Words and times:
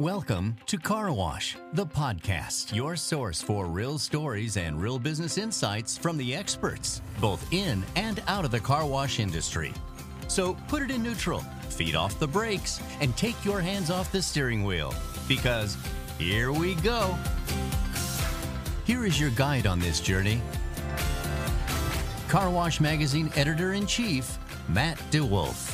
Welcome 0.00 0.56
to 0.66 0.76
Car 0.76 1.12
Wash, 1.12 1.56
the 1.72 1.86
podcast, 1.86 2.74
your 2.74 2.96
source 2.96 3.40
for 3.40 3.66
real 3.66 3.96
stories 3.96 4.56
and 4.56 4.82
real 4.82 4.98
business 4.98 5.38
insights 5.38 5.96
from 5.96 6.16
the 6.16 6.34
experts, 6.34 7.00
both 7.20 7.46
in 7.52 7.84
and 7.94 8.20
out 8.26 8.44
of 8.44 8.50
the 8.50 8.58
car 8.58 8.84
wash 8.84 9.20
industry. 9.20 9.72
So 10.26 10.56
put 10.66 10.82
it 10.82 10.90
in 10.90 11.00
neutral, 11.00 11.42
feed 11.68 11.94
off 11.94 12.18
the 12.18 12.26
brakes, 12.26 12.80
and 13.00 13.16
take 13.16 13.44
your 13.44 13.60
hands 13.60 13.88
off 13.88 14.10
the 14.10 14.20
steering 14.20 14.64
wheel 14.64 14.92
because 15.28 15.76
here 16.18 16.50
we 16.50 16.74
go. 16.76 17.16
Here 18.86 19.06
is 19.06 19.20
your 19.20 19.30
guide 19.30 19.68
on 19.68 19.78
this 19.78 20.00
journey 20.00 20.42
Car 22.26 22.50
Wash 22.50 22.80
Magazine 22.80 23.30
editor 23.36 23.74
in 23.74 23.86
chief, 23.86 24.38
Matt 24.68 24.98
DeWolf. 25.12 25.73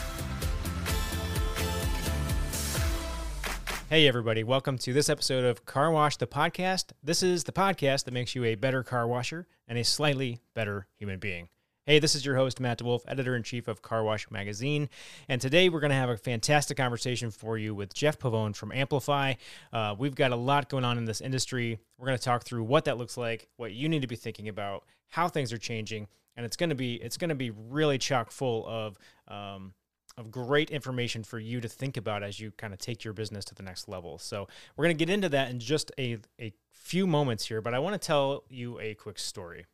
Hey, 3.90 4.06
everybody, 4.06 4.44
welcome 4.44 4.78
to 4.78 4.92
this 4.92 5.08
episode 5.08 5.44
of 5.44 5.66
Car 5.66 5.90
Wash 5.90 6.16
the 6.16 6.28
Podcast. 6.28 6.92
This 7.02 7.24
is 7.24 7.42
the 7.42 7.50
podcast 7.50 8.04
that 8.04 8.14
makes 8.14 8.36
you 8.36 8.44
a 8.44 8.54
better 8.54 8.84
car 8.84 9.08
washer 9.08 9.48
and 9.66 9.76
a 9.76 9.82
slightly 9.82 10.38
better 10.54 10.86
human 10.96 11.18
being. 11.18 11.48
Hey, 11.86 11.98
this 11.98 12.14
is 12.14 12.24
your 12.24 12.36
host, 12.36 12.60
Matt 12.60 12.78
DeWolf, 12.78 13.00
editor 13.08 13.34
in 13.34 13.42
chief 13.42 13.66
of 13.66 13.82
Car 13.82 14.04
Wash 14.04 14.30
Magazine. 14.30 14.88
And 15.28 15.40
today 15.40 15.68
we're 15.68 15.80
going 15.80 15.90
to 15.90 15.96
have 15.96 16.08
a 16.08 16.16
fantastic 16.16 16.76
conversation 16.76 17.32
for 17.32 17.58
you 17.58 17.74
with 17.74 17.92
Jeff 17.92 18.16
Pavone 18.16 18.54
from 18.54 18.70
Amplify. 18.70 19.34
Uh, 19.72 19.96
we've 19.98 20.14
got 20.14 20.30
a 20.30 20.36
lot 20.36 20.68
going 20.68 20.84
on 20.84 20.96
in 20.96 21.04
this 21.04 21.20
industry. 21.20 21.80
We're 21.98 22.06
going 22.06 22.18
to 22.18 22.24
talk 22.24 22.44
through 22.44 22.62
what 22.62 22.84
that 22.84 22.96
looks 22.96 23.16
like, 23.16 23.48
what 23.56 23.72
you 23.72 23.88
need 23.88 24.02
to 24.02 24.06
be 24.06 24.14
thinking 24.14 24.48
about, 24.48 24.84
how 25.08 25.27
things 25.27 25.52
are 25.52 25.58
changing. 25.58 26.06
And 26.36 26.46
it's 26.46 26.56
going 26.56 26.70
to 26.70 26.77
be 26.77 26.94
it's 26.94 27.16
going 27.16 27.30
to 27.30 27.34
be 27.34 27.50
really 27.50 27.98
chock 27.98 28.30
full 28.30 28.68
of 28.68 28.96
um, 29.27 29.74
of 30.20 30.30
great 30.30 30.70
information 30.70 31.24
for 31.24 31.38
you 31.38 31.60
to 31.60 31.69
think 31.69 31.97
about 31.97 32.23
as 32.23 32.38
you 32.38 32.52
kind 32.52 32.73
of 32.73 32.78
take 32.78 33.02
your 33.02 33.15
business 33.15 33.45
to 33.47 33.55
the 33.55 33.62
next 33.62 33.88
level. 33.88 34.19
So 34.19 34.47
we're 34.77 34.84
going 34.84 34.97
to 34.97 35.05
get 35.05 35.12
into 35.12 35.28
that 35.30 35.51
in 35.51 35.59
just 35.59 35.91
a, 35.98 36.19
a 36.41 36.53
few 36.70 37.06
moments 37.06 37.47
here, 37.47 37.61
but 37.61 37.75
I 37.75 37.78
want 37.78 38.00
to 38.00 38.06
tell 38.06 38.44
you 38.48 38.78
a 38.78 38.94
quick 38.94 39.19
story. 39.19 39.67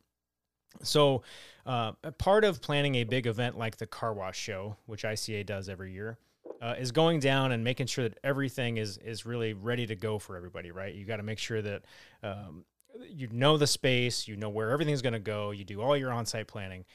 So, 0.83 1.23
uh, 1.65 1.93
part 2.17 2.43
of 2.43 2.61
planning 2.61 2.95
a 2.95 3.03
big 3.03 3.25
event 3.25 3.57
like 3.57 3.77
the 3.77 3.87
car 3.87 4.13
wash 4.13 4.37
show, 4.37 4.77
which 4.85 5.03
ICA 5.03 5.45
does 5.45 5.69
every 5.69 5.91
year, 5.91 6.17
uh, 6.61 6.75
is 6.77 6.91
going 6.91 7.19
down 7.19 7.51
and 7.51 7.63
making 7.63 7.87
sure 7.87 8.07
that 8.07 8.19
everything 8.23 8.77
is 8.77 8.97
is 8.99 9.25
really 9.25 9.53
ready 9.53 9.87
to 9.87 9.95
go 9.95 10.19
for 10.19 10.37
everybody. 10.37 10.71
Right? 10.71 10.93
You 10.93 11.05
got 11.05 11.17
to 11.17 11.23
make 11.23 11.39
sure 11.39 11.61
that 11.61 11.83
um, 12.21 12.65
you 13.09 13.27
know 13.31 13.57
the 13.57 13.65
space, 13.65 14.27
you 14.27 14.35
know 14.35 14.49
where 14.49 14.69
everything's 14.69 15.01
going 15.01 15.13
to 15.13 15.19
go, 15.19 15.51
you 15.51 15.63
do 15.63 15.81
all 15.81 15.97
your 15.97 16.11
on-site 16.11 16.47
planning 16.47 16.85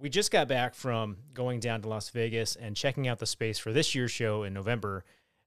we 0.00 0.08
just 0.08 0.30
got 0.30 0.48
back 0.48 0.74
from 0.74 1.16
going 1.32 1.60
down 1.60 1.82
to 1.82 1.88
Las 1.88 2.10
Vegas 2.10 2.56
and 2.56 2.76
checking 2.76 3.08
out 3.08 3.18
the 3.18 3.26
space 3.26 3.58
for 3.58 3.72
this 3.72 3.94
year's 3.94 4.10
show 4.10 4.42
in 4.42 4.52
November. 4.52 5.04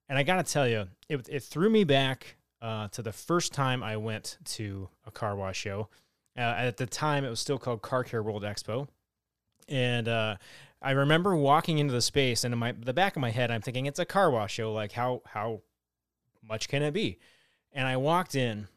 And 0.09 0.17
I 0.17 0.23
got 0.23 0.44
to 0.44 0.52
tell 0.52 0.67
you, 0.67 0.88
it, 1.09 1.28
it, 1.30 1.44
threw 1.44 1.70
me 1.70 1.84
back 1.84 2.38
uh, 2.62 2.88
to 2.90 3.02
the 3.02 3.12
first 3.12 3.53
time 3.53 3.84
I 3.84 3.98
went 3.98 4.38
to 4.45 4.90
a 5.06 5.12
car 5.12 5.36
wash 5.36 5.58
show. 5.58 5.90
Uh, 6.38 6.42
at 6.42 6.78
the 6.78 6.86
time, 6.86 7.25
it 7.25 7.30
was 7.30 7.40
still 7.40 7.58
called 7.58 7.81
Car 7.81 8.03
Care 8.03 8.23
World 8.23 8.44
Expo. 8.44 8.88
And 9.68 10.08
uh, 10.08 10.38
I 10.81 10.92
remember 10.92 11.36
walking 11.36 11.80
into 11.80 11.94
the 11.94 12.02
space, 12.02 12.44
and 12.44 12.53
in 12.53 12.59
my 12.59 12.72
the 12.72 12.94
back 12.94 13.16
of 13.16 13.22
my 13.22 13.31
head, 13.31 13.52
I'm 13.52 13.62
thinking 13.62 13.86
it's 13.86 14.00
a 14.00 14.06
car 14.06 14.31
wash 14.31 14.53
show. 14.53 14.72
Like 14.72 14.94
how 14.94 15.23
how 15.25 15.62
much 16.48 16.70
can 16.70 16.84
it 16.84 16.94
be? 16.94 17.18
And 17.73 17.86
I 17.86 17.98
walked 17.98 18.36
in, 18.36 18.68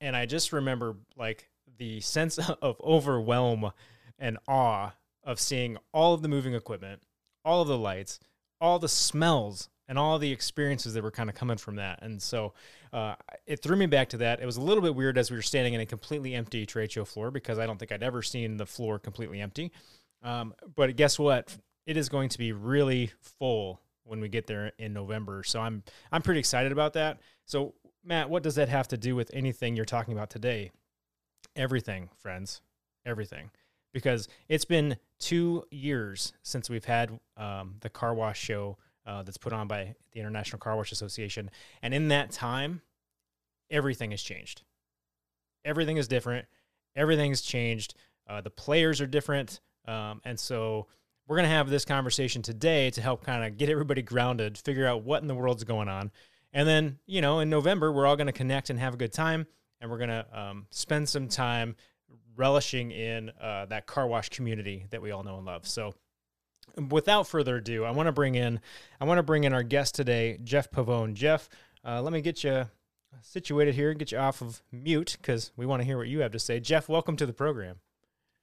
and 0.00 0.16
I 0.16 0.24
just 0.24 0.52
remember 0.52 0.96
like 1.18 1.50
the 1.76 2.00
sense 2.00 2.38
of 2.62 2.80
overwhelm 2.80 3.72
and 4.18 4.38
awe 4.48 4.92
of 5.24 5.40
seeing 5.40 5.76
all 5.92 6.14
of 6.14 6.22
the 6.22 6.28
moving 6.28 6.54
equipment, 6.54 7.02
all 7.44 7.62
of 7.62 7.68
the 7.68 7.78
lights, 7.78 8.20
all 8.60 8.78
the 8.78 8.88
smells, 8.88 9.68
and 9.88 9.98
all 9.98 10.18
the 10.18 10.30
experiences 10.30 10.94
that 10.94 11.02
were 11.02 11.10
kind 11.10 11.28
of 11.28 11.36
coming 11.36 11.56
from 11.56 11.76
that. 11.76 11.98
And 12.02 12.22
so 12.22 12.54
uh, 12.92 13.14
it 13.46 13.62
threw 13.62 13.76
me 13.76 13.86
back 13.86 14.08
to 14.10 14.16
that. 14.18 14.40
It 14.40 14.46
was 14.46 14.56
a 14.56 14.60
little 14.60 14.82
bit 14.82 14.94
weird 14.94 15.18
as 15.18 15.30
we 15.30 15.36
were 15.36 15.42
standing 15.42 15.74
in 15.74 15.80
a 15.80 15.86
completely 15.86 16.34
empty 16.34 16.64
trade 16.64 16.92
show 16.92 17.04
floor 17.04 17.30
because 17.30 17.58
I 17.58 17.66
don't 17.66 17.78
think 17.78 17.92
I'd 17.92 18.02
ever 18.02 18.22
seen 18.22 18.56
the 18.56 18.66
floor 18.66 18.98
completely 18.98 19.40
empty. 19.40 19.72
Um, 20.22 20.54
but 20.76 20.96
guess 20.96 21.18
what? 21.18 21.54
It 21.84 21.96
is 21.96 22.08
going 22.08 22.28
to 22.30 22.38
be 22.38 22.52
really 22.52 23.10
full 23.20 23.80
when 24.04 24.20
we 24.20 24.28
get 24.28 24.46
there 24.46 24.72
in 24.78 24.92
November. 24.92 25.42
So 25.42 25.60
I'm 25.60 25.82
I'm 26.12 26.22
pretty 26.22 26.40
excited 26.40 26.70
about 26.70 26.92
that. 26.94 27.20
So 27.44 27.74
Matt, 28.04 28.30
what 28.30 28.42
does 28.42 28.54
that 28.54 28.68
have 28.68 28.88
to 28.88 28.96
do 28.96 29.16
with 29.16 29.30
anything 29.34 29.74
you're 29.76 29.84
talking 29.84 30.14
about 30.14 30.30
today? 30.30 30.70
Everything, 31.56 32.08
friends. 32.18 32.62
Everything 33.04 33.50
because 33.92 34.28
it's 34.48 34.64
been 34.64 34.96
two 35.18 35.64
years 35.70 36.32
since 36.42 36.68
we've 36.68 36.84
had 36.84 37.18
um, 37.36 37.76
the 37.80 37.88
car 37.88 38.14
wash 38.14 38.40
show 38.40 38.78
uh, 39.06 39.22
that's 39.22 39.38
put 39.38 39.52
on 39.52 39.68
by 39.68 39.94
the 40.12 40.20
International 40.20 40.58
Car 40.58 40.76
Wash 40.76 40.92
Association. 40.92 41.50
And 41.82 41.92
in 41.92 42.08
that 42.08 42.30
time, 42.30 42.82
everything 43.70 44.10
has 44.12 44.22
changed. 44.22 44.62
Everything 45.64 45.96
is 45.96 46.08
different. 46.08 46.46
Everything's 46.94 47.42
changed. 47.42 47.94
Uh, 48.28 48.40
the 48.40 48.50
players 48.50 49.00
are 49.00 49.06
different. 49.06 49.60
Um, 49.86 50.20
and 50.24 50.38
so 50.38 50.86
we're 51.26 51.36
going 51.36 51.48
to 51.48 51.54
have 51.54 51.70
this 51.70 51.84
conversation 51.84 52.42
today 52.42 52.90
to 52.90 53.00
help 53.00 53.24
kind 53.24 53.44
of 53.44 53.56
get 53.56 53.68
everybody 53.68 54.02
grounded, 54.02 54.58
figure 54.58 54.86
out 54.86 55.02
what 55.02 55.22
in 55.22 55.28
the 55.28 55.34
world's 55.34 55.64
going 55.64 55.88
on. 55.88 56.10
And 56.52 56.68
then, 56.68 56.98
you 57.06 57.20
know, 57.20 57.40
in 57.40 57.48
November, 57.48 57.90
we're 57.90 58.06
all 58.06 58.16
going 58.16 58.26
to 58.26 58.32
connect 58.32 58.70
and 58.70 58.78
have 58.78 58.94
a 58.94 58.96
good 58.96 59.12
time. 59.12 59.46
And 59.80 59.90
we're 59.90 59.98
going 59.98 60.10
to 60.10 60.26
um, 60.32 60.66
spend 60.70 61.08
some 61.08 61.28
time 61.28 61.74
relishing 62.36 62.90
in 62.90 63.30
uh, 63.40 63.66
that 63.66 63.86
car 63.86 64.06
wash 64.06 64.28
community 64.28 64.86
that 64.90 65.02
we 65.02 65.10
all 65.10 65.22
know 65.22 65.36
and 65.36 65.46
love. 65.46 65.66
So, 65.66 65.94
without 66.90 67.26
further 67.26 67.56
ado, 67.56 67.84
I 67.84 67.90
want 67.90 68.06
to 68.06 68.12
bring 68.12 68.34
in 68.34 68.60
I 69.00 69.04
want 69.04 69.18
to 69.18 69.22
bring 69.22 69.44
in 69.44 69.52
our 69.52 69.62
guest 69.62 69.94
today, 69.94 70.38
Jeff 70.42 70.70
Pavone. 70.70 71.14
Jeff, 71.14 71.48
uh, 71.84 72.00
let 72.02 72.12
me 72.12 72.20
get 72.20 72.44
you 72.44 72.66
situated 73.20 73.74
here 73.74 73.90
and 73.90 73.98
get 73.98 74.12
you 74.12 74.18
off 74.18 74.40
of 74.40 74.62
mute 74.72 75.16
because 75.20 75.52
we 75.56 75.66
want 75.66 75.80
to 75.80 75.84
hear 75.84 75.98
what 75.98 76.08
you 76.08 76.20
have 76.20 76.32
to 76.32 76.38
say. 76.38 76.60
Jeff, 76.60 76.88
welcome 76.88 77.16
to 77.16 77.26
the 77.26 77.32
program. 77.32 77.80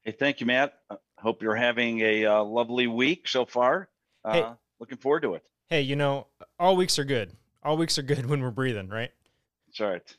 Hey, 0.01 0.11
thank 0.11 0.39
you, 0.39 0.45
Matt. 0.45 0.73
I 0.89 0.95
hope 1.17 1.41
you're 1.41 1.55
having 1.55 1.99
a 2.01 2.25
uh, 2.25 2.43
lovely 2.43 2.87
week 2.87 3.27
so 3.27 3.45
far. 3.45 3.89
Uh, 4.23 4.33
hey, 4.33 4.45
looking 4.79 4.97
forward 4.97 5.21
to 5.23 5.33
it. 5.35 5.43
Hey, 5.67 5.81
you 5.81 5.95
know, 5.95 6.27
all 6.57 6.75
weeks 6.75 6.97
are 6.99 7.03
good. 7.03 7.33
All 7.63 7.77
weeks 7.77 7.97
are 7.97 8.03
good 8.03 8.25
when 8.29 8.41
we're 8.41 8.51
breathing, 8.51 8.89
right? 8.89 9.11
That's 9.67 9.79
right. 9.79 10.17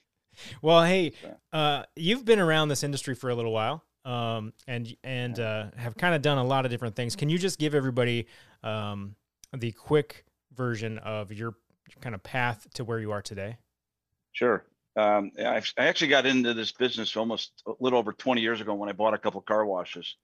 Well, 0.62 0.84
hey, 0.84 1.12
uh, 1.52 1.84
you've 1.96 2.24
been 2.24 2.40
around 2.40 2.68
this 2.68 2.82
industry 2.82 3.14
for 3.14 3.30
a 3.30 3.34
little 3.34 3.52
while, 3.52 3.84
um, 4.04 4.52
and 4.66 4.94
and 5.04 5.38
uh, 5.38 5.66
have 5.76 5.96
kind 5.96 6.14
of 6.14 6.22
done 6.22 6.38
a 6.38 6.44
lot 6.44 6.64
of 6.64 6.70
different 6.70 6.96
things. 6.96 7.16
Can 7.16 7.28
you 7.28 7.38
just 7.38 7.58
give 7.58 7.74
everybody 7.74 8.26
um, 8.62 9.14
the 9.56 9.72
quick 9.72 10.24
version 10.54 10.98
of 10.98 11.32
your 11.32 11.54
kind 12.00 12.14
of 12.14 12.22
path 12.22 12.66
to 12.74 12.84
where 12.84 12.98
you 12.98 13.12
are 13.12 13.22
today? 13.22 13.58
Sure. 14.32 14.64
Um, 14.96 15.30
I, 15.38 15.62
I 15.78 15.86
actually 15.86 16.08
got 16.08 16.26
into 16.26 16.52
this 16.54 16.72
business 16.72 17.16
almost 17.16 17.62
a 17.66 17.72
little 17.80 17.98
over 17.98 18.12
20 18.12 18.40
years 18.40 18.60
ago 18.60 18.74
when 18.74 18.88
I 18.88 18.92
bought 18.92 19.14
a 19.14 19.18
couple 19.18 19.40
car 19.40 19.64
washes, 19.64 20.16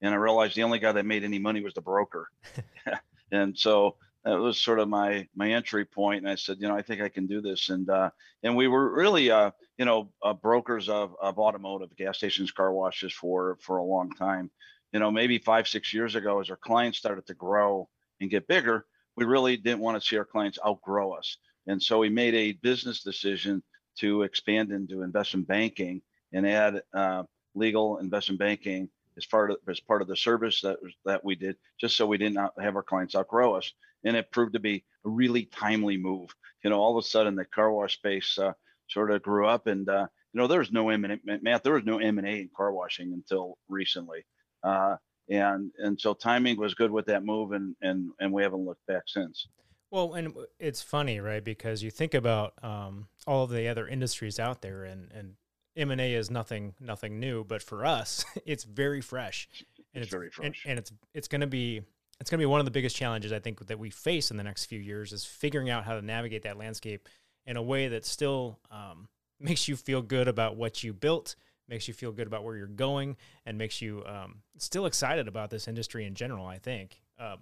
and 0.00 0.14
I 0.14 0.16
realized 0.16 0.56
the 0.56 0.62
only 0.62 0.78
guy 0.78 0.92
that 0.92 1.04
made 1.04 1.24
any 1.24 1.38
money 1.38 1.62
was 1.62 1.74
the 1.74 1.80
broker. 1.80 2.28
and 3.32 3.56
so 3.56 3.96
that 4.24 4.38
was 4.38 4.58
sort 4.58 4.78
of 4.78 4.88
my 4.88 5.26
my 5.34 5.50
entry 5.50 5.84
point 5.84 6.22
and 6.22 6.30
i 6.30 6.34
said 6.34 6.56
you 6.60 6.68
know 6.68 6.76
i 6.76 6.82
think 6.82 7.00
i 7.00 7.08
can 7.08 7.26
do 7.26 7.40
this 7.40 7.70
and 7.70 7.88
uh 7.90 8.10
and 8.42 8.56
we 8.56 8.68
were 8.68 8.92
really 8.94 9.30
uh 9.30 9.50
you 9.78 9.84
know 9.84 10.10
uh, 10.22 10.32
brokers 10.32 10.88
of 10.88 11.14
of 11.20 11.38
automotive 11.38 11.94
gas 11.96 12.16
stations 12.18 12.50
car 12.50 12.72
washes 12.72 13.12
for 13.12 13.56
for 13.60 13.78
a 13.78 13.84
long 13.84 14.10
time 14.10 14.50
you 14.92 15.00
know 15.00 15.10
maybe 15.10 15.38
five 15.38 15.66
six 15.66 15.92
years 15.92 16.14
ago 16.14 16.40
as 16.40 16.50
our 16.50 16.56
clients 16.56 16.98
started 16.98 17.26
to 17.26 17.34
grow 17.34 17.88
and 18.20 18.30
get 18.30 18.46
bigger 18.46 18.86
we 19.16 19.24
really 19.24 19.56
didn't 19.56 19.80
want 19.80 20.00
to 20.00 20.06
see 20.06 20.16
our 20.16 20.24
clients 20.24 20.58
outgrow 20.66 21.12
us 21.12 21.36
and 21.66 21.82
so 21.82 21.98
we 21.98 22.08
made 22.08 22.34
a 22.34 22.52
business 22.52 23.02
decision 23.02 23.62
to 23.98 24.22
expand 24.22 24.72
into 24.72 25.02
investment 25.02 25.46
banking 25.46 26.00
and 26.32 26.46
add 26.46 26.82
uh, 26.94 27.22
legal 27.54 27.98
investment 27.98 28.38
banking 28.38 28.88
as 29.16 29.26
part 29.26 29.50
of 29.50 29.58
as 29.68 29.80
part 29.80 30.02
of 30.02 30.08
the 30.08 30.16
service 30.16 30.60
that 30.62 30.78
that 31.04 31.24
we 31.24 31.34
did, 31.34 31.56
just 31.78 31.96
so 31.96 32.06
we 32.06 32.18
didn't 32.18 32.38
have 32.58 32.76
our 32.76 32.82
clients 32.82 33.14
outgrow 33.14 33.54
us. 33.54 33.70
And 34.04 34.16
it 34.16 34.30
proved 34.30 34.54
to 34.54 34.60
be 34.60 34.84
a 35.04 35.08
really 35.08 35.44
timely 35.44 35.96
move. 35.96 36.34
You 36.62 36.70
know, 36.70 36.80
all 36.80 36.96
of 36.96 37.04
a 37.04 37.06
sudden 37.06 37.34
the 37.34 37.44
car 37.44 37.72
wash 37.72 37.94
space 37.94 38.38
uh, 38.38 38.52
sort 38.88 39.10
of 39.10 39.22
grew 39.22 39.46
up, 39.46 39.66
and 39.66 39.88
uh, 39.88 40.06
you 40.32 40.40
know 40.40 40.46
there 40.46 40.60
was 40.60 40.72
no 40.72 40.90
M 40.90 41.04
and 41.04 41.20
Matt, 41.42 41.64
there 41.64 41.74
was 41.74 41.84
no 41.84 41.98
M 41.98 42.18
and 42.18 42.26
A 42.26 42.30
in 42.30 42.50
car 42.56 42.72
washing 42.72 43.12
until 43.12 43.58
recently. 43.68 44.24
Uh, 44.62 44.96
and 45.28 45.70
and 45.78 46.00
so 46.00 46.14
timing 46.14 46.56
was 46.56 46.74
good 46.74 46.90
with 46.90 47.06
that 47.06 47.24
move, 47.24 47.52
and 47.52 47.74
and 47.82 48.10
and 48.20 48.32
we 48.32 48.42
haven't 48.42 48.64
looked 48.64 48.86
back 48.86 49.02
since. 49.06 49.46
Well, 49.90 50.14
and 50.14 50.34
it's 50.58 50.80
funny, 50.80 51.20
right? 51.20 51.44
Because 51.44 51.82
you 51.82 51.90
think 51.90 52.14
about 52.14 52.54
um, 52.62 53.08
all 53.26 53.44
of 53.44 53.50
the 53.50 53.68
other 53.68 53.86
industries 53.86 54.38
out 54.38 54.62
there, 54.62 54.84
and 54.84 55.10
and 55.12 55.34
M&A 55.76 56.14
is 56.14 56.30
nothing 56.30 56.74
nothing 56.80 57.20
new, 57.20 57.44
but 57.44 57.62
for 57.62 57.84
us, 57.84 58.24
it's 58.46 58.64
very 58.64 59.00
fresh. 59.00 59.48
And 59.94 60.02
it's, 60.02 60.06
it's 60.06 60.10
very 60.10 60.30
fresh. 60.30 60.46
And, 60.46 60.70
and, 60.70 60.78
it's 60.78 60.92
it's 61.14 61.28
going 61.28 61.42
to 61.42 61.46
be 61.46 61.82
it's 62.22 62.30
going 62.30 62.38
to 62.38 62.42
be 62.42 62.46
one 62.46 62.60
of 62.60 62.66
the 62.66 62.70
biggest 62.70 62.94
challenges 62.94 63.32
I 63.32 63.40
think 63.40 63.66
that 63.66 63.80
we 63.80 63.90
face 63.90 64.30
in 64.30 64.36
the 64.36 64.44
next 64.44 64.66
few 64.66 64.78
years 64.78 65.12
is 65.12 65.24
figuring 65.24 65.70
out 65.70 65.82
how 65.82 65.96
to 65.96 66.02
navigate 66.02 66.44
that 66.44 66.56
landscape 66.56 67.08
in 67.46 67.56
a 67.56 67.62
way 67.62 67.88
that 67.88 68.06
still 68.06 68.60
um, 68.70 69.08
makes 69.40 69.66
you 69.66 69.74
feel 69.74 70.02
good 70.02 70.28
about 70.28 70.56
what 70.56 70.84
you 70.84 70.92
built, 70.92 71.34
makes 71.68 71.88
you 71.88 71.94
feel 71.94 72.12
good 72.12 72.28
about 72.28 72.44
where 72.44 72.56
you're 72.56 72.68
going, 72.68 73.16
and 73.44 73.58
makes 73.58 73.82
you 73.82 74.04
um, 74.06 74.36
still 74.56 74.86
excited 74.86 75.26
about 75.26 75.50
this 75.50 75.66
industry 75.66 76.06
in 76.06 76.14
general. 76.14 76.46
I 76.46 76.58
think. 76.58 77.02
Um, 77.18 77.38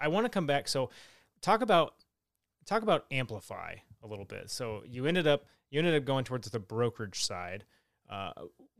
I 0.00 0.08
want 0.08 0.24
to 0.24 0.30
come 0.30 0.48
back. 0.48 0.66
So, 0.66 0.90
talk 1.40 1.62
about 1.62 1.94
talk 2.66 2.82
about 2.82 3.06
amplify 3.12 3.76
a 4.02 4.06
little 4.08 4.24
bit. 4.24 4.50
So 4.50 4.82
you 4.84 5.06
ended 5.06 5.28
up 5.28 5.46
you 5.70 5.78
ended 5.78 5.94
up 5.94 6.04
going 6.04 6.24
towards 6.24 6.50
the 6.50 6.58
brokerage 6.58 7.24
side. 7.24 7.62
Uh, 8.10 8.32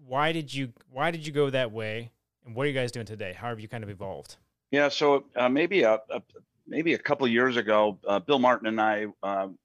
why 0.05 0.33
did 0.33 0.53
you 0.53 0.73
why 0.91 1.13
did 1.13 1.25
you 1.25 1.33
go 1.33 1.49
that 1.49 1.71
way? 1.71 2.11
And 2.45 2.57
what 2.57 2.65
are 2.65 2.71
you 2.71 2.75
guys 2.75 2.91
doing 2.91 3.07
today? 3.07 3.35
How 3.35 3.51
have 3.51 3.61
you 3.61 3.69
kind 3.69 3.85
of 3.85 3.91
evolved? 3.91 4.37
Yeah, 4.75 4.89
so 4.89 5.27
uh, 5.37 5.49
maybe 5.49 5.83
a, 5.83 6.01
a, 6.11 6.21
maybe 6.67 6.95
a 6.95 6.99
couple 6.99 7.29
years 7.29 7.57
ago, 7.57 7.97
uh, 8.09 8.19
Bill 8.19 8.41
Martin 8.41 8.67
and 8.67 8.81
I 8.81 9.07
um, 9.23 9.57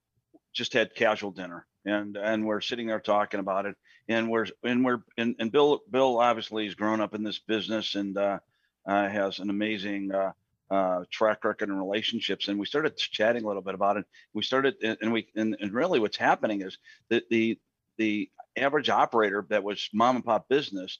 just 0.53 0.71
had 0.71 0.93
casual 0.93 1.31
dinner, 1.31 1.65
and 1.83 2.15
and 2.15 2.45
we're 2.45 2.61
sitting 2.61 2.85
there 2.85 2.99
talking 2.99 3.39
about 3.39 3.65
it, 3.65 3.75
and 4.07 4.29
we're 4.29 4.45
and 4.63 4.85
we're 4.85 4.99
and, 5.17 5.35
and 5.39 5.51
Bill 5.51 5.81
Bill 5.89 6.19
obviously 6.19 6.65
has 6.65 6.75
grown 6.75 7.01
up 7.01 7.15
in 7.15 7.23
this 7.23 7.39
business 7.39 7.95
and 7.95 8.15
uh, 8.19 8.37
uh 8.85 9.09
has 9.09 9.39
an 9.39 9.49
amazing 9.49 10.11
uh, 10.13 10.31
uh, 10.69 11.05
track 11.09 11.43
record 11.43 11.69
and 11.69 11.79
relationships, 11.79 12.47
and 12.47 12.59
we 12.59 12.67
started 12.67 12.95
chatting 12.95 13.43
a 13.43 13.47
little 13.47 13.63
bit 13.63 13.73
about 13.73 13.97
it. 13.97 14.05
We 14.33 14.43
started, 14.43 14.75
and 15.01 15.11
we 15.11 15.25
and, 15.35 15.57
and 15.59 15.73
really 15.73 15.99
what's 15.99 16.17
happening 16.17 16.61
is 16.61 16.77
that 17.09 17.27
the 17.31 17.57
the 17.97 18.29
average 18.55 18.91
operator 18.91 19.43
that 19.49 19.63
was 19.63 19.89
mom 19.91 20.17
and 20.17 20.25
pop 20.25 20.47
business 20.49 20.99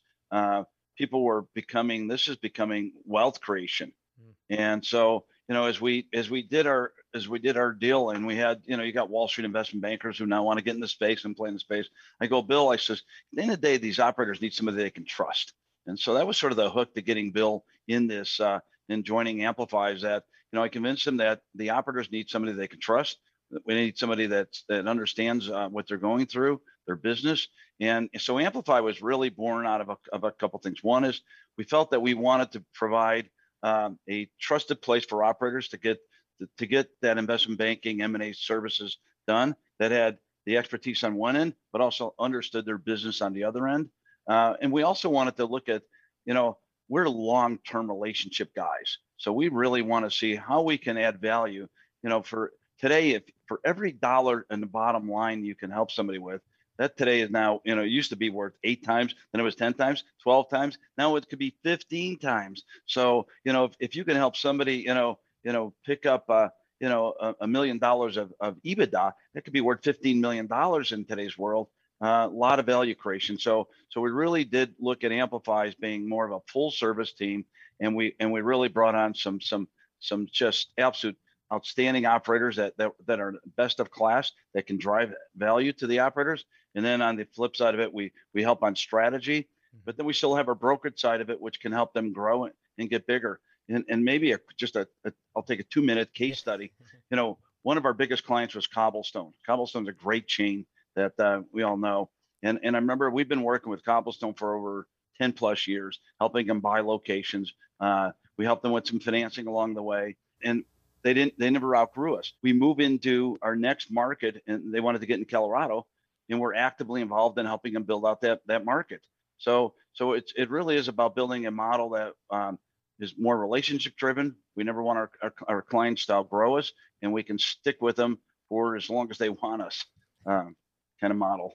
people 0.99 1.23
were 1.23 1.45
becoming 1.55 2.07
this 2.07 2.27
is 2.27 2.35
becoming 2.35 2.91
wealth 3.05 3.41
creation. 3.41 3.91
Mm. 4.21 4.59
and 4.59 4.85
so 4.85 5.23
you 5.47 5.55
know 5.55 5.65
as 5.65 5.79
we 5.79 6.07
as 6.13 6.29
we 6.29 6.41
did 6.41 6.67
our 6.67 6.91
as 7.15 7.27
we 7.27 7.39
did 7.39 7.55
our 7.55 7.71
deal 7.71 8.09
and 8.09 8.27
we 8.27 8.35
had 8.35 8.61
you 8.65 8.75
know 8.75 8.83
you 8.83 8.91
got 8.91 9.09
wall 9.09 9.29
street 9.29 9.45
investment 9.45 9.81
bankers 9.81 10.17
who 10.17 10.25
now 10.25 10.43
want 10.43 10.59
to 10.59 10.63
get 10.63 10.75
in 10.75 10.81
the 10.81 10.87
space 10.89 11.23
and 11.23 11.37
play 11.37 11.47
in 11.47 11.53
the 11.53 11.59
space. 11.59 11.87
I 12.21 12.27
go 12.27 12.41
bill 12.41 12.69
i 12.69 12.75
says 12.75 12.99
at 12.99 13.37
the 13.37 13.41
end 13.41 13.51
of 13.51 13.61
the 13.61 13.67
day 13.67 13.77
these 13.77 13.99
operators 13.99 14.41
need 14.41 14.53
somebody 14.53 14.77
they 14.77 14.89
can 14.91 15.05
trust. 15.05 15.53
And 15.87 15.97
so 15.97 16.15
that 16.15 16.27
was 16.27 16.37
sort 16.37 16.51
of 16.51 16.57
the 16.57 16.69
hook 16.69 16.93
to 16.93 17.01
getting 17.01 17.31
bill 17.31 17.63
in 17.87 18.07
this 18.07 18.39
uh 18.39 18.59
and 18.89 19.05
joining 19.05 19.43
amplifies 19.45 20.01
that 20.01 20.23
you 20.51 20.57
know 20.57 20.63
i 20.63 20.69
convinced 20.69 21.07
him 21.07 21.17
that 21.17 21.39
the 21.55 21.69
operators 21.69 22.11
need 22.11 22.29
somebody 22.29 22.53
they 22.53 22.67
can 22.67 22.81
trust. 22.81 23.17
We 23.65 23.73
need 23.73 23.97
somebody 23.97 24.27
that's 24.27 24.65
that 24.67 24.87
understands 24.87 25.49
uh, 25.49 25.69
what 25.69 25.87
they're 25.87 25.97
going 26.09 26.27
through 26.27 26.61
their 26.89 26.95
business. 26.95 27.47
And 27.79 28.09
so 28.17 28.39
Amplify 28.39 28.79
was 28.79 28.99
really 28.99 29.29
born 29.29 29.67
out 29.67 29.79
of 29.79 29.89
a, 29.89 29.97
of 30.11 30.23
a 30.23 30.31
couple 30.31 30.59
things. 30.59 30.83
One 30.83 31.05
is 31.05 31.21
we 31.55 31.63
felt 31.63 31.91
that 31.91 32.01
we 32.01 32.15
wanted 32.15 32.51
to 32.53 32.63
provide 32.73 33.29
um, 33.61 33.99
a 34.09 34.27
trusted 34.39 34.81
place 34.81 35.05
for 35.05 35.23
operators 35.23 35.67
to 35.69 35.77
get 35.77 35.99
to, 36.39 36.49
to 36.57 36.65
get 36.65 36.89
that 37.01 37.19
investment 37.19 37.59
banking 37.59 38.01
M&A 38.01 38.33
services 38.33 38.97
done 39.27 39.55
that 39.77 39.91
had 39.91 40.17
the 40.47 40.57
expertise 40.57 41.03
on 41.03 41.13
one 41.13 41.35
end, 41.35 41.53
but 41.71 41.79
also 41.79 42.15
understood 42.17 42.65
their 42.65 42.79
business 42.79 43.21
on 43.21 43.33
the 43.33 43.43
other 43.43 43.67
end. 43.67 43.89
Uh, 44.27 44.55
and 44.61 44.71
we 44.71 44.81
also 44.81 45.09
wanted 45.09 45.35
to 45.37 45.45
look 45.45 45.69
at, 45.69 45.83
you 46.25 46.33
know, 46.33 46.57
we're 46.87 47.07
long-term 47.07 47.87
relationship 47.87 48.55
guys. 48.55 48.97
So 49.17 49.31
we 49.31 49.49
really 49.49 49.83
want 49.83 50.05
to 50.09 50.17
see 50.17 50.35
how 50.35 50.63
we 50.63 50.79
can 50.79 50.97
add 50.97 51.21
value. 51.21 51.67
You 52.01 52.09
know, 52.09 52.23
for 52.23 52.53
today, 52.79 53.11
if 53.11 53.23
for 53.45 53.59
every 53.63 53.91
dollar 53.91 54.45
in 54.49 54.59
the 54.59 54.65
bottom 54.65 55.11
line 55.11 55.43
you 55.43 55.55
can 55.55 55.69
help 55.69 55.91
somebody 55.91 56.19
with, 56.19 56.41
that 56.79 56.97
today 56.97 57.21
is 57.21 57.29
now, 57.29 57.61
you 57.65 57.75
know, 57.75 57.83
it 57.83 57.89
used 57.89 58.09
to 58.09 58.15
be 58.15 58.29
worth 58.29 58.53
eight 58.63 58.83
times, 58.83 59.13
then 59.31 59.41
it 59.41 59.43
was 59.43 59.55
10 59.55 59.73
times, 59.75 60.05
12 60.23 60.49
times. 60.49 60.77
Now 60.97 61.17
it 61.17 61.29
could 61.29 61.37
be 61.37 61.55
15 61.63 62.17
times. 62.17 62.63
So, 62.87 63.27
you 63.43 63.53
know, 63.53 63.65
if, 63.65 63.73
if 63.79 63.95
you 63.95 64.05
can 64.05 64.15
help 64.15 64.35
somebody, 64.35 64.77
you 64.77 64.93
know, 64.93 65.19
you 65.43 65.51
know, 65.51 65.73
pick 65.85 66.05
up, 66.05 66.25
uh, 66.29 66.47
you 66.79 66.89
know, 66.89 67.13
a, 67.19 67.35
a 67.41 67.47
million 67.47 67.77
dollars 67.77 68.17
of, 68.17 68.33
of 68.39 68.55
EBITDA, 68.65 69.11
that 69.33 69.43
could 69.43 69.53
be 69.53 69.61
worth 69.61 69.81
$15 69.81 70.19
million 70.19 70.47
in 70.91 71.05
today's 71.05 71.37
world. 71.37 71.67
Uh, 72.01 72.27
a 72.31 72.33
lot 72.33 72.59
of 72.59 72.65
value 72.65 72.95
creation. 72.95 73.37
So, 73.37 73.67
so 73.89 73.99
we 73.99 74.09
really 74.09 74.45
did 74.45 74.73
look 74.79 75.03
at 75.03 75.11
Amplify 75.11 75.67
as 75.67 75.75
being 75.75 76.07
more 76.07 76.25
of 76.25 76.31
a 76.31 76.39
full 76.47 76.71
service 76.71 77.11
team. 77.11 77.43
And 77.81 77.93
we, 77.93 78.15
and 78.21 78.31
we 78.31 78.39
really 78.39 78.69
brought 78.69 78.95
on 78.95 79.13
some, 79.13 79.41
some, 79.41 79.67
some 79.99 80.27
just 80.31 80.71
absolute 80.77 81.17
outstanding 81.51 82.05
operators 82.05 82.55
that, 82.55 82.77
that, 82.77 82.91
that 83.05 83.19
are 83.19 83.35
best 83.57 83.79
of 83.81 83.91
class 83.91 84.31
that 84.53 84.67
can 84.67 84.77
drive 84.77 85.13
value 85.35 85.73
to 85.73 85.87
the 85.87 85.99
operators. 85.99 86.45
And 86.75 86.85
then 86.85 87.01
on 87.01 87.15
the 87.15 87.25
flip 87.25 87.55
side 87.55 87.73
of 87.73 87.79
it, 87.79 87.93
we 87.93 88.11
we 88.33 88.43
help 88.43 88.63
on 88.63 88.75
strategy, 88.75 89.41
mm-hmm. 89.41 89.79
but 89.85 89.97
then 89.97 90.05
we 90.05 90.13
still 90.13 90.35
have 90.35 90.47
our 90.47 90.55
brokerage 90.55 90.99
side 90.99 91.21
of 91.21 91.29
it, 91.29 91.41
which 91.41 91.59
can 91.59 91.71
help 91.71 91.93
them 91.93 92.13
grow 92.13 92.49
and 92.77 92.89
get 92.89 93.07
bigger. 93.07 93.39
And, 93.67 93.85
and 93.87 94.03
maybe 94.03 94.31
a, 94.31 94.39
just 94.57 94.75
a, 94.75 94.87
a, 95.05 95.13
I'll 95.35 95.43
take 95.43 95.59
a 95.59 95.63
two 95.63 95.81
minute 95.81 96.13
case 96.13 96.39
study. 96.39 96.71
You 97.11 97.15
know, 97.15 97.39
one 97.63 97.79
of 97.79 97.85
our 97.85 97.93
biggest 97.95 98.23
clients 98.23 98.53
was 98.53 98.67
Cobblestone. 98.67 99.33
Cobblestone's 99.43 99.87
a 99.87 99.91
great 99.91 100.27
chain 100.27 100.67
that 100.95 101.19
uh, 101.19 101.41
we 101.51 101.63
all 101.63 101.75
know. 101.75 102.11
And, 102.43 102.59
and 102.61 102.75
I 102.75 102.79
remember 102.79 103.09
we've 103.09 103.27
been 103.27 103.41
working 103.41 103.71
with 103.71 103.83
Cobblestone 103.83 104.35
for 104.35 104.55
over 104.55 104.87
10 105.19 105.33
plus 105.33 105.67
years, 105.67 105.99
helping 106.19 106.45
them 106.45 106.59
buy 106.59 106.81
locations. 106.81 107.51
Uh, 107.79 108.11
we 108.37 108.45
helped 108.45 108.61
them 108.61 108.73
with 108.73 108.85
some 108.85 108.99
financing 108.99 109.47
along 109.47 109.73
the 109.73 109.81
way. 109.81 110.17
And 110.43 110.63
they 111.01 111.13
didn't, 111.13 111.37
they 111.39 111.49
never 111.49 111.75
outgrew 111.75 112.15
us. 112.15 112.33
We 112.43 112.53
move 112.53 112.79
into 112.79 113.37
our 113.41 113.55
next 113.55 113.91
market 113.91 114.43
and 114.47 114.73
they 114.73 114.79
wanted 114.79 115.01
to 115.01 115.07
get 115.07 115.19
in 115.19 115.25
Colorado 115.25 115.87
and 116.29 116.39
we're 116.39 116.53
actively 116.53 117.01
involved 117.01 117.37
in 117.39 117.45
helping 117.45 117.73
them 117.73 117.83
build 117.83 118.05
out 118.05 118.21
that 118.21 118.41
that 118.47 118.65
market. 118.65 119.01
So 119.37 119.73
so 119.93 120.13
it's 120.13 120.33
it 120.35 120.49
really 120.49 120.75
is 120.75 120.87
about 120.87 121.15
building 121.15 121.45
a 121.45 121.51
model 121.51 121.89
that 121.91 122.13
um, 122.29 122.59
is 122.99 123.15
more 123.17 123.37
relationship 123.37 123.95
driven. 123.95 124.35
We 124.55 124.63
never 124.63 124.83
want 124.83 124.99
our, 124.99 125.11
our, 125.21 125.33
our 125.47 125.61
clients 125.61 126.05
to 126.07 126.13
outgrow 126.13 126.57
us, 126.57 126.71
and 127.01 127.13
we 127.13 127.23
can 127.23 127.39
stick 127.39 127.77
with 127.81 127.95
them 127.95 128.19
for 128.49 128.75
as 128.75 128.89
long 128.89 129.09
as 129.11 129.17
they 129.17 129.29
want 129.29 129.61
us, 129.61 129.85
um, 130.25 130.55
kind 130.99 131.11
of 131.11 131.17
model. 131.17 131.53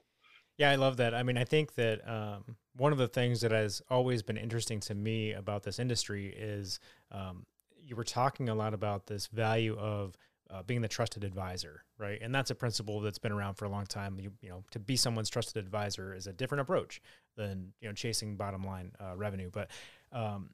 Yeah, 0.57 0.71
I 0.71 0.75
love 0.75 0.97
that. 0.97 1.13
I 1.13 1.23
mean, 1.23 1.37
I 1.37 1.43
think 1.43 1.75
that 1.75 2.07
um, 2.07 2.55
one 2.75 2.93
of 2.93 2.97
the 2.97 3.09
things 3.09 3.41
that 3.41 3.51
has 3.51 3.81
always 3.89 4.23
been 4.23 4.37
interesting 4.37 4.79
to 4.81 4.95
me 4.95 5.33
about 5.33 5.63
this 5.63 5.79
industry 5.79 6.33
is 6.35 6.79
um, 7.11 7.45
you 7.77 7.95
were 7.95 8.05
talking 8.05 8.49
a 8.49 8.55
lot 8.55 8.73
about 8.73 9.07
this 9.07 9.27
value 9.27 9.77
of 9.77 10.17
uh, 10.49 10.63
being 10.63 10.81
the 10.81 10.87
trusted 10.87 11.23
advisor, 11.23 11.83
right? 11.97 12.19
And 12.21 12.33
that's 12.33 12.51
a 12.51 12.55
principle 12.55 13.01
that's 13.01 13.17
been 13.17 13.31
around 13.31 13.55
for 13.55 13.65
a 13.65 13.69
long 13.69 13.85
time. 13.85 14.19
You, 14.19 14.31
you 14.41 14.49
know, 14.49 14.63
to 14.71 14.79
be 14.79 14.95
someone's 14.95 15.29
trusted 15.29 15.63
advisor 15.63 16.13
is 16.13 16.27
a 16.27 16.33
different 16.33 16.61
approach 16.61 17.01
than 17.35 17.73
you 17.81 17.87
know 17.87 17.93
chasing 17.93 18.35
bottom 18.35 18.63
line 18.63 18.91
uh, 18.99 19.15
revenue. 19.15 19.49
But 19.51 19.69
um, 20.11 20.49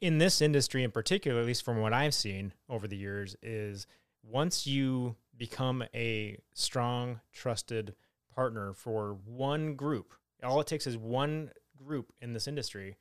in 0.00 0.18
this 0.18 0.40
industry 0.40 0.84
in 0.84 0.90
particular, 0.90 1.40
at 1.40 1.46
least 1.46 1.64
from 1.64 1.80
what 1.80 1.92
I've 1.92 2.14
seen 2.14 2.52
over 2.68 2.88
the 2.88 2.96
years, 2.96 3.36
is 3.42 3.86
once 4.22 4.66
you 4.66 5.16
become 5.36 5.84
a 5.94 6.38
strong, 6.54 7.20
trusted 7.32 7.94
partner 8.34 8.72
for 8.72 9.16
one 9.24 9.74
group, 9.74 10.14
all 10.42 10.60
it 10.60 10.66
takes 10.66 10.86
is 10.86 10.96
one 10.96 11.50
group 11.84 12.12
in 12.20 12.32
this 12.32 12.48
industry, 12.48 12.96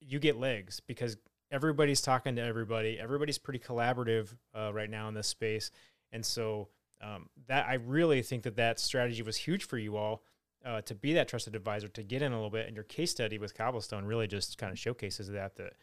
you 0.00 0.18
get 0.18 0.38
legs 0.38 0.80
because 0.86 1.16
everybody's 1.54 2.00
talking 2.00 2.34
to 2.36 2.42
everybody. 2.42 2.98
Everybody's 2.98 3.38
pretty 3.38 3.60
collaborative 3.60 4.34
uh, 4.58 4.72
right 4.74 4.90
now 4.90 5.06
in 5.08 5.14
this 5.14 5.28
space, 5.28 5.70
and 6.12 6.26
so 6.26 6.68
um, 7.00 7.28
that 7.46 7.66
I 7.66 7.74
really 7.74 8.22
think 8.22 8.42
that 8.42 8.56
that 8.56 8.80
strategy 8.80 9.22
was 9.22 9.36
huge 9.36 9.64
for 9.64 9.78
you 9.78 9.96
all 9.96 10.24
uh, 10.64 10.80
to 10.82 10.94
be 10.94 11.12
that 11.12 11.28
trusted 11.28 11.54
advisor 11.54 11.88
to 11.88 12.02
get 12.02 12.22
in 12.22 12.32
a 12.32 12.34
little 12.34 12.50
bit. 12.50 12.66
And 12.66 12.74
your 12.74 12.84
case 12.84 13.12
study 13.12 13.38
with 13.38 13.56
Cobblestone 13.56 14.04
really 14.04 14.26
just 14.26 14.58
kind 14.58 14.72
of 14.72 14.78
showcases 14.78 15.28
that 15.28 15.54
that 15.56 15.74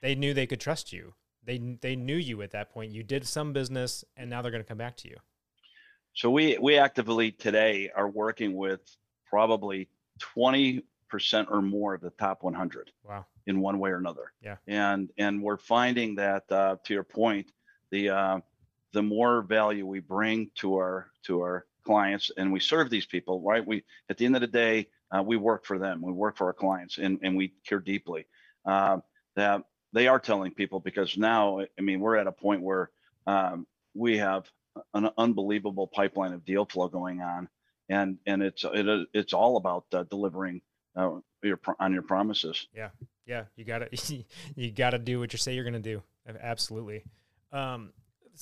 they 0.00 0.16
knew 0.16 0.34
they 0.34 0.46
could 0.46 0.60
trust 0.60 0.92
you. 0.92 1.14
They 1.44 1.58
they 1.80 1.94
knew 1.94 2.16
you 2.16 2.42
at 2.42 2.50
that 2.50 2.70
point. 2.70 2.92
You 2.92 3.04
did 3.04 3.26
some 3.26 3.52
business, 3.52 4.04
and 4.16 4.28
now 4.28 4.42
they're 4.42 4.50
going 4.50 4.64
to 4.64 4.68
come 4.68 4.78
back 4.78 4.96
to 4.98 5.08
you. 5.08 5.16
So 6.14 6.30
we 6.30 6.58
we 6.58 6.76
actively 6.76 7.30
today 7.30 7.90
are 7.94 8.08
working 8.08 8.56
with 8.56 8.80
probably 9.24 9.88
twenty 10.18 10.82
percent 11.12 11.46
or 11.50 11.62
more 11.62 11.94
of 11.94 12.00
the 12.00 12.10
top 12.10 12.42
100. 12.42 12.90
Wow 13.04 13.26
in 13.46 13.60
one 13.60 13.78
way 13.78 13.90
or 13.90 13.96
another. 13.96 14.32
Yeah. 14.42 14.56
And 14.66 15.10
and 15.18 15.42
we're 15.42 15.56
finding 15.56 16.16
that 16.16 16.50
uh, 16.50 16.76
to 16.84 16.94
your 16.94 17.04
point, 17.04 17.50
the 17.90 18.10
uh, 18.10 18.40
the 18.92 19.02
more 19.02 19.42
value 19.42 19.86
we 19.86 20.00
bring 20.00 20.50
to 20.56 20.76
our 20.76 21.08
to 21.24 21.40
our 21.40 21.66
clients 21.84 22.30
and 22.36 22.52
we 22.52 22.60
serve 22.60 22.90
these 22.90 23.06
people, 23.06 23.40
right? 23.40 23.66
We 23.66 23.84
at 24.08 24.18
the 24.18 24.26
end 24.26 24.36
of 24.36 24.40
the 24.40 24.46
day, 24.46 24.88
uh, 25.10 25.22
we 25.22 25.36
work 25.36 25.64
for 25.64 25.78
them. 25.78 26.02
We 26.02 26.12
work 26.12 26.36
for 26.36 26.46
our 26.46 26.52
clients, 26.52 26.98
and 26.98 27.18
and 27.22 27.36
we 27.36 27.54
care 27.66 27.80
deeply. 27.80 28.26
Uh, 28.64 28.98
that 29.34 29.62
they 29.92 30.06
are 30.06 30.20
telling 30.20 30.52
people 30.52 30.80
because 30.80 31.16
now, 31.18 31.60
I 31.60 31.82
mean, 31.82 32.00
we're 32.00 32.16
at 32.16 32.26
a 32.26 32.32
point 32.32 32.62
where 32.62 32.90
um, 33.26 33.66
we 33.94 34.18
have 34.18 34.48
an 34.94 35.10
unbelievable 35.18 35.86
pipeline 35.86 36.32
of 36.32 36.44
deal 36.44 36.64
flow 36.64 36.88
going 36.88 37.20
on, 37.20 37.48
and 37.88 38.18
and 38.26 38.42
it's 38.42 38.64
it, 38.64 39.08
it's 39.12 39.32
all 39.32 39.56
about 39.56 39.86
uh, 39.92 40.04
delivering 40.04 40.62
uh, 40.96 41.10
your 41.42 41.60
on 41.78 41.92
your 41.92 42.02
promises. 42.02 42.68
Yeah, 42.74 42.90
yeah, 43.26 43.44
you 43.56 43.64
gotta 43.64 43.88
you 44.56 44.70
gotta 44.70 44.98
do 44.98 45.18
what 45.18 45.32
you 45.32 45.38
say 45.38 45.54
you're 45.54 45.64
gonna 45.64 45.80
do. 45.80 46.02
Absolutely. 46.40 47.04
Um, 47.52 47.92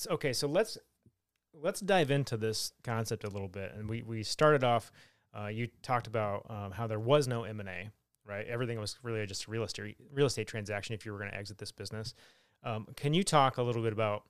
okay, 0.09 0.33
so 0.33 0.47
let's 0.47 0.77
let's 1.53 1.79
dive 1.79 2.11
into 2.11 2.37
this 2.37 2.73
concept 2.83 3.23
a 3.23 3.29
little 3.29 3.47
bit. 3.47 3.73
And 3.77 3.89
we 3.89 4.01
we 4.01 4.23
started 4.23 4.63
off. 4.63 4.91
Uh, 5.37 5.47
you 5.47 5.69
talked 5.81 6.07
about 6.07 6.45
um, 6.49 6.71
how 6.71 6.87
there 6.87 6.99
was 6.99 7.27
no 7.27 7.43
M 7.43 7.59
and 7.61 7.69
A, 7.69 7.89
right? 8.25 8.45
Everything 8.47 8.79
was 8.79 8.97
really 9.01 9.25
just 9.25 9.47
a 9.47 9.51
real 9.51 9.63
estate 9.63 9.95
real 10.11 10.25
estate 10.25 10.47
transaction. 10.47 10.93
If 10.93 11.05
you 11.05 11.11
were 11.11 11.17
going 11.17 11.31
to 11.31 11.37
exit 11.37 11.57
this 11.57 11.71
business, 11.71 12.13
um, 12.63 12.87
can 12.95 13.13
you 13.13 13.23
talk 13.23 13.57
a 13.57 13.63
little 13.63 13.81
bit 13.81 13.93
about 13.93 14.23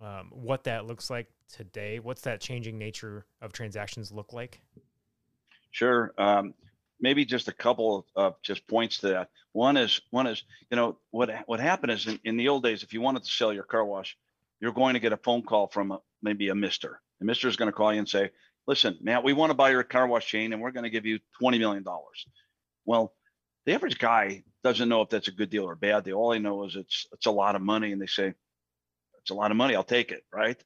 um, 0.00 0.30
what 0.30 0.64
that 0.64 0.86
looks 0.86 1.10
like 1.10 1.28
today? 1.52 2.00
What's 2.00 2.22
that 2.22 2.40
changing 2.40 2.76
nature 2.78 3.24
of 3.40 3.52
transactions 3.52 4.10
look 4.10 4.32
like? 4.32 4.60
Sure. 5.70 6.12
Um, 6.18 6.54
maybe 7.00 7.24
just 7.24 7.48
a 7.48 7.52
couple 7.52 8.06
of, 8.16 8.34
just 8.42 8.66
points 8.66 8.98
to 8.98 9.08
that. 9.08 9.28
One 9.52 9.76
is 9.76 10.00
one 10.10 10.26
is 10.26 10.42
you 10.70 10.76
know 10.76 10.98
what 11.10 11.30
what 11.46 11.60
happened 11.60 11.92
is 11.92 12.06
in, 12.06 12.20
in 12.24 12.36
the 12.36 12.48
old 12.48 12.62
days, 12.62 12.82
if 12.82 12.92
you 12.92 13.00
wanted 13.00 13.24
to 13.24 13.30
sell 13.30 13.52
your 13.52 13.64
car 13.64 13.84
wash, 13.84 14.16
you're 14.60 14.72
going 14.72 14.94
to 14.94 15.00
get 15.00 15.12
a 15.12 15.16
phone 15.16 15.42
call 15.42 15.68
from 15.68 15.92
a, 15.92 16.00
maybe 16.22 16.48
a 16.48 16.54
Mister 16.54 17.00
and 17.20 17.26
Mister 17.26 17.48
is 17.48 17.56
going 17.56 17.68
to 17.68 17.72
call 17.72 17.92
you 17.92 17.98
and 17.98 18.08
say, 18.08 18.30
"Listen, 18.66 18.98
Matt, 19.00 19.24
we 19.24 19.32
want 19.32 19.50
to 19.50 19.54
buy 19.54 19.70
your 19.70 19.82
car 19.82 20.06
wash 20.06 20.26
chain, 20.26 20.52
and 20.52 20.62
we're 20.62 20.70
going 20.70 20.84
to 20.84 20.90
give 20.90 21.06
you 21.06 21.18
twenty 21.38 21.58
million 21.58 21.82
dollars." 21.82 22.26
Well, 22.84 23.14
the 23.66 23.74
average 23.74 23.98
guy 23.98 24.44
doesn't 24.64 24.88
know 24.88 25.02
if 25.02 25.10
that's 25.10 25.28
a 25.28 25.32
good 25.32 25.50
deal 25.50 25.64
or 25.64 25.74
bad 25.74 26.04
deal. 26.04 26.16
All 26.16 26.30
they 26.30 26.38
know 26.38 26.64
is 26.64 26.76
it's 26.76 27.06
it's 27.12 27.26
a 27.26 27.30
lot 27.30 27.56
of 27.56 27.62
money, 27.62 27.92
and 27.92 28.00
they 28.00 28.06
say, 28.06 28.34
"It's 29.20 29.30
a 29.30 29.34
lot 29.34 29.50
of 29.50 29.56
money. 29.56 29.74
I'll 29.74 29.84
take 29.84 30.12
it." 30.12 30.24
Right? 30.32 30.62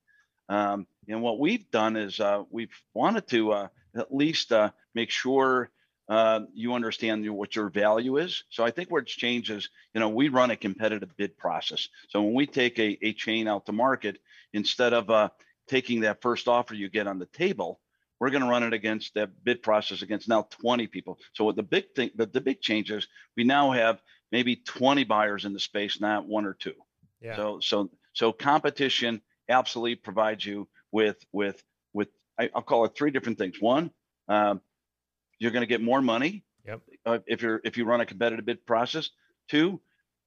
Um, 0.49 0.87
and 1.09 1.23
what 1.23 1.39
we've 1.39 1.71
done 1.71 1.97
is 1.97 2.21
uh, 2.21 2.43
we've 2.51 2.75
wanted 2.93 3.27
to 3.29 3.53
uh, 3.53 3.69
at 3.97 4.15
least 4.15 4.53
uh, 4.53 4.71
make 4.95 5.11
sure 5.11 5.71
uh, 6.09 6.41
you 6.53 6.75
understand 6.75 7.29
what 7.31 7.57
your 7.57 7.69
value 7.69 8.19
is. 8.19 8.45
So 8.51 8.65
I 8.65 8.71
think 8.71 8.91
where 8.91 9.03
it's 9.03 9.13
changed 9.13 9.51
is, 9.51 9.71
you 9.95 10.01
know, 10.01 10.09
we 10.09 10.29
run 10.29 10.51
a 10.51 10.57
competitive 10.57 11.17
bid 11.17 11.39
process. 11.39 11.89
So 12.09 12.23
when 12.23 12.35
we 12.35 12.47
take 12.47 12.79
a, 12.79 12.99
a 13.03 13.13
chain 13.13 13.49
out 13.49 13.67
to 13.67 13.73
market, 13.73 14.19
instead 14.53 14.93
of 14.93 15.11
uh, 15.11 15.31
taking 15.69 16.01
that 16.01 16.21
first 16.21 16.49
offer 16.49 16.75
you 16.75 16.89
get 16.89 17.07
on 17.07 17.19
the 17.19 17.27
table, 17.27 17.81
we're 18.19 18.31
going 18.31 18.43
to 18.43 18.49
run 18.49 18.63
it 18.63 18.73
against 18.73 19.15
that 19.15 19.31
bid 19.43 19.63
process 19.63 20.03
against 20.03 20.29
now 20.29 20.43
20 20.43 20.87
people. 20.87 21.19
So 21.33 21.45
what 21.45 21.57
the 21.57 21.63
big 21.63 21.95
thing, 21.95 22.11
the, 22.15 22.27
the 22.27 22.41
big 22.41 22.61
change 22.61 22.91
is 22.91 23.09
we 23.37 23.45
now 23.45 23.73
have 23.73 24.01
maybe 24.31 24.57
20 24.57 25.05
buyers 25.05 25.45
in 25.45 25.53
the 25.53 25.61
space, 25.61 26.01
not 26.01 26.27
one 26.27 26.47
or 26.47 26.55
two. 26.55 26.75
Yeah. 27.21 27.37
So 27.37 27.61
so 27.61 27.91
so 28.13 28.33
competition 28.33 29.23
absolutely 29.49 29.97
provides 29.97 30.45
you 30.45 30.69
with 30.91 31.25
with 31.33 31.63
with 31.93 32.09
I, 32.39 32.51
will 32.55 32.63
call 32.63 32.85
it 32.85 32.95
three 32.97 33.11
different 33.11 33.39
things. 33.39 33.61
One, 33.61 33.91
um, 34.29 34.61
you're 35.43 35.51
going 35.51 35.63
to 35.63 35.67
get 35.67 35.83
more 35.83 36.01
money 36.01 36.45
yep. 36.67 36.81
uh, 37.05 37.19
if 37.27 37.43
you're 37.43 37.61
if 37.65 37.77
you 37.77 37.85
run 37.85 38.01
a 38.01 38.07
competitive 38.07 38.45
bid 38.45 38.65
process. 38.67 39.11
Two, 39.49 39.81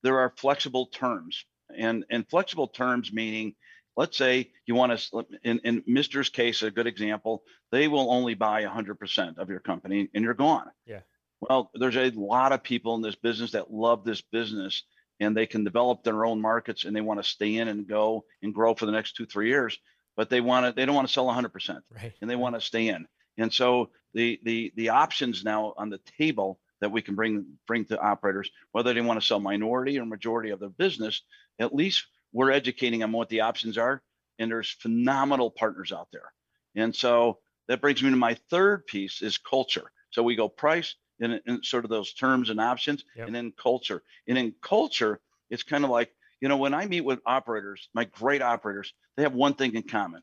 there 0.03 0.19
are 0.19 0.33
flexible 0.37 0.87
terms, 0.87 1.45
and 1.75 2.05
and 2.09 2.27
flexible 2.29 2.67
terms 2.67 3.11
meaning, 3.13 3.55
let's 3.95 4.17
say 4.17 4.51
you 4.65 4.75
want 4.75 4.99
to 4.99 5.25
in 5.43 5.59
in 5.59 5.83
Mister's 5.87 6.29
case, 6.29 6.61
a 6.63 6.71
good 6.71 6.87
example, 6.87 7.43
they 7.71 7.87
will 7.87 8.11
only 8.11 8.33
buy 8.33 8.63
100% 8.63 9.37
of 9.37 9.49
your 9.49 9.59
company, 9.59 10.09
and 10.13 10.23
you're 10.23 10.33
gone. 10.33 10.69
Yeah. 10.85 11.01
Well, 11.41 11.71
there's 11.73 11.97
a 11.97 12.09
lot 12.11 12.51
of 12.51 12.63
people 12.63 12.95
in 12.95 13.01
this 13.01 13.15
business 13.15 13.51
that 13.51 13.71
love 13.71 14.03
this 14.03 14.21
business 14.21 14.83
and 15.19 15.35
they 15.35 15.45
can 15.45 15.63
develop 15.63 16.03
their 16.03 16.25
own 16.25 16.41
markets 16.41 16.85
and 16.85 16.95
they 16.95 17.01
want 17.01 17.21
to 17.21 17.29
stay 17.29 17.55
in 17.55 17.67
and 17.67 17.87
go 17.87 18.25
and 18.41 18.53
grow 18.53 18.73
for 18.73 18.85
the 18.85 18.91
next 18.91 19.15
two 19.15 19.25
three 19.25 19.47
years 19.47 19.77
but 20.15 20.29
they 20.29 20.41
want 20.41 20.65
to 20.65 20.71
they 20.73 20.85
don't 20.85 20.95
want 20.95 21.07
to 21.07 21.13
sell 21.13 21.27
100% 21.27 21.81
right. 21.95 22.13
and 22.21 22.29
they 22.29 22.35
want 22.35 22.55
to 22.55 22.61
stay 22.61 22.87
in 22.87 23.05
and 23.37 23.53
so 23.53 23.89
the 24.15 24.39
the 24.43 24.73
the 24.75 24.89
options 24.89 25.43
now 25.43 25.73
on 25.77 25.89
the 25.89 25.99
table 26.17 26.59
that 26.81 26.91
we 26.91 27.01
can 27.01 27.13
bring 27.13 27.45
bring 27.67 27.85
to 27.85 28.01
operators 28.01 28.49
whether 28.71 28.93
they 28.93 29.01
want 29.01 29.19
to 29.19 29.25
sell 29.25 29.39
minority 29.39 29.99
or 29.99 30.05
majority 30.05 30.49
of 30.49 30.59
their 30.59 30.69
business 30.69 31.21
at 31.59 31.75
least 31.75 32.07
we're 32.33 32.51
educating 32.51 33.01
them 33.01 33.11
what 33.11 33.29
the 33.29 33.41
options 33.41 33.77
are 33.77 34.01
and 34.39 34.49
there's 34.49 34.71
phenomenal 34.71 35.51
partners 35.51 35.91
out 35.91 36.07
there 36.11 36.33
and 36.75 36.95
so 36.95 37.37
that 37.67 37.81
brings 37.81 38.01
me 38.01 38.09
to 38.09 38.15
my 38.15 38.33
third 38.49 38.87
piece 38.87 39.21
is 39.21 39.37
culture 39.37 39.91
so 40.09 40.23
we 40.23 40.35
go 40.35 40.49
price 40.49 40.95
and, 41.19 41.41
in 41.45 41.63
sort 41.63 41.85
of 41.85 41.89
those 41.89 42.13
terms 42.13 42.49
and 42.49 42.59
options, 42.59 43.03
yep. 43.15 43.27
and 43.27 43.35
then 43.35 43.53
culture. 43.57 44.03
And 44.27 44.37
in 44.37 44.53
culture, 44.61 45.19
it's 45.49 45.63
kind 45.63 45.83
of 45.83 45.89
like, 45.89 46.11
you 46.41 46.49
know, 46.49 46.57
when 46.57 46.73
I 46.73 46.85
meet 46.85 47.01
with 47.01 47.19
operators, 47.25 47.89
my 47.93 48.05
great 48.05 48.41
operators, 48.41 48.93
they 49.15 49.23
have 49.23 49.33
one 49.33 49.53
thing 49.53 49.75
in 49.75 49.83
common. 49.83 50.21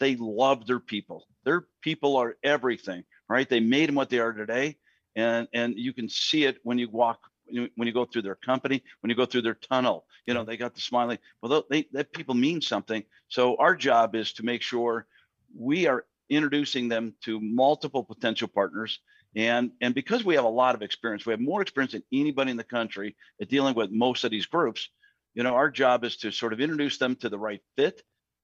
They 0.00 0.16
love 0.16 0.66
their 0.66 0.80
people. 0.80 1.26
Their 1.44 1.66
people 1.80 2.16
are 2.16 2.36
everything, 2.42 3.04
right? 3.28 3.48
They 3.48 3.60
made 3.60 3.88
them 3.88 3.94
what 3.94 4.10
they 4.10 4.18
are 4.18 4.32
today. 4.32 4.76
And 5.16 5.48
and 5.52 5.74
you 5.76 5.92
can 5.92 6.08
see 6.08 6.44
it 6.44 6.58
when 6.62 6.78
you 6.78 6.88
walk 6.90 7.20
when 7.46 7.86
you 7.86 7.92
go 7.92 8.06
through 8.06 8.22
their 8.22 8.34
company, 8.34 8.82
when 9.00 9.10
you 9.10 9.16
go 9.16 9.26
through 9.26 9.42
their 9.42 9.54
tunnel, 9.54 10.06
you 10.26 10.32
know, 10.32 10.44
they 10.44 10.56
got 10.56 10.74
the 10.74 10.80
smiling. 10.80 11.18
Well, 11.42 11.64
they, 11.68 11.86
that 11.92 12.10
people 12.12 12.34
mean 12.34 12.62
something. 12.62 13.04
So 13.28 13.56
our 13.56 13.76
job 13.76 14.14
is 14.14 14.32
to 14.34 14.44
make 14.44 14.62
sure 14.62 15.06
we 15.54 15.86
are 15.86 16.06
introducing 16.30 16.88
them 16.88 17.14
to 17.24 17.38
multiple 17.40 18.02
potential 18.02 18.48
partners 18.48 18.98
and, 19.36 19.72
and 19.80 19.94
because 19.94 20.24
we 20.24 20.36
have 20.36 20.44
a 20.44 20.48
lot 20.48 20.74
of 20.74 20.82
experience, 20.82 21.26
we 21.26 21.32
have 21.32 21.40
more 21.40 21.60
experience 21.60 21.92
than 21.92 22.04
anybody 22.12 22.50
in 22.52 22.56
the 22.56 22.64
country 22.64 23.16
at 23.40 23.48
dealing 23.48 23.74
with 23.74 23.90
most 23.90 24.24
of 24.24 24.30
these 24.30 24.46
groups. 24.46 24.88
You 25.34 25.42
know, 25.42 25.54
our 25.54 25.70
job 25.70 26.04
is 26.04 26.16
to 26.18 26.30
sort 26.30 26.52
of 26.52 26.60
introduce 26.60 26.98
them 26.98 27.16
to 27.16 27.28
the 27.28 27.38
right 27.38 27.60
fit 27.76 28.02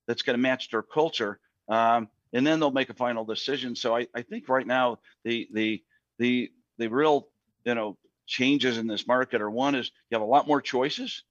that's 0.08 0.22
going 0.22 0.34
to 0.37 0.42
match 0.42 0.70
their 0.70 0.82
culture. 0.82 1.38
Um, 1.68 2.08
and 2.32 2.46
then 2.46 2.60
they'll 2.60 2.70
make 2.70 2.90
a 2.90 2.94
final 2.94 3.25
decision. 3.25 3.75
So 3.76 3.96
I, 3.96 4.06
I 4.14 4.22
think 4.22 4.49
right 4.49 4.66
now 4.66 4.99
the 5.25 5.49
the 5.52 5.82
the 6.18 6.50
the 6.78 6.88
real 6.88 7.28
you 7.64 7.75
know 7.75 7.96
changes 8.26 8.78
in 8.78 8.87
this 8.87 9.06
market 9.06 9.40
are 9.40 9.50
one 9.50 9.75
is 9.75 9.90
you 10.10 10.14
have 10.14 10.22
a 10.22 10.30
lot 10.30 10.46
more 10.46 10.60
choices. 10.60 11.25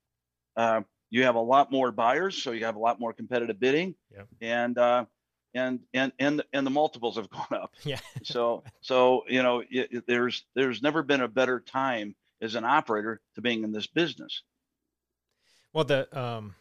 Uh, 0.55 0.81
you 1.09 1.23
have 1.23 1.35
a 1.35 1.41
lot 1.41 1.71
more 1.71 1.91
buyers, 1.91 2.41
so 2.41 2.51
you 2.51 2.65
have 2.65 2.75
a 2.75 2.79
lot 2.79 2.99
more 2.99 3.13
competitive 3.13 3.59
bidding. 3.59 3.95
Yep. 4.11 4.27
And 4.41 4.77
uh, 4.77 5.05
and 5.53 5.79
and 5.93 6.11
and 6.19 6.43
and 6.53 6.65
the 6.65 6.71
multiples 6.71 7.15
have 7.15 7.29
gone 7.31 7.53
up. 7.53 7.73
Yeah. 7.83 7.99
so 8.23 8.63
so 8.81 9.23
you 9.27 9.43
know 9.43 9.63
it, 9.69 10.05
there's 10.07 10.45
there's 10.55 10.81
never 10.81 11.03
been 11.03 11.21
a 11.21 11.27
better 11.27 11.59
time 11.59 12.15
as 12.41 12.55
an 12.55 12.63
operator 12.63 13.21
to 13.35 13.41
being 13.41 13.63
in 13.63 13.71
this 13.71 13.87
business. 13.87 14.43
Well, 15.73 15.83
the 15.83 16.19
um, 16.19 16.55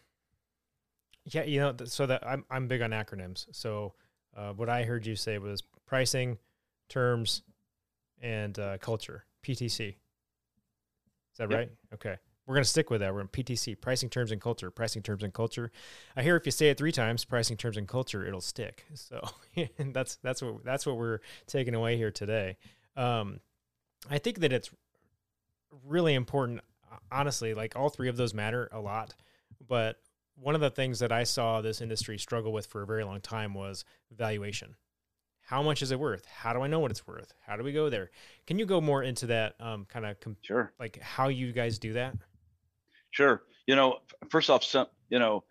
yeah, 1.24 1.44
you 1.44 1.60
know, 1.60 1.74
so 1.84 2.06
that 2.06 2.26
I'm 2.26 2.44
I'm 2.50 2.68
big 2.68 2.82
on 2.82 2.90
acronyms. 2.90 3.46
So 3.52 3.94
uh, 4.36 4.52
what 4.52 4.68
I 4.68 4.84
heard 4.84 5.06
you 5.06 5.16
say 5.16 5.38
was 5.38 5.62
pricing, 5.86 6.38
terms, 6.88 7.42
and 8.20 8.58
uh, 8.58 8.78
culture. 8.78 9.24
PTC. 9.42 9.88
Is 9.90 9.96
that 11.38 11.50
yep. 11.50 11.58
right? 11.58 11.70
Okay 11.94 12.16
we're 12.48 12.54
going 12.54 12.64
to 12.64 12.70
stick 12.70 12.88
with 12.88 13.02
that. 13.02 13.12
We're 13.12 13.20
in 13.20 13.28
PTC, 13.28 13.78
pricing 13.78 14.08
terms 14.08 14.32
and 14.32 14.40
culture, 14.40 14.70
pricing 14.70 15.02
terms 15.02 15.22
and 15.22 15.34
culture. 15.34 15.70
I 16.16 16.22
hear 16.22 16.34
if 16.34 16.46
you 16.46 16.50
say 16.50 16.70
it 16.70 16.78
three 16.78 16.92
times, 16.92 17.26
pricing 17.26 17.58
terms 17.58 17.76
and 17.76 17.86
culture, 17.86 18.26
it'll 18.26 18.40
stick. 18.40 18.84
So 18.94 19.20
that's 19.78 20.16
that's 20.16 20.42
what 20.42 20.64
that's 20.64 20.86
what 20.86 20.96
we're 20.96 21.20
taking 21.46 21.74
away 21.74 21.96
here 21.96 22.10
today. 22.10 22.56
Um, 22.96 23.40
I 24.10 24.18
think 24.18 24.40
that 24.40 24.52
it's 24.52 24.70
really 25.86 26.14
important. 26.14 26.62
Honestly, 27.12 27.52
like 27.52 27.76
all 27.76 27.90
three 27.90 28.08
of 28.08 28.16
those 28.16 28.32
matter 28.32 28.68
a 28.72 28.80
lot, 28.80 29.14
but 29.66 30.00
one 30.40 30.54
of 30.54 30.60
the 30.60 30.70
things 30.70 30.98
that 31.00 31.12
I 31.12 31.24
saw 31.24 31.60
this 31.60 31.80
industry 31.80 32.18
struggle 32.18 32.52
with 32.52 32.66
for 32.66 32.82
a 32.82 32.86
very 32.86 33.04
long 33.04 33.20
time 33.20 33.54
was 33.54 33.84
valuation 34.10 34.76
how 35.48 35.62
much 35.62 35.80
is 35.80 35.90
it 35.92 35.98
worth? 35.98 36.26
How 36.26 36.52
do 36.52 36.60
I 36.60 36.66
know 36.66 36.78
what 36.78 36.90
it's 36.90 37.06
worth? 37.06 37.32
How 37.46 37.56
do 37.56 37.64
we 37.64 37.72
go 37.72 37.88
there? 37.88 38.10
Can 38.46 38.58
you 38.58 38.66
go 38.66 38.82
more 38.82 39.02
into 39.02 39.28
that 39.28 39.54
um, 39.60 39.86
kind 39.86 40.04
of 40.04 40.20
com- 40.20 40.36
sure 40.42 40.74
like 40.78 41.00
how 41.00 41.28
you 41.28 41.52
guys 41.52 41.78
do 41.78 41.94
that? 41.94 42.14
Sure. 43.12 43.42
You 43.66 43.74
know, 43.74 44.00
first 44.28 44.50
off, 44.50 44.62
some 44.62 44.88
you 45.08 45.18
know, 45.18 45.44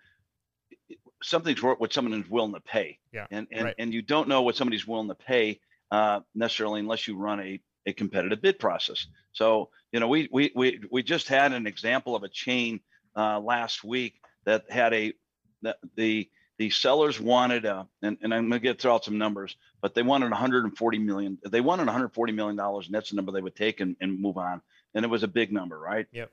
something's 1.23 1.63
worth 1.63 1.79
what 1.79 1.93
someone 1.93 2.21
is 2.21 2.29
willing 2.29 2.53
to 2.53 2.59
pay. 2.59 2.99
Yeah. 3.11 3.25
And 3.31 3.47
and 3.51 3.63
right. 3.63 3.75
and 3.79 3.91
you 3.91 4.03
don't 4.03 4.27
know 4.27 4.43
what 4.43 4.55
somebody's 4.55 4.85
willing 4.85 5.07
to 5.07 5.15
pay 5.15 5.61
uh, 5.89 6.19
necessarily 6.35 6.79
unless 6.79 7.07
you 7.07 7.17
run 7.17 7.39
a 7.39 7.59
a 7.87 7.93
competitive 7.93 8.39
bid 8.39 8.59
process. 8.59 9.07
So 9.31 9.71
you 9.91 9.99
know, 9.99 10.07
we 10.07 10.29
we 10.31 10.51
we 10.55 10.79
we 10.91 11.01
just 11.01 11.27
had 11.27 11.53
an 11.53 11.65
example 11.65 12.15
of 12.15 12.21
a 12.21 12.29
chain 12.29 12.81
uh, 13.15 13.39
last 13.39 13.83
week 13.83 14.19
that 14.47 14.71
had 14.71 14.93
a 14.93 15.13
the 15.61 15.77
the, 15.95 16.29
the 16.57 16.69
sellers 16.71 17.19
wanted 17.19 17.65
a, 17.65 17.85
and, 18.01 18.17
and 18.21 18.33
I'm 18.33 18.49
going 18.49 18.53
to 18.53 18.59
get 18.59 18.81
through 18.81 18.91
out 18.91 19.05
some 19.05 19.17
numbers, 19.17 19.57
but 19.81 19.93
they 19.93 20.01
wanted 20.01 20.31
140 20.31 20.97
million. 20.99 21.37
They 21.47 21.61
wanted 21.61 21.85
140 21.85 22.33
million 22.33 22.55
dollars, 22.55 22.87
and 22.87 22.95
that's 22.95 23.11
the 23.11 23.17
number 23.17 23.31
they 23.31 23.41
would 23.41 23.55
take 23.55 23.81
and, 23.81 23.95
and 24.01 24.19
move 24.19 24.37
on. 24.37 24.61
And 24.95 25.05
it 25.05 25.09
was 25.09 25.23
a 25.23 25.27
big 25.27 25.51
number, 25.51 25.77
right? 25.77 26.07
Yep. 26.11 26.31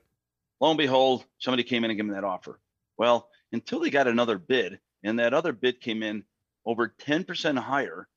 Lo 0.61 0.69
and 0.71 0.77
behold, 0.77 1.25
somebody 1.37 1.63
came 1.63 1.83
in 1.83 1.91
and 1.91 1.97
gave 1.97 2.07
them 2.07 2.15
that 2.15 2.23
offer. 2.23 2.59
Well, 2.97 3.29
until 3.51 3.81
they 3.81 3.89
got 3.89 4.07
another 4.07 4.39
bid, 4.39 4.79
and 5.03 5.19
that 5.19 5.33
other 5.33 5.51
bid 5.51 5.81
came 5.81 6.01
in 6.01 6.23
over 6.65 6.95
10% 7.05 7.59
higher 7.59 8.07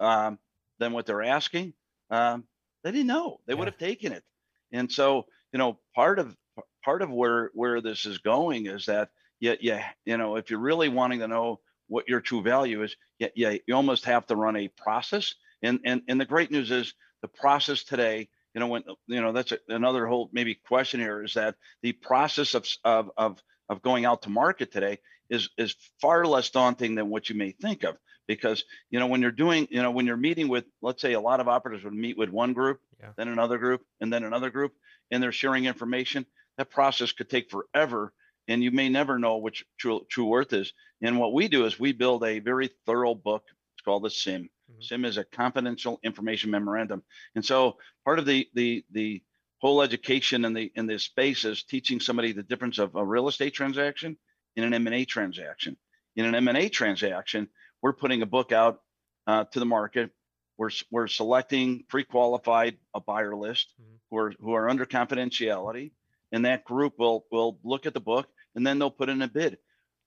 um, 0.00 0.38
than 0.80 0.92
what 0.92 1.06
they're 1.06 1.22
asking, 1.22 1.72
um, 2.10 2.44
they 2.82 2.90
didn't 2.90 3.06
know. 3.06 3.40
They 3.46 3.54
yeah. 3.54 3.60
would 3.60 3.68
have 3.68 3.78
taken 3.78 4.12
it. 4.12 4.24
And 4.72 4.90
so, 4.90 5.26
you 5.52 5.58
know, 5.58 5.78
part 5.94 6.18
of 6.18 6.36
part 6.84 7.00
of 7.00 7.10
where 7.10 7.50
where 7.54 7.80
this 7.80 8.04
is 8.04 8.18
going 8.18 8.66
is 8.66 8.86
that 8.86 9.10
yeah, 9.40 9.54
yeah, 9.60 9.84
you 10.04 10.16
know, 10.16 10.36
if 10.36 10.50
you're 10.50 10.58
really 10.58 10.88
wanting 10.88 11.20
to 11.20 11.28
know 11.28 11.60
what 11.88 12.08
your 12.08 12.20
true 12.20 12.42
value 12.42 12.82
is, 12.82 12.96
yeah, 13.18 13.28
yeah, 13.34 13.56
you 13.66 13.74
almost 13.74 14.04
have 14.06 14.26
to 14.26 14.36
run 14.36 14.56
a 14.56 14.68
process. 14.68 15.34
And 15.62 15.80
and 15.84 16.02
and 16.08 16.20
the 16.20 16.24
great 16.24 16.50
news 16.50 16.70
is 16.70 16.94
the 17.22 17.28
process 17.28 17.84
today 17.84 18.28
you 18.54 18.60
know 18.60 18.68
when 18.68 18.84
you 19.06 19.20
know 19.20 19.32
that's 19.32 19.52
a, 19.52 19.58
another 19.68 20.06
whole 20.06 20.30
maybe 20.32 20.54
question 20.54 21.00
here 21.00 21.22
is 21.22 21.34
that 21.34 21.56
the 21.82 21.92
process 21.92 22.54
of, 22.54 22.66
of 22.84 23.10
of 23.16 23.42
of 23.68 23.82
going 23.82 24.04
out 24.04 24.22
to 24.22 24.30
market 24.30 24.72
today 24.72 24.98
is 25.28 25.50
is 25.58 25.76
far 26.00 26.24
less 26.24 26.50
daunting 26.50 26.94
than 26.94 27.10
what 27.10 27.28
you 27.28 27.34
may 27.34 27.50
think 27.50 27.82
of 27.82 27.96
because 28.26 28.64
you 28.90 28.98
know 28.98 29.06
when 29.06 29.20
you're 29.20 29.30
doing 29.30 29.66
you 29.70 29.82
know 29.82 29.90
when 29.90 30.06
you're 30.06 30.16
meeting 30.16 30.48
with 30.48 30.64
let's 30.82 31.02
say 31.02 31.12
a 31.12 31.20
lot 31.20 31.40
of 31.40 31.48
operators 31.48 31.84
would 31.84 31.92
meet 31.92 32.16
with 32.16 32.30
one 32.30 32.52
group 32.52 32.80
yeah. 33.00 33.10
then 33.16 33.28
another 33.28 33.58
group 33.58 33.82
and 34.00 34.12
then 34.12 34.24
another 34.24 34.50
group 34.50 34.72
and 35.10 35.22
they're 35.22 35.32
sharing 35.32 35.66
information 35.66 36.24
that 36.56 36.70
process 36.70 37.12
could 37.12 37.28
take 37.28 37.50
forever 37.50 38.12
and 38.48 38.62
you 38.62 38.70
may 38.70 38.88
never 38.88 39.18
know 39.18 39.38
which 39.38 39.64
true, 39.78 40.06
true 40.08 40.26
worth 40.26 40.52
is 40.52 40.72
and 41.02 41.18
what 41.18 41.32
we 41.32 41.48
do 41.48 41.66
is 41.66 41.78
we 41.78 41.92
build 41.92 42.24
a 42.24 42.38
very 42.38 42.70
thorough 42.86 43.14
book 43.14 43.44
it's 43.74 43.84
called 43.84 44.04
the 44.04 44.08
CIM 44.08 44.48
Mm-hmm. 44.70 44.94
CIM 44.94 45.06
is 45.06 45.16
a 45.16 45.24
confidential 45.24 46.00
information 46.02 46.50
memorandum. 46.50 47.02
And 47.34 47.44
so 47.44 47.78
part 48.04 48.18
of 48.18 48.26
the 48.26 48.48
the 48.54 48.84
the 48.90 49.22
whole 49.58 49.82
education 49.82 50.44
in 50.44 50.52
the 50.52 50.72
in 50.74 50.86
this 50.86 51.04
space 51.04 51.44
is 51.44 51.62
teaching 51.62 52.00
somebody 52.00 52.32
the 52.32 52.42
difference 52.42 52.78
of 52.78 52.94
a 52.94 53.04
real 53.04 53.28
estate 53.28 53.54
transaction 53.54 54.16
in 54.56 54.64
an 54.64 54.74
M&A 54.74 55.04
transaction. 55.04 55.76
In 56.16 56.24
an 56.26 56.34
M&A 56.34 56.68
transaction, 56.68 57.48
we're 57.82 57.92
putting 57.92 58.22
a 58.22 58.26
book 58.26 58.52
out 58.52 58.80
uh, 59.26 59.44
to 59.44 59.58
the 59.58 59.66
market. 59.66 60.10
We're 60.56 60.70
we're 60.90 61.08
selecting 61.08 61.84
pre-qualified 61.88 62.76
a 62.94 63.00
buyer 63.00 63.36
list 63.36 63.74
mm-hmm. 63.80 63.96
who 64.10 64.16
are 64.18 64.32
who 64.40 64.52
are 64.52 64.68
under 64.68 64.86
confidentiality, 64.86 65.92
and 66.34 66.44
that 66.44 66.64
group 66.64 66.98
will 66.98 67.24
will 67.30 67.58
look 67.62 67.86
at 67.86 67.94
the 67.94 68.00
book 68.00 68.28
and 68.56 68.66
then 68.66 68.78
they'll 68.78 68.90
put 68.90 69.08
in 69.08 69.22
a 69.22 69.28
bid. 69.28 69.56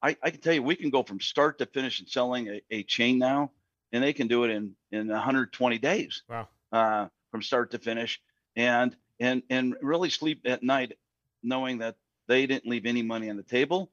I, 0.03 0.15
I 0.21 0.29
can 0.29 0.41
tell 0.41 0.53
you, 0.53 0.61
we 0.61 0.75
can 0.75 0.89
go 0.89 1.01
from 1.01 1.19
start 1.19 1.57
to 1.59 1.65
finish 1.65 1.99
and 1.99 2.07
selling 2.07 2.49
a, 2.49 2.61
a 2.69 2.83
chain 2.83 3.17
now, 3.17 3.51
and 3.91 4.03
they 4.03 4.13
can 4.13 4.27
do 4.27 4.43
it 4.43 4.51
in 4.51 4.75
in 4.91 5.07
120 5.07 5.77
days. 5.79 6.23
Wow. 6.29 6.49
Uh, 6.71 7.07
from 7.31 7.41
start 7.41 7.71
to 7.71 7.79
finish, 7.79 8.21
and 8.55 8.95
and 9.19 9.41
and 9.49 9.75
really 9.81 10.09
sleep 10.09 10.41
at 10.45 10.61
night 10.61 10.93
knowing 11.41 11.79
that 11.79 11.95
they 12.27 12.45
didn't 12.45 12.67
leave 12.67 12.85
any 12.85 13.01
money 13.01 13.29
on 13.29 13.37
the 13.37 13.43
table, 13.43 13.89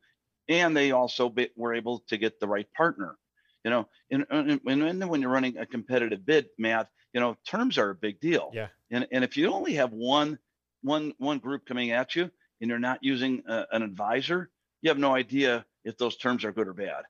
and 0.48 0.76
they 0.76 0.90
also 0.90 1.28
be, 1.28 1.50
were 1.56 1.72
able 1.72 2.00
to 2.08 2.16
get 2.16 2.40
the 2.40 2.48
right 2.48 2.70
partner. 2.76 3.16
You 3.62 3.70
know, 3.70 3.88
and, 4.10 4.26
and, 4.28 4.60
and 4.66 5.08
when 5.08 5.22
you're 5.22 5.30
running 5.30 5.56
a 5.56 5.64
competitive 5.64 6.26
bid, 6.26 6.48
Matt, 6.58 6.90
you 7.14 7.20
know, 7.20 7.36
terms 7.46 7.78
are 7.78 7.90
a 7.90 7.94
big 7.94 8.20
deal. 8.20 8.50
Yeah. 8.52 8.68
And 8.90 9.06
and 9.12 9.22
if 9.22 9.36
you 9.36 9.52
only 9.52 9.74
have 9.74 9.92
one 9.92 10.38
one 10.84 11.14
one 11.18 11.38
group 11.38 11.66
coming 11.66 11.90
at 11.90 12.14
you, 12.14 12.30
and 12.60 12.70
you're 12.70 12.78
not 12.78 13.02
using 13.02 13.42
a, 13.48 13.66
an 13.72 13.82
advisor, 13.82 14.50
you 14.82 14.90
have 14.90 14.98
no 14.98 15.14
idea 15.14 15.64
if 15.84 15.98
those 15.98 16.16
terms 16.16 16.44
are 16.44 16.52
good 16.52 16.68
or 16.68 16.74
bad. 16.74 17.04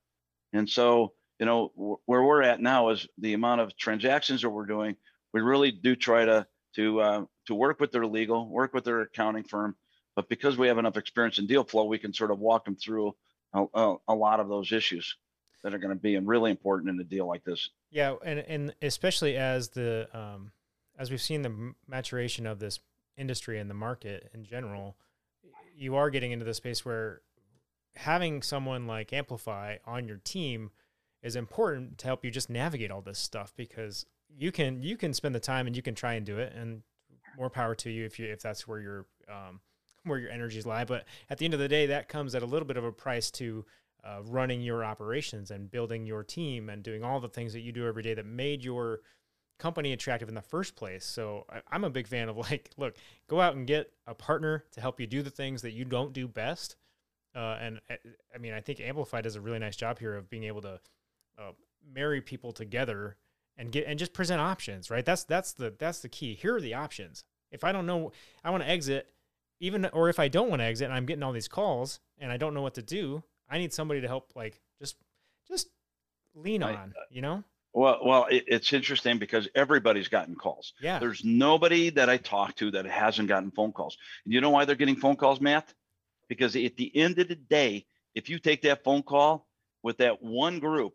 And 0.52 0.68
so, 0.68 1.12
you 1.38 1.46
know, 1.46 1.72
w- 1.76 1.98
where 2.06 2.22
we're 2.22 2.42
at 2.42 2.60
now 2.60 2.90
is 2.90 3.06
the 3.18 3.34
amount 3.34 3.60
of 3.60 3.76
transactions 3.76 4.42
that 4.42 4.50
we're 4.50 4.66
doing. 4.66 4.96
We 5.32 5.40
really 5.40 5.72
do 5.72 5.96
try 5.96 6.24
to 6.24 6.46
to 6.76 7.00
uh, 7.00 7.24
to 7.46 7.54
work 7.54 7.80
with 7.80 7.92
their 7.92 8.06
legal, 8.06 8.48
work 8.48 8.72
with 8.72 8.84
their 8.84 9.02
accounting 9.02 9.44
firm, 9.44 9.76
but 10.16 10.28
because 10.28 10.56
we 10.56 10.68
have 10.68 10.78
enough 10.78 10.96
experience 10.96 11.38
in 11.38 11.46
deal 11.46 11.64
flow, 11.64 11.84
we 11.84 11.98
can 11.98 12.14
sort 12.14 12.30
of 12.30 12.38
walk 12.38 12.64
them 12.64 12.76
through 12.76 13.14
a, 13.52 13.64
a, 13.74 13.96
a 14.08 14.14
lot 14.14 14.40
of 14.40 14.48
those 14.48 14.72
issues 14.72 15.16
that 15.62 15.74
are 15.74 15.78
going 15.78 15.94
to 15.94 16.00
be 16.00 16.16
really 16.18 16.50
important 16.50 16.90
in 16.90 17.00
a 17.00 17.04
deal 17.04 17.26
like 17.26 17.42
this. 17.44 17.70
Yeah, 17.90 18.14
and 18.24 18.38
and 18.38 18.74
especially 18.82 19.36
as 19.36 19.70
the 19.70 20.08
um, 20.12 20.52
as 20.98 21.10
we've 21.10 21.20
seen 21.20 21.42
the 21.42 21.74
maturation 21.88 22.46
of 22.46 22.60
this 22.60 22.78
industry 23.16 23.58
and 23.58 23.70
the 23.70 23.74
market 23.74 24.30
in 24.34 24.44
general, 24.44 24.96
you 25.76 25.96
are 25.96 26.10
getting 26.10 26.32
into 26.32 26.44
the 26.44 26.54
space 26.54 26.84
where 26.84 27.22
having 27.96 28.42
someone 28.42 28.86
like 28.86 29.12
Amplify 29.12 29.76
on 29.84 30.08
your 30.08 30.18
team 30.18 30.70
is 31.22 31.36
important 31.36 31.98
to 31.98 32.06
help 32.06 32.24
you 32.24 32.30
just 32.30 32.50
navigate 32.50 32.90
all 32.90 33.00
this 33.00 33.18
stuff 33.18 33.52
because 33.56 34.06
you 34.36 34.52
can 34.52 34.82
you 34.82 34.96
can 34.96 35.14
spend 35.14 35.34
the 35.34 35.40
time 35.40 35.66
and 35.66 35.76
you 35.76 35.82
can 35.82 35.94
try 35.94 36.14
and 36.14 36.26
do 36.26 36.38
it 36.38 36.52
and 36.54 36.82
more 37.36 37.50
power 37.50 37.74
to 37.74 37.90
you 37.90 38.04
if 38.04 38.18
you 38.18 38.26
if 38.26 38.40
that's 38.40 38.66
where 38.66 38.80
your 38.80 39.06
um, 39.28 39.60
where 40.04 40.18
your 40.18 40.30
energies 40.30 40.66
lie. 40.66 40.84
But 40.84 41.04
at 41.30 41.38
the 41.38 41.44
end 41.44 41.54
of 41.54 41.60
the 41.60 41.68
day 41.68 41.86
that 41.86 42.08
comes 42.08 42.34
at 42.34 42.42
a 42.42 42.46
little 42.46 42.66
bit 42.66 42.76
of 42.76 42.84
a 42.84 42.92
price 42.92 43.30
to 43.32 43.64
uh, 44.04 44.20
running 44.24 44.60
your 44.60 44.84
operations 44.84 45.50
and 45.50 45.70
building 45.70 46.04
your 46.04 46.22
team 46.22 46.68
and 46.68 46.82
doing 46.82 47.02
all 47.02 47.20
the 47.20 47.28
things 47.28 47.52
that 47.54 47.60
you 47.60 47.72
do 47.72 47.86
every 47.86 48.02
day 48.02 48.14
that 48.14 48.26
made 48.26 48.62
your 48.62 49.00
company 49.58 49.92
attractive 49.92 50.28
in 50.28 50.34
the 50.34 50.42
first 50.42 50.76
place. 50.76 51.04
So 51.04 51.46
I, 51.48 51.74
am 51.74 51.84
a 51.84 51.90
big 51.90 52.06
fan 52.06 52.28
of 52.28 52.36
like, 52.50 52.70
look, 52.76 52.96
go 53.28 53.40
out 53.40 53.54
and 53.54 53.66
get 53.66 53.92
a 54.06 54.14
partner 54.14 54.64
to 54.72 54.80
help 54.80 55.00
you 55.00 55.06
do 55.06 55.22
the 55.22 55.30
things 55.30 55.62
that 55.62 55.72
you 55.72 55.84
don't 55.84 56.12
do 56.12 56.28
best. 56.28 56.76
Uh, 57.34 57.58
and 57.60 57.80
uh, 57.90 57.94
I 58.34 58.38
mean, 58.38 58.52
I 58.52 58.60
think 58.60 58.80
Amplify 58.80 59.20
does 59.20 59.36
a 59.36 59.40
really 59.40 59.58
nice 59.58 59.76
job 59.76 59.98
here 59.98 60.14
of 60.14 60.30
being 60.30 60.44
able 60.44 60.62
to 60.62 60.80
uh, 61.38 61.52
marry 61.92 62.20
people 62.20 62.52
together 62.52 63.16
and 63.56 63.70
get 63.70 63.86
and 63.86 63.98
just 63.98 64.12
present 64.12 64.40
options. 64.40 64.90
Right? 64.90 65.04
That's 65.04 65.24
that's 65.24 65.52
the 65.52 65.74
that's 65.78 66.00
the 66.00 66.08
key. 66.08 66.34
Here 66.34 66.56
are 66.56 66.60
the 66.60 66.74
options. 66.74 67.24
If 67.50 67.64
I 67.64 67.72
don't 67.72 67.86
know, 67.86 68.12
I 68.44 68.50
want 68.50 68.62
to 68.62 68.68
exit, 68.68 69.08
even 69.60 69.84
or 69.86 70.08
if 70.08 70.18
I 70.18 70.28
don't 70.28 70.48
want 70.48 70.60
to 70.60 70.66
exit, 70.66 70.86
and 70.86 70.94
I'm 70.94 71.06
getting 71.06 71.22
all 71.22 71.32
these 71.32 71.48
calls 71.48 72.00
and 72.18 72.30
I 72.30 72.36
don't 72.36 72.54
know 72.54 72.62
what 72.62 72.74
to 72.74 72.82
do, 72.82 73.22
I 73.48 73.58
need 73.58 73.72
somebody 73.72 74.00
to 74.00 74.08
help. 74.08 74.32
Like 74.34 74.60
just 74.78 74.96
just 75.48 75.68
lean 76.34 76.62
on. 76.62 76.94
You 77.10 77.22
know. 77.22 77.44
Well, 77.74 77.98
well, 78.04 78.26
it, 78.30 78.44
it's 78.46 78.72
interesting 78.72 79.18
because 79.18 79.48
everybody's 79.54 80.06
gotten 80.06 80.36
calls. 80.36 80.74
Yeah. 80.80 81.00
There's 81.00 81.24
nobody 81.24 81.90
that 81.90 82.08
I 82.08 82.18
talk 82.18 82.54
to 82.56 82.70
that 82.70 82.86
hasn't 82.86 83.28
gotten 83.28 83.50
phone 83.50 83.72
calls. 83.72 83.98
And 84.24 84.32
you 84.32 84.40
know 84.40 84.50
why 84.50 84.64
they're 84.64 84.76
getting 84.76 84.96
phone 84.96 85.16
calls, 85.16 85.40
Matt? 85.40 85.74
Because 86.28 86.54
at 86.54 86.76
the 86.76 86.96
end 86.96 87.18
of 87.18 87.26
the 87.26 87.34
day, 87.34 87.86
if 88.14 88.30
you 88.30 88.38
take 88.38 88.62
that 88.62 88.84
phone 88.84 89.02
call 89.02 89.48
with 89.82 89.98
that 89.98 90.22
one 90.22 90.60
group 90.60 90.94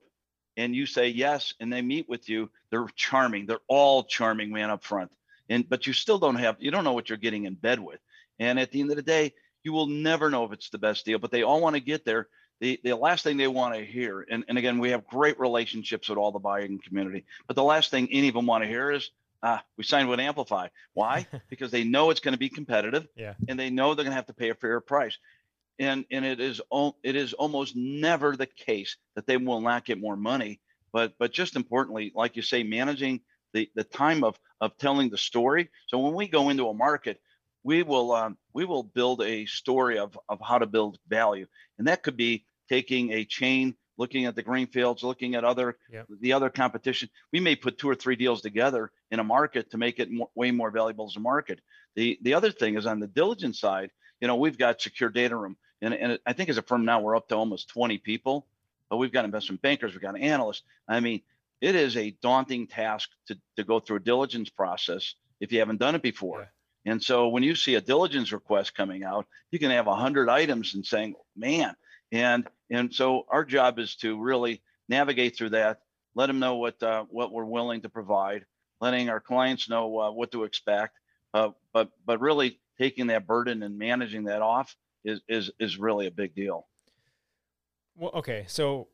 and 0.56 0.74
you 0.74 0.86
say 0.86 1.10
yes 1.10 1.54
and 1.60 1.72
they 1.72 1.82
meet 1.82 2.08
with 2.08 2.30
you, 2.30 2.50
they're 2.72 2.88
charming. 2.96 3.46
They're 3.46 3.60
all 3.68 4.04
charming, 4.04 4.52
man, 4.52 4.70
up 4.70 4.86
front. 4.86 5.12
And 5.50 5.68
but 5.68 5.86
you 5.86 5.92
still 5.92 6.18
don't 6.18 6.36
have 6.36 6.58
you 6.60 6.72
don't 6.72 6.86
know 6.86 6.94
what 6.94 7.10
you're 7.10 7.18
getting 7.18 7.44
in 7.44 7.56
bed 7.56 7.80
with. 7.80 8.00
And 8.40 8.58
at 8.58 8.72
the 8.72 8.80
end 8.80 8.92
of 8.92 8.96
the 8.96 9.04
day, 9.04 9.34
you 9.64 9.74
will 9.74 9.88
never 9.88 10.30
know 10.30 10.46
if 10.46 10.54
it's 10.54 10.70
the 10.70 10.78
best 10.78 11.06
deal, 11.06 11.20
but 11.20 11.32
they 11.32 11.44
all 11.44 11.60
want 11.60 11.76
to 11.76 11.82
get 11.82 12.06
there 12.06 12.30
the, 12.60 12.80
the 12.84 12.96
last 12.96 13.24
thing 13.24 13.38
they 13.38 13.48
want 13.48 13.76
to 13.76 13.84
hear, 13.84 14.26
and, 14.30 14.44
and 14.48 14.58
again, 14.58 14.80
we 14.80 14.92
have 14.92 15.08
great 15.08 15.40
relationships 15.40 16.10
with 16.10 16.18
all 16.18 16.32
the 16.32 16.40
buying 16.40 16.80
community, 16.80 17.26
but 17.48 17.56
the 17.56 17.64
last 17.64 17.90
thing 17.90 18.10
any 18.12 18.28
of 18.28 18.34
them 18.34 18.46
want 18.46 18.64
to 18.64 18.70
hear 18.70 18.92
is, 18.92 19.12
ah, 19.42 19.64
we 19.78 19.84
signed 19.84 20.10
with 20.10 20.20
Amplify. 20.20 20.68
Why? 20.94 21.26
because 21.50 21.72
they 21.72 21.84
know 21.84 22.10
it's 22.10 22.20
going 22.20 22.34
to 22.34 22.40
be 22.40 22.50
competitive, 22.50 23.08
yeah. 23.16 23.34
and 23.48 23.60
they 23.60 23.70
know 23.70 23.94
they're 23.94 24.04
going 24.04 24.12
to 24.12 24.16
have 24.16 24.28
to 24.28 24.34
pay 24.34 24.50
a 24.50 24.56
fair 24.56 24.82
price. 24.82 25.18
And 25.80 26.04
and 26.12 26.26
it 26.26 26.42
is 26.42 26.60
it 27.04 27.16
is 27.16 27.32
almost 27.32 27.74
never 27.74 28.36
the 28.36 28.48
case 28.48 28.98
that 29.16 29.26
they 29.26 29.38
will 29.38 29.62
not 29.62 29.86
get 29.86 29.98
more 29.98 30.18
money. 30.18 30.60
But 30.92 31.14
but 31.18 31.32
just 31.32 31.56
importantly, 31.56 32.12
like 32.14 32.36
you 32.36 32.42
say, 32.42 32.64
managing 32.64 33.22
the 33.54 33.70
the 33.76 33.86
time 33.86 34.26
of 34.26 34.38
of 34.60 34.78
telling 34.78 35.10
the 35.10 35.18
story. 35.18 35.70
So 35.88 36.00
when 36.00 36.14
we 36.14 36.28
go 36.28 36.50
into 36.50 36.68
a 36.68 36.74
market, 36.74 37.22
we 37.64 37.84
will 37.84 38.12
um, 38.12 38.38
we 38.52 38.66
will 38.66 38.84
build 38.84 39.22
a 39.22 39.46
story 39.46 40.00
of 40.00 40.20
of 40.28 40.40
how 40.42 40.58
to 40.58 40.66
build 40.66 40.98
value, 41.08 41.48
and 41.78 41.88
that 41.88 42.04
could 42.04 42.18
be 42.18 42.44
taking 42.70 43.12
a 43.12 43.26
chain, 43.26 43.76
looking 43.98 44.26
at 44.26 44.36
the 44.36 44.44
greenfields, 44.44 45.04
looking 45.04 45.36
at 45.36 45.44
other 45.44 45.78
yep. 45.92 46.08
the 46.22 46.34
other 46.34 46.50
competition. 46.50 47.10
We 47.34 47.40
may 47.40 47.56
put 47.56 47.78
two 47.78 47.90
or 47.90 47.96
three 47.96 48.16
deals 48.16 48.42
together 48.42 48.92
in 49.12 49.20
a 49.20 49.24
market 49.24 49.72
to 49.72 49.78
make 49.78 50.00
it 50.00 50.12
more, 50.12 50.30
way 50.36 50.52
more 50.52 50.72
valuable 50.72 51.08
as 51.08 51.16
a 51.16 51.20
market. 51.20 51.60
The 51.96 52.18
the 52.22 52.34
other 52.34 52.52
thing 52.52 52.78
is 52.78 52.86
on 52.86 53.00
the 53.00 53.08
diligence 53.08 53.60
side. 53.60 53.92
You 54.22 54.28
know, 54.28 54.36
we've 54.36 54.58
got 54.58 54.82
secure 54.82 55.10
data 55.10 55.36
room, 55.36 55.58
and 55.82 55.94
and 55.94 56.20
I 56.26 56.34
think 56.34 56.50
as 56.50 56.58
a 56.58 56.62
firm 56.62 56.86
now 56.86 57.02
we're 57.02 57.16
up 57.16 57.28
to 57.30 57.36
almost 57.36 57.70
20 57.70 57.98
people. 58.00 58.48
But 58.90 58.98
we've 58.98 59.12
got 59.12 59.26
investment 59.26 59.62
bankers, 59.62 59.94
we've 59.94 60.02
got 60.02 60.18
analysts. 60.18 60.64
I 60.88 61.00
mean, 61.00 61.22
it 61.62 61.76
is 61.76 61.96
a 61.96 62.12
daunting 62.22 62.68
task 62.68 63.10
to 63.28 63.38
to 63.58 63.64
go 63.64 63.80
through 63.80 63.98
a 63.98 64.02
diligence 64.02 64.50
process 64.50 65.16
if 65.40 65.52
you 65.52 65.60
haven't 65.60 65.80
done 65.80 65.96
it 65.96 66.02
before. 66.02 66.40
Yeah. 66.40 66.48
And 66.86 67.04
so 67.04 67.28
when 67.28 67.44
you 67.44 67.56
see 67.56 67.76
a 67.76 67.82
diligence 67.82 68.32
request 68.32 68.76
coming 68.76 69.04
out, 69.04 69.28
you 69.52 69.60
can 69.60 69.72
have 69.72 69.88
a 69.88 69.96
hundred 69.96 70.30
items 70.30 70.76
and 70.76 70.86
saying, 70.86 71.16
man, 71.36 71.76
and 72.12 72.48
and 72.70 72.94
so 72.94 73.26
our 73.30 73.46
job 73.46 73.80
is 73.80 73.96
to 73.98 74.20
really 74.20 74.62
navigate 74.88 75.36
through 75.36 75.50
that, 75.50 75.80
let 76.16 76.28
them 76.28 76.40
know 76.40 76.56
what 76.56 76.82
uh, 76.82 77.06
what 77.10 77.32
we're 77.32 77.46
willing 77.46 77.82
to 77.82 77.90
provide, 77.90 78.46
letting 78.82 79.10
our 79.10 79.20
clients 79.20 79.70
know 79.70 80.00
uh, 80.00 80.12
what 80.12 80.32
to 80.32 80.44
expect, 80.44 80.98
uh, 81.34 81.50
but 81.74 81.90
but 82.06 82.20
really 82.20 82.60
taking 82.78 83.08
that 83.08 83.28
burden 83.28 83.64
and 83.64 83.78
managing 83.78 84.26
that 84.26 84.42
off 84.42 84.76
is 85.04 85.22
is 85.28 85.52
is 85.60 85.78
really 85.78 86.08
a 86.08 86.12
big 86.12 86.34
deal. 86.36 86.68
Well, 87.96 88.12
okay, 88.16 88.46
so 88.48 88.88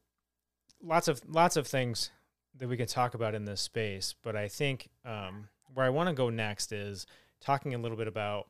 lots 0.82 1.08
of 1.08 1.22
lots 1.28 1.58
of 1.58 1.68
things 1.68 2.12
that 2.58 2.68
we 2.68 2.78
can 2.78 2.88
talk 2.88 3.14
about 3.14 3.36
in 3.36 3.46
this 3.46 3.62
space, 3.62 4.16
but 4.22 4.36
I 4.36 4.48
think 4.48 4.90
um, 5.04 5.50
where 5.74 5.86
I 5.86 5.90
want 5.90 6.10
to 6.10 6.16
go 6.16 6.30
next 6.30 6.72
is 6.72 7.06
talking 7.42 7.74
a 7.74 7.78
little 7.78 7.98
bit 7.98 8.08
about 8.08 8.48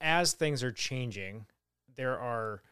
as 0.00 0.32
things 0.32 0.62
are 0.62 0.72
changing, 0.72 1.46
there 1.94 2.18
are 2.18 2.62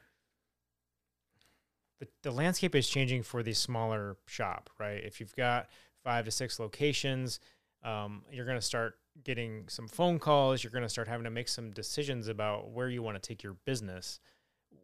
the, 2.00 2.08
the 2.22 2.30
landscape 2.30 2.74
is 2.74 2.88
changing 2.88 3.22
for 3.22 3.42
the 3.42 3.52
smaller 3.52 4.16
shop, 4.26 4.70
right? 4.78 5.02
If 5.04 5.20
you've 5.20 5.34
got 5.34 5.68
five 6.04 6.24
to 6.24 6.30
six 6.30 6.60
locations, 6.60 7.40
um, 7.84 8.22
you're 8.30 8.46
going 8.46 8.58
to 8.58 8.62
start 8.64 8.98
getting 9.24 9.64
some 9.68 9.88
phone 9.88 10.18
calls. 10.18 10.62
You're 10.62 10.70
going 10.70 10.84
to 10.84 10.88
start 10.88 11.08
having 11.08 11.24
to 11.24 11.30
make 11.30 11.48
some 11.48 11.70
decisions 11.70 12.28
about 12.28 12.70
where 12.70 12.88
you 12.88 13.02
want 13.02 13.20
to 13.20 13.26
take 13.26 13.42
your 13.42 13.56
business. 13.64 14.20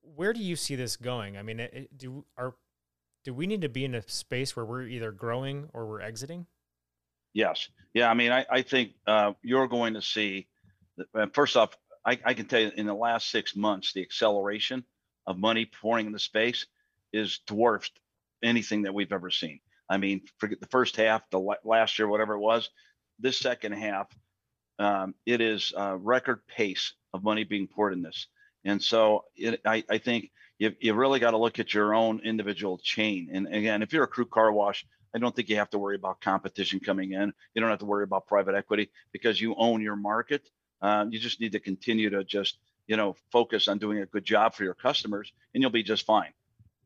Where 0.03 0.33
do 0.33 0.41
you 0.41 0.57
see 0.57 0.75
this 0.75 0.97
going? 0.97 1.37
I 1.37 1.43
mean, 1.43 1.61
it, 1.61 1.97
do 1.97 2.25
are 2.37 2.55
do 3.25 3.33
we 3.33 3.47
need 3.47 3.63
to 3.63 3.69
be 3.69 3.85
in 3.85 3.95
a 3.95 4.03
space 4.03 4.55
where 4.55 4.67
we're 4.67 4.83
either 4.83 5.11
growing 5.11 5.71
or 5.73 5.87
we're 5.87 6.03
exiting? 6.03 6.47
Yes. 7.33 7.69
Yeah. 7.95 8.11
I 8.11 8.15
mean, 8.15 8.31
I, 8.31 8.45
I 8.51 8.63
think 8.63 8.93
uh, 9.07 9.33
you're 9.43 9.67
going 9.67 9.95
to 9.95 10.03
see. 10.03 10.47
First 11.33 11.57
off, 11.57 11.77
I, 12.05 12.19
I 12.25 12.35
can 12.35 12.47
tell 12.47 12.61
you 12.61 12.71
in 12.77 12.87
the 12.87 12.95
last 12.95 13.31
six 13.31 13.57
months, 13.57 13.93
the 13.93 14.03
acceleration 14.03 14.85
of 15.27 15.39
money 15.39 15.65
pouring 15.65 16.07
in 16.07 16.13
the 16.13 16.19
space 16.19 16.67
is 17.15 17.41
dwarfed 17.47 17.99
anything 18.43 18.83
that 18.83 18.93
we've 18.93 19.13
ever 19.13 19.31
seen. 19.31 19.61
I 19.89 19.97
mean, 19.99 20.23
forget 20.39 20.61
the 20.61 20.67
first 20.67 20.97
half, 20.97 21.23
the 21.31 21.57
last 21.65 21.99
year, 21.99 22.09
whatever 22.09 22.35
it 22.35 22.41
was. 22.41 22.71
This 23.19 23.39
second 23.39 23.73
half, 23.73 24.09
um, 24.79 25.15
it 25.25 25.41
is 25.41 25.73
a 25.77 25.97
record 25.97 26.47
pace 26.47 26.95
of 27.13 27.23
money 27.23 27.45
being 27.45 27.69
poured 27.69 27.93
in 27.93 28.03
this. 28.03 28.27
And 28.65 28.83
so 28.83 29.25
it, 29.37 29.61
I, 29.65 29.85
I 29.89 29.99
think 29.99 30.33
you, 30.59 30.75
you 30.81 30.95
really 30.95 31.21
got 31.21 31.33
to 31.33 31.39
look 31.39 31.59
at 31.59 31.73
your 31.73 31.95
own 31.95 32.21
individual 32.25 32.79
chain. 32.79 33.29
And 33.33 33.47
again, 33.47 33.83
if 33.83 33.93
you're 33.93 34.05
a 34.05 34.09
crew 34.09 34.27
car 34.27 34.53
wash, 34.53 34.85
I 35.15 35.19
don't 35.19 35.37
think 35.37 35.49
you 35.49 35.57
have 35.57 35.71
to 35.71 35.79
worry 35.79 35.95
about 35.95 36.21
competition 36.21 36.81
coming 36.81 37.13
in. 37.13 37.33
You 37.55 37.61
don't 37.61 37.71
have 37.71 37.79
to 37.81 37.85
worry 37.85 38.05
about 38.05 38.27
private 38.27 38.57
equity 38.57 38.91
because 39.13 39.41
you 39.41 39.55
own 39.57 39.81
your 39.81 39.97
market. 39.97 40.49
Uh, 40.83 41.07
you 41.09 41.21
just 41.21 41.41
need 41.41 41.53
to 41.53 41.61
continue 41.61 42.11
to 42.11 42.25
just 42.25 42.59
you 42.89 42.97
know 42.97 43.15
focus 43.31 43.69
on 43.69 43.79
doing 43.79 44.01
a 44.01 44.07
good 44.07 44.25
job 44.25 44.55
for 44.55 44.65
your 44.65 44.75
customers, 44.75 45.33
and 45.55 45.63
you'll 45.63 45.71
be 45.71 45.85
just 45.85 46.05
fine 46.05 46.33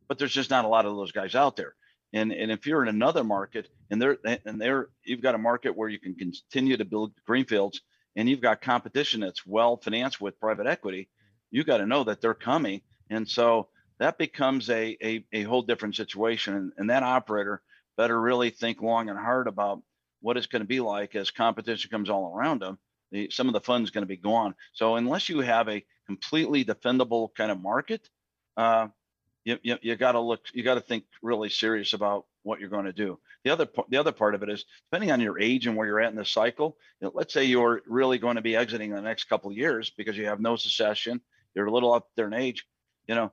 but 0.08 0.18
there's 0.18 0.32
just 0.32 0.50
not 0.50 0.64
a 0.64 0.68
lot 0.68 0.86
of 0.86 0.96
those 0.96 1.12
guys 1.12 1.34
out 1.34 1.56
there. 1.56 1.74
And, 2.12 2.32
and 2.32 2.50
if 2.50 2.66
you're 2.66 2.82
in 2.82 2.88
another 2.88 3.22
market 3.22 3.68
and 3.90 4.00
they're 4.00 4.18
and 4.24 4.60
they're 4.60 4.88
you've 5.04 5.20
got 5.20 5.34
a 5.34 5.38
market 5.38 5.76
where 5.76 5.90
you 5.90 5.98
can 5.98 6.14
continue 6.14 6.76
to 6.76 6.84
build 6.84 7.12
greenfields 7.26 7.82
and 8.16 8.28
you've 8.28 8.40
got 8.40 8.62
competition 8.62 9.20
that's 9.20 9.46
well 9.46 9.76
financed 9.76 10.20
with 10.20 10.40
private 10.40 10.66
equity, 10.66 11.08
you 11.50 11.64
got 11.64 11.78
to 11.78 11.86
know 11.86 12.04
that 12.04 12.20
they're 12.20 12.34
coming. 12.34 12.80
And 13.10 13.28
so 13.28 13.68
that 13.98 14.18
becomes 14.18 14.70
a, 14.70 14.96
a, 15.02 15.24
a 15.32 15.42
whole 15.42 15.62
different 15.62 15.96
situation. 15.96 16.54
And, 16.54 16.72
and 16.78 16.90
that 16.90 17.02
operator 17.02 17.62
better 17.96 18.18
really 18.18 18.50
think 18.50 18.80
long 18.80 19.08
and 19.08 19.18
hard 19.18 19.46
about 19.46 19.82
what 20.20 20.36
it's 20.36 20.46
going 20.46 20.62
to 20.62 20.68
be 20.68 20.80
like 20.80 21.14
as 21.14 21.30
competition 21.30 21.90
comes 21.90 22.08
all 22.08 22.34
around 22.34 22.62
them. 22.62 22.78
The, 23.12 23.30
some 23.30 23.48
of 23.48 23.54
the 23.54 23.60
funds 23.60 23.90
going 23.90 24.02
to 24.02 24.08
be 24.08 24.16
gone. 24.16 24.54
So 24.72 24.96
unless 24.96 25.28
you 25.28 25.40
have 25.40 25.68
a 25.68 25.84
completely 26.06 26.64
defendable 26.64 27.28
kind 27.34 27.50
of 27.50 27.60
market, 27.60 28.08
uh, 28.56 28.88
you, 29.44 29.58
you, 29.62 29.76
you 29.82 29.96
got 29.96 30.12
to 30.12 30.20
look, 30.20 30.40
you 30.52 30.62
got 30.62 30.74
to 30.74 30.80
think 30.80 31.04
really 31.22 31.48
serious 31.48 31.92
about 31.92 32.26
what 32.42 32.60
you're 32.60 32.68
going 32.68 32.84
to 32.84 32.92
do. 32.92 33.18
The 33.44 33.50
other 33.50 33.68
the 33.88 33.96
other 33.96 34.12
part 34.12 34.34
of 34.34 34.42
it 34.42 34.50
is 34.50 34.64
depending 34.90 35.10
on 35.10 35.20
your 35.20 35.38
age 35.38 35.66
and 35.66 35.76
where 35.76 35.86
you're 35.86 36.00
at 36.00 36.10
in 36.10 36.16
the 36.16 36.24
cycle. 36.24 36.76
You 37.00 37.06
know, 37.06 37.12
let's 37.14 37.32
say 37.32 37.44
you're 37.44 37.82
really 37.86 38.18
going 38.18 38.36
to 38.36 38.42
be 38.42 38.56
exiting 38.56 38.90
in 38.90 38.96
the 38.96 39.02
next 39.02 39.24
couple 39.24 39.50
of 39.50 39.56
years 39.56 39.90
because 39.90 40.16
you 40.16 40.26
have 40.26 40.40
no 40.40 40.56
succession, 40.56 41.20
you're 41.54 41.66
a 41.66 41.72
little 41.72 41.92
up 41.92 42.08
there 42.16 42.26
in 42.26 42.34
age. 42.34 42.64
You 43.06 43.14
know, 43.14 43.32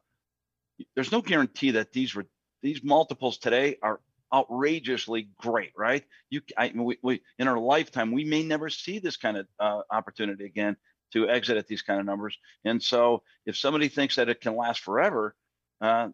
there's 0.96 1.12
no 1.12 1.22
guarantee 1.22 1.72
that 1.72 1.92
these 1.92 2.16
these 2.62 2.84
multiples 2.84 3.38
today 3.38 3.78
are 3.82 4.00
outrageously 4.34 5.30
great, 5.38 5.72
right? 5.78 6.04
You, 6.30 6.42
I, 6.58 6.72
we, 6.76 6.98
we, 7.02 7.22
in 7.40 7.48
our 7.48 7.60
lifetime, 7.60 8.12
we 8.12 8.24
may 8.24 8.44
never 8.44 8.70
see 8.70 9.00
this 9.00 9.18
kind 9.18 9.38
of 9.38 9.48
uh, 9.60 9.82
opportunity 9.92 10.46
again 10.46 10.76
to 11.14 11.30
exit 11.30 11.58
at 11.58 11.68
these 11.68 11.84
kind 11.84 12.00
of 12.00 12.06
numbers. 12.06 12.38
And 12.66 12.82
so, 12.82 13.24
if 13.46 13.56
somebody 13.56 13.88
thinks 13.88 14.16
that 14.16 14.30
it 14.30 14.42
can 14.42 14.56
last 14.56 14.82
forever, 14.82 15.36
uh, 15.82 16.10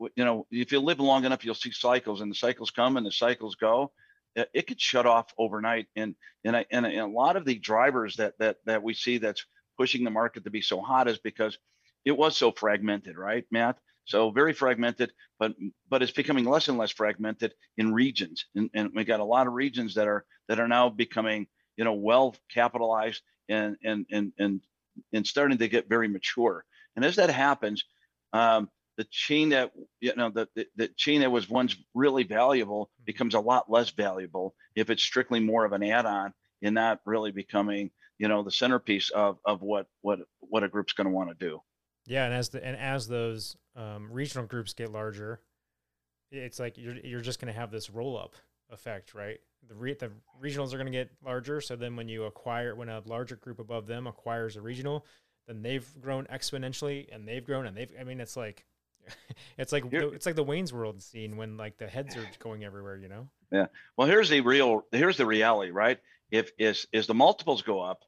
you 0.00 0.24
know, 0.24 0.46
if 0.50 0.72
you 0.72 0.80
live 0.80 1.00
long 1.00 1.24
enough, 1.24 1.44
you'll 1.44 1.54
see 1.54 1.72
cycles, 1.72 2.20
and 2.20 2.30
the 2.30 2.36
cycles 2.36 2.70
come 2.70 2.96
and 2.96 3.06
the 3.06 3.12
cycles 3.12 3.56
go. 3.56 3.92
It, 4.36 4.66
could 4.66 4.80
shut 4.80 5.06
off 5.06 5.32
overnight, 5.38 5.86
and 5.94 6.16
and, 6.44 6.56
I, 6.56 6.66
and 6.72 6.84
and 6.84 6.98
a 6.98 7.06
lot 7.06 7.36
of 7.36 7.44
the 7.44 7.56
drivers 7.56 8.16
that 8.16 8.34
that 8.40 8.56
that 8.66 8.82
we 8.82 8.92
see 8.92 9.18
that's 9.18 9.44
pushing 9.78 10.02
the 10.04 10.10
market 10.10 10.44
to 10.44 10.50
be 10.50 10.60
so 10.60 10.80
hot 10.80 11.08
is 11.08 11.18
because 11.18 11.56
it 12.04 12.16
was 12.16 12.36
so 12.36 12.50
fragmented, 12.50 13.16
right, 13.16 13.44
Matt? 13.52 13.78
So 14.06 14.30
very 14.30 14.52
fragmented, 14.52 15.12
but 15.38 15.54
but 15.88 16.02
it's 16.02 16.12
becoming 16.12 16.44
less 16.44 16.68
and 16.68 16.76
less 16.76 16.90
fragmented 16.90 17.54
in 17.76 17.94
regions, 17.94 18.44
and, 18.54 18.70
and 18.74 18.90
we 18.94 19.04
got 19.04 19.20
a 19.20 19.24
lot 19.24 19.46
of 19.46 19.52
regions 19.52 19.94
that 19.94 20.08
are 20.08 20.24
that 20.48 20.58
are 20.58 20.68
now 20.68 20.88
becoming 20.88 21.46
you 21.76 21.84
know 21.84 21.94
well 21.94 22.34
capitalized 22.52 23.22
and 23.48 23.76
and 23.84 24.06
and 24.10 24.32
and 24.38 24.60
and 25.12 25.26
starting 25.26 25.58
to 25.58 25.68
get 25.68 25.88
very 25.88 26.08
mature. 26.08 26.64
And 26.96 27.04
as 27.04 27.16
that 27.16 27.30
happens, 27.30 27.84
um, 28.32 28.68
the 28.96 29.04
chain 29.10 29.50
that 29.50 29.72
you 30.00 30.14
know 30.16 30.30
the, 30.30 30.48
the, 30.54 30.66
the 30.76 30.88
chain 30.96 31.20
that 31.20 31.30
was 31.30 31.48
once 31.48 31.76
really 31.94 32.24
valuable 32.24 32.86
mm-hmm. 32.86 33.04
becomes 33.06 33.34
a 33.34 33.40
lot 33.40 33.70
less 33.70 33.90
valuable 33.90 34.54
if 34.74 34.90
it's 34.90 35.02
strictly 35.02 35.40
more 35.40 35.64
of 35.64 35.72
an 35.72 35.82
add-on 35.82 36.32
and 36.62 36.74
not 36.74 37.00
really 37.04 37.30
becoming 37.30 37.90
you 38.18 38.28
know 38.28 38.42
the 38.42 38.50
centerpiece 38.50 39.10
of 39.10 39.38
of 39.44 39.62
what 39.62 39.86
what 40.02 40.20
what 40.40 40.62
a 40.62 40.68
group's 40.68 40.92
going 40.92 41.06
to 41.06 41.12
want 41.12 41.30
to 41.30 41.34
do. 41.34 41.60
Yeah, 42.06 42.26
and 42.26 42.34
as 42.34 42.50
the 42.50 42.64
and 42.64 42.76
as 42.76 43.08
those 43.08 43.56
um, 43.76 44.08
regional 44.10 44.46
groups 44.46 44.72
get 44.74 44.92
larger, 44.92 45.40
it's 46.30 46.60
like 46.60 46.76
you're 46.78 46.96
you're 46.96 47.20
just 47.20 47.40
going 47.40 47.52
to 47.52 47.58
have 47.58 47.70
this 47.70 47.90
roll 47.90 48.18
up 48.18 48.34
effect, 48.70 49.14
right? 49.14 49.38
The 49.66 49.74
re- 49.74 49.94
the 49.94 50.10
regionals 50.42 50.74
are 50.74 50.76
going 50.76 50.86
to 50.86 50.92
get 50.92 51.10
larger, 51.24 51.60
so 51.60 51.76
then 51.76 51.96
when 51.96 52.08
you 52.08 52.24
acquire 52.24 52.74
when 52.74 52.88
a 52.88 53.02
larger 53.06 53.36
group 53.36 53.58
above 53.58 53.86
them 53.86 54.06
acquires 54.06 54.56
a 54.56 54.60
regional, 54.60 55.06
then 55.46 55.62
they've 55.62 55.86
grown 56.00 56.26
exponentially 56.26 57.06
and 57.12 57.26
they've 57.26 57.44
grown 57.44 57.66
and 57.66 57.76
they've 57.76 57.92
I 57.98 58.04
mean 58.04 58.20
it's 58.20 58.36
like 58.36 58.64
it's 59.58 59.72
like 59.72 59.88
the, 59.90 60.08
it's 60.10 60.26
like 60.26 60.34
the 60.36 60.44
Wayne's 60.44 60.72
World 60.72 61.02
scene 61.02 61.36
when 61.36 61.56
like 61.56 61.78
the 61.78 61.86
heads 61.86 62.16
are 62.16 62.26
going 62.38 62.64
everywhere, 62.64 62.96
you 62.96 63.08
know? 63.08 63.28
Yeah. 63.52 63.66
Well, 63.96 64.08
here's 64.08 64.28
the 64.28 64.40
real 64.40 64.84
here's 64.92 65.16
the 65.16 65.26
reality, 65.26 65.70
right? 65.70 65.98
If 66.30 66.50
is 66.58 66.86
is 66.92 67.06
the 67.06 67.14
multiples 67.14 67.62
go 67.62 67.80
up, 67.80 68.02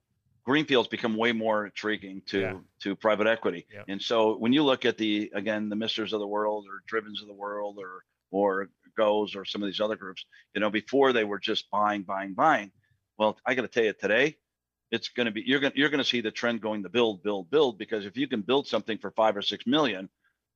greenfields 0.45 0.89
become 0.89 1.17
way 1.17 1.33
more 1.33 1.67
intriguing 1.67 2.23
to 2.27 2.41
yeah. 2.41 2.55
to 2.81 2.97
private 2.97 3.27
equity. 3.27 3.67
Yeah. 3.73 3.83
And 3.89 4.01
so 4.01 4.37
when 4.37 4.53
you 4.53 4.63
look 4.63 4.85
at 4.85 4.99
the 4.99 5.31
again 5.35 5.69
the 5.69 5.77
Misters 5.77 6.13
of 6.13 6.21
the 6.21 6.27
world 6.27 6.67
or 6.69 6.83
Drivens 6.87 7.21
of 7.23 7.29
the 7.29 7.35
world 7.35 7.79
or 7.79 8.05
or 8.31 8.69
Goes 8.97 9.37
or 9.37 9.45
some 9.45 9.63
of 9.63 9.67
these 9.67 9.81
other 9.81 9.97
groups, 9.97 10.25
you 10.55 10.61
know, 10.61 10.71
before 10.71 11.13
they 11.13 11.25
were 11.25 11.39
just 11.39 11.71
buying, 11.71 12.03
buying, 12.03 12.33
buying. 12.33 12.73
Well, 13.19 13.37
I 13.45 13.55
got 13.55 13.63
to 13.63 13.69
tell 13.69 13.85
you 13.85 13.93
today, 13.93 14.39
it's 14.91 15.09
going 15.11 15.27
to 15.27 15.33
be 15.33 15.43
you're 15.45 15.61
going 15.61 15.73
you're 15.77 15.91
going 15.91 16.03
to 16.03 16.09
see 16.09 16.23
the 16.23 16.31
trend 16.31 16.61
going 16.61 16.83
to 16.85 16.89
build, 16.89 17.23
build, 17.23 17.51
build 17.51 17.79
because 17.79 18.07
if 18.07 18.17
you 18.17 18.27
can 18.27 18.41
build 18.41 18.67
something 18.67 18.99
for 18.99 19.11
five 19.11 19.37
or 19.37 19.43
six 19.43 19.67
million, 19.67 20.09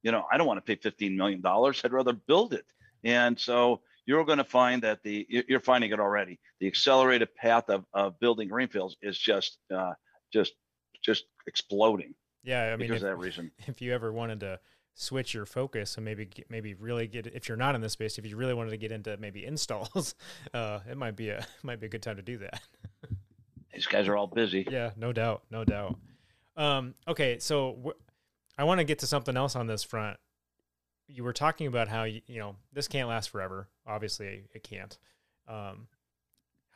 you 0.03 0.13
know, 0.13 0.25
I 0.31 0.39
don't 0.39 0.47
want 0.47 0.59
to 0.59 0.63
pay 0.63 0.81
fifteen 0.81 1.17
million 1.17 1.41
dollars. 1.41 1.81
I'd 1.85 1.93
rather 1.93 2.13
build 2.13 2.55
it. 2.55 2.65
And 3.05 3.39
so 3.39 3.81
you're 4.07 4.25
going 4.25 4.39
to 4.39 4.45
find 4.45 4.83
that 4.83 5.03
the 5.03 5.27
you're 5.29 5.61
finding 5.61 5.93
it 5.93 6.01
already. 6.01 6.39
The 6.61 6.67
accelerated 6.67 7.35
path 7.35 7.69
of, 7.69 7.85
of 7.95 8.19
building 8.19 8.49
greenfields 8.49 8.97
is 9.03 9.19
just 9.19 9.59
uh, 9.75 9.93
just 10.33 10.55
just 11.03 11.25
exploding. 11.47 12.15
Yeah, 12.43 12.65
I 12.65 12.71
mean, 12.71 12.89
because 12.89 13.03
if, 13.03 13.09
of 13.09 13.09
that 13.09 13.23
reason. 13.23 13.51
If 13.67 13.81
you 13.83 13.93
ever 13.93 14.13
wanted 14.13 14.41
to 14.41 14.61
switch 14.95 15.33
your 15.33 15.47
focus 15.47 15.97
and 15.97 16.05
maybe 16.05 16.29
maybe 16.49 16.75
really 16.75 17.07
get 17.07 17.27
if 17.27 17.49
you're 17.49 17.57
not 17.57 17.75
in 17.75 17.81
this 17.81 17.93
space, 17.93 18.19
if 18.19 18.27
you 18.27 18.37
really 18.37 18.55
wanted 18.55 18.71
to 18.71 18.77
get 18.77 18.93
into 18.93 19.17
maybe 19.19 19.45
installs, 19.45 20.15
uh, 20.55 20.81
it 20.91 20.97
might 20.97 21.17
be 21.17 21.31
a 21.31 21.47
might 21.63 21.81
be 21.81 21.87
a 21.87 21.91
good 21.91 22.03
time 22.03 22.17
to 22.17 22.23
do 22.23 22.39
that. 22.39 22.61
These 23.73 23.87
guys 23.87 24.09
are 24.09 24.17
all 24.17 24.27
busy. 24.27 24.67
Yeah, 24.69 24.91
no 24.97 25.13
doubt, 25.13 25.45
no 25.51 25.65
doubt. 25.65 25.97
Um, 26.57 26.95
okay, 27.07 27.39
so 27.39 27.95
I 28.61 28.65
want 28.65 28.79
to 28.79 28.85
get 28.85 28.99
to 29.01 29.07
something 29.07 29.37
else 29.37 29.57
on 29.57 29.67
this 29.67 29.83
front 29.83 30.19
you 31.13 31.25
were 31.25 31.33
talking 31.33 31.67
about 31.67 31.89
how 31.89 32.05
you, 32.05 32.21
you 32.27 32.39
know 32.39 32.57
this 32.73 32.89
can't 32.89 33.09
last 33.09 33.31
forever. 33.31 33.69
Obviously, 33.87 34.45
it 34.55 34.63
can't. 34.63 34.97
Um, 35.49 35.89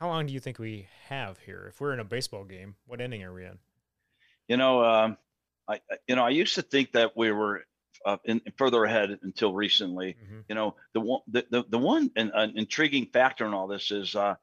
how 0.01 0.09
long 0.09 0.27
do 0.27 0.33
you 0.33 0.41
think 0.41 0.59
we 0.59 0.89
have 1.09 1.39
here? 1.39 1.67
If 1.69 1.81
we're 1.81 1.93
in 1.93 2.01
a 2.01 2.05
baseball 2.05 2.45
game, 2.45 2.75
what 2.87 3.01
inning 3.01 3.23
are 3.23 3.33
we 3.33 3.45
in? 3.45 3.59
You 4.49 4.57
know, 4.57 4.85
um, 4.85 5.17
I 5.69 5.81
you 6.07 6.17
know 6.17 6.25
I 6.25 6.31
used 6.31 6.57
to 6.57 6.63
think 6.63 6.93
that 6.93 7.17
we 7.17 7.33
were 7.33 7.65
uh, 8.05 8.17
in, 8.25 8.43
further 8.59 8.85
ahead 8.85 9.19
until 9.23 9.55
recently. 9.55 10.17
Mm-hmm. 10.23 10.41
You 10.49 10.55
know, 10.55 10.77
the 10.93 11.01
one 11.01 11.21
the 11.29 11.47
the, 11.51 11.65
the 11.69 11.79
one 11.79 12.11
an, 12.17 12.33
an 12.35 12.53
intriguing 12.57 13.07
factor 13.13 13.47
in 13.47 13.55
all 13.55 13.69
this 13.69 13.91
is 13.91 14.15
uh, 14.17 14.35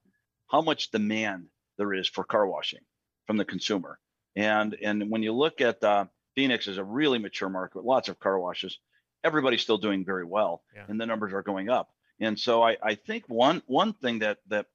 how 0.49 0.61
much 0.61 0.91
demand 0.91 1.47
there 1.77 1.93
is 1.93 2.07
for 2.07 2.23
car 2.23 2.47
washing 2.47 2.81
from 3.27 3.37
the 3.37 3.45
consumer. 3.45 3.99
And 4.35 4.75
and 4.81 5.09
when 5.09 5.21
you 5.21 5.33
look 5.33 5.59
at 5.59 5.83
uh, 5.83 6.05
Phoenix 6.35 6.67
is 6.67 6.77
a 6.77 6.83
really 6.83 7.19
mature 7.19 7.49
market 7.49 7.77
with 7.77 7.85
lots 7.85 8.09
of 8.09 8.19
car 8.19 8.39
washes 8.39 8.79
everybody's 9.23 9.61
still 9.61 9.77
doing 9.77 10.05
very 10.05 10.25
well 10.25 10.63
yeah. 10.75 10.85
and 10.87 10.99
the 10.99 11.05
numbers 11.05 11.33
are 11.33 11.43
going 11.43 11.69
up. 11.69 11.91
And 12.19 12.39
so 12.39 12.61
I, 12.61 12.77
I 12.81 12.95
think 12.95 13.25
one 13.27 13.63
one 13.65 13.93
thing 13.93 14.19
that 14.19 14.37
that 14.47 14.67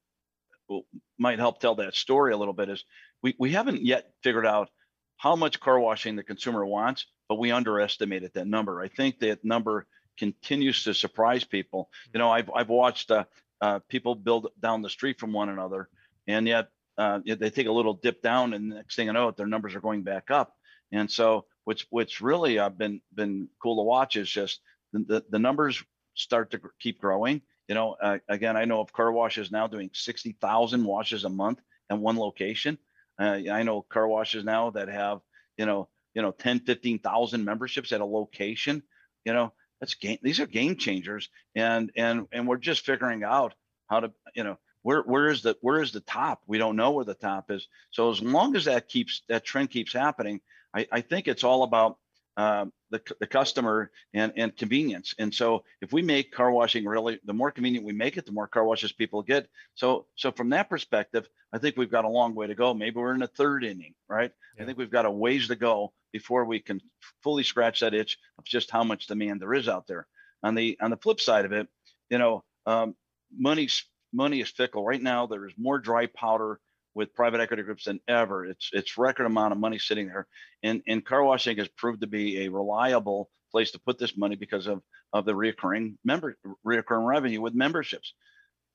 might 1.17 1.39
help 1.39 1.61
tell 1.61 1.77
that 1.77 1.95
story 1.95 2.33
a 2.33 2.37
little 2.37 2.55
bit 2.55 2.69
is 2.69 2.85
we, 3.23 3.37
we 3.39 3.53
haven't 3.53 3.85
yet 3.85 4.11
figured 4.23 4.47
out 4.47 4.69
how 5.17 5.37
much 5.37 5.61
car 5.61 5.79
washing 5.79 6.17
the 6.17 6.25
consumer 6.25 6.67
wants, 6.67 7.07
but 7.29 7.39
we 7.39 7.53
underestimated 7.53 8.33
that 8.35 8.49
number. 8.49 8.81
I 8.81 8.89
think 8.89 9.21
that 9.21 9.45
number 9.45 9.87
continues 10.19 10.83
to 10.85 10.93
surprise 10.93 11.45
people. 11.45 11.89
You 12.13 12.19
know, 12.19 12.31
I've 12.31 12.51
I've 12.55 12.69
watched 12.69 13.11
uh, 13.11 13.25
uh, 13.61 13.79
people 13.89 14.17
build 14.17 14.49
down 14.61 14.83
the 14.83 14.91
street 14.91 15.21
from 15.21 15.33
one 15.33 15.49
another, 15.49 15.89
and 16.27 16.49
yet 16.49 16.69
uh, 16.99 17.21
they 17.25 17.51
take 17.51 17.69
a 17.69 17.73
little 17.73 17.95
dip 17.95 18.23
down, 18.23 18.55
and 18.55 18.71
next 18.71 18.97
thing 18.97 19.07
you 19.07 19.13
know, 19.13 19.31
their 19.31 19.47
numbers 19.47 19.77
are 19.77 19.81
going 19.81 20.03
back 20.03 20.33
up. 20.33 20.56
And 20.93 21.11
so 21.11 21.47
which 21.65 21.87
which 21.91 22.21
really 22.21 22.59
uh, 22.59 22.69
been 22.69 23.01
been 23.15 23.49
cool 23.63 23.77
to 23.77 23.83
watch 23.83 24.17
is 24.17 24.29
just 24.29 24.61
the, 24.93 25.01
the, 25.01 25.25
the 25.31 25.39
numbers 25.39 25.83
start 26.15 26.51
to 26.53 26.61
keep 26.81 27.01
growing. 27.01 27.43
You 27.69 27.75
know, 27.75 27.97
uh, 28.01 28.19
again, 28.29 28.57
I 28.57 28.65
know 28.65 28.81
of 28.81 28.93
car 28.93 29.11
washes 29.11 29.51
now 29.51 29.67
doing 29.67 29.91
60,000 29.93 30.85
washes 30.85 31.25
a 31.25 31.29
month 31.29 31.61
at 31.91 31.99
one 31.99 32.17
location. 32.17 32.79
Uh, 33.21 33.41
I 33.51 33.63
know 33.65 33.83
car 33.83 34.07
washes 34.07 34.45
now 34.45 34.71
that 34.71 34.89
have, 34.89 35.21
you 35.57 35.67
know, 35.67 35.89
you 36.15 36.23
know, 36.23 36.31
10, 36.31 36.61
15,000 36.61 37.45
memberships 37.45 37.93
at 37.93 38.01
a 38.01 38.05
location, 38.05 38.83
you 39.25 39.33
know, 39.33 39.53
that's 39.81 39.95
game. 39.95 40.19
These 40.23 40.41
are 40.41 40.47
game 40.47 40.77
changers. 40.77 41.29
And, 41.55 41.91
and, 41.97 42.27
and 42.33 42.47
we're 42.47 42.57
just 42.57 42.87
figuring 42.87 43.25
out 43.25 43.55
how 43.89 44.01
to, 44.01 44.13
you 44.35 44.45
know, 44.45 44.59
where, 44.87 45.03
where 45.03 45.29
is 45.31 45.43
the, 45.43 45.57
where 45.63 45.83
is 45.83 45.91
the 45.91 45.99
top? 45.99 46.43
We 46.47 46.59
don't 46.59 46.77
know 46.77 46.93
where 46.93 47.05
the 47.05 47.15
top 47.15 47.51
is. 47.51 47.67
So 47.91 48.09
as 48.09 48.23
long 48.23 48.55
as 48.55 48.67
that 48.67 48.87
keeps, 48.87 49.23
that 49.29 49.45
trend 49.45 49.71
keeps 49.71 49.93
happening, 49.93 50.41
I, 50.73 50.87
I 50.93 51.01
think 51.01 51.27
it's 51.27 51.43
all 51.43 51.65
about 51.65 51.99
um, 52.37 52.73
the, 52.91 53.03
the 53.19 53.27
customer 53.27 53.91
and, 54.15 54.33
and 54.37 54.57
convenience. 54.57 55.13
And 55.19 55.35
so 55.35 55.65
if 55.81 55.93
we 55.93 56.03
make 56.03 56.31
car 56.31 56.53
washing 56.53 56.85
really, 56.85 57.19
the 57.25 57.33
more 57.33 57.51
convenient 57.51 57.85
we 57.85 57.95
make 57.95 58.17
it, 58.17 58.27
the 58.27 58.31
more 58.31 58.47
car 58.47 58.65
washes 58.65 58.93
people 58.93 59.25
get. 59.25 59.49
So, 59.75 60.07
so 60.15 60.31
from 60.31 60.51
that 60.51 60.71
perspective, 60.71 61.29
I 61.53 61.59
think 61.59 61.77
we've 61.77 61.91
got 61.91 62.05
a 62.05 62.09
long 62.09 62.37
way 62.37 62.47
to 62.47 62.55
go. 62.55 62.73
Maybe 62.73 63.01
we're 63.01 63.15
in 63.15 63.19
the 63.19 63.27
third 63.27 63.65
inning, 63.65 63.95
right? 64.09 64.31
Yeah. 64.57 64.63
I 64.63 64.67
think 64.67 64.79
we've 64.79 64.89
got 64.89 65.05
a 65.05 65.11
ways 65.11 65.49
to 65.49 65.57
go 65.57 65.95
before 66.13 66.45
we 66.45 66.61
can 66.61 66.81
fully 67.25 67.43
scratch 67.43 67.81
that 67.81 67.93
itch 67.93 68.19
of 68.39 68.45
just 68.45 68.71
how 68.71 68.85
much 68.85 69.09
demand 69.09 69.43
there 69.43 69.55
is 69.55 69.69
out 69.69 69.89
there. 69.89 70.07
On 70.45 70.55
the, 70.55 70.79
on 70.81 70.93
the 70.93 70.97
flip 70.97 71.21
side 71.21 71.45
of 71.45 71.51
it, 71.51 71.67
you 72.09 72.19
know, 72.19 72.45
um, 72.67 72.95
money's, 73.37 73.83
money 74.13 74.41
is 74.41 74.51
fickle 74.51 74.85
right 74.85 75.03
now. 75.03 75.27
There 75.27 75.47
is 75.47 75.55
more 75.59 75.79
dry 75.79 76.07
powder 76.07 76.61
with 76.95 77.15
private 77.15 77.41
equity 77.41 77.63
groups 77.63 77.85
than 77.85 78.01
ever. 78.09 78.47
It's 78.47 78.71
it's 78.73 78.99
record 78.99 79.27
amount 79.27 79.53
of 79.53 79.59
money 79.59 79.79
sitting 79.79 80.09
there, 80.09 80.27
and 80.63 80.83
and 80.89 81.05
car 81.05 81.23
washing 81.23 81.59
has 81.59 81.69
proved 81.69 82.01
to 82.01 82.07
be 82.07 82.45
a 82.45 82.51
reliable 82.51 83.31
place 83.53 83.71
to 83.73 83.79
put 83.79 83.99
this 83.99 84.17
money 84.17 84.37
because 84.37 84.67
of 84.67 84.83
of 85.13 85.25
the 85.25 85.33
reoccurring 85.33 85.97
member 86.05 86.37
reoccurring 86.67 87.07
revenue 87.07 87.41
with 87.41 87.55
memberships. 87.55 88.15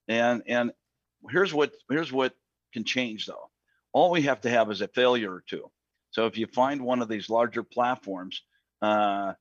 And 0.08 0.44
and 0.48 0.72
here's 1.30 1.54
what 1.54 1.74
here's 1.90 2.12
what 2.12 2.34
can 2.74 2.84
change 2.84 3.26
though. 3.26 3.50
All 3.92 4.12
we 4.12 4.24
have 4.24 4.42
to 4.42 4.50
have 4.50 4.72
is 4.72 4.82
a 4.82 4.88
failure 4.88 5.34
or 5.34 5.44
two. 5.48 5.70
So 6.12 6.28
if 6.28 6.38
you 6.38 6.48
find 6.48 6.82
one 6.82 7.02
of 7.02 7.10
these 7.10 7.30
larger 7.30 7.64
platforms, 7.64 8.42
uh, 8.82 9.34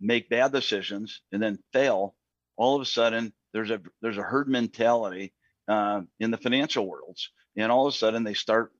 make 0.00 0.30
bad 0.30 0.52
decisions 0.52 1.20
and 1.32 1.42
then 1.42 1.58
fail, 1.72 2.14
all 2.56 2.76
of 2.76 2.82
a 2.82 2.86
sudden 2.86 3.32
there's 3.52 3.70
a 3.70 3.80
there's 4.02 4.18
a 4.18 4.22
herd 4.22 4.48
mentality 4.48 5.32
uh, 5.68 6.02
in 6.18 6.30
the 6.30 6.36
financial 6.36 6.86
worlds, 6.86 7.30
and 7.56 7.70
all 7.70 7.86
of 7.86 7.94
a 7.94 7.96
sudden 7.96 8.24
they 8.24 8.34
start 8.34 8.72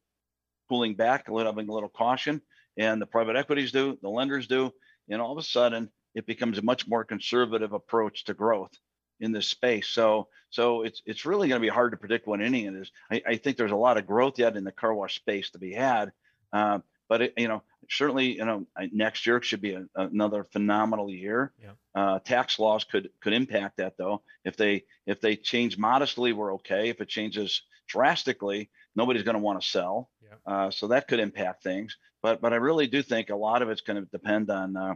pulling 0.68 0.94
back, 0.94 1.28
a 1.28 1.34
little, 1.34 1.52
having 1.52 1.68
a 1.68 1.72
little 1.72 1.88
caution, 1.88 2.40
and 2.76 3.00
the 3.00 3.06
private 3.06 3.36
equities 3.36 3.72
do, 3.72 3.98
the 4.02 4.08
lenders 4.08 4.46
do, 4.46 4.72
and 5.08 5.20
all 5.20 5.32
of 5.32 5.38
a 5.38 5.42
sudden 5.42 5.90
it 6.14 6.26
becomes 6.26 6.58
a 6.58 6.62
much 6.62 6.88
more 6.88 7.04
conservative 7.04 7.72
approach 7.72 8.24
to 8.24 8.34
growth 8.34 8.72
in 9.20 9.32
this 9.32 9.48
space. 9.48 9.88
So 9.88 10.28
so 10.50 10.82
it's 10.82 11.02
it's 11.06 11.26
really 11.26 11.48
going 11.48 11.60
to 11.60 11.66
be 11.66 11.72
hard 11.72 11.92
to 11.92 11.96
predict 11.96 12.26
what 12.26 12.40
inning 12.40 12.66
it 12.66 12.74
is. 12.74 12.90
I, 13.10 13.22
I, 13.26 13.36
think 13.36 13.56
there's 13.56 13.70
a 13.70 13.76
lot 13.76 13.98
of 13.98 14.06
growth 14.06 14.38
yet 14.38 14.56
in 14.56 14.64
the 14.64 14.72
car 14.72 14.92
wash 14.94 15.14
space 15.14 15.50
to 15.50 15.58
be 15.58 15.72
had, 15.72 16.10
uh, 16.52 16.80
but 17.10 17.20
it, 17.20 17.34
you 17.36 17.48
know 17.48 17.62
certainly 17.90 18.36
you 18.36 18.44
know 18.44 18.66
next 18.92 19.26
year 19.26 19.42
should 19.42 19.60
be 19.60 19.74
a, 19.74 19.84
another 19.96 20.44
phenomenal 20.44 21.10
year. 21.10 21.52
Yeah. 21.62 21.72
Uh, 21.94 22.18
tax 22.20 22.58
laws 22.58 22.84
could 22.84 23.10
could 23.20 23.34
impact 23.34 23.76
that 23.76 23.98
though. 23.98 24.22
If 24.44 24.56
they 24.56 24.84
if 25.06 25.20
they 25.20 25.36
change 25.36 25.76
modestly, 25.76 26.32
we're 26.32 26.54
okay. 26.54 26.88
If 26.88 27.02
it 27.02 27.08
changes 27.08 27.62
drastically, 27.88 28.70
nobody's 28.94 29.24
going 29.24 29.34
to 29.34 29.42
want 29.42 29.60
to 29.60 29.68
sell. 29.68 30.08
Yeah. 30.22 30.52
Uh, 30.54 30.70
so 30.70 30.86
that 30.88 31.08
could 31.08 31.18
impact 31.20 31.64
things. 31.64 31.96
But 32.22 32.40
but 32.40 32.52
I 32.52 32.56
really 32.56 32.86
do 32.86 33.02
think 33.02 33.28
a 33.28 33.36
lot 33.36 33.60
of 33.60 33.68
it's 33.68 33.82
going 33.82 34.02
to 34.02 34.08
depend 34.10 34.48
on 34.48 34.76
uh, 34.76 34.94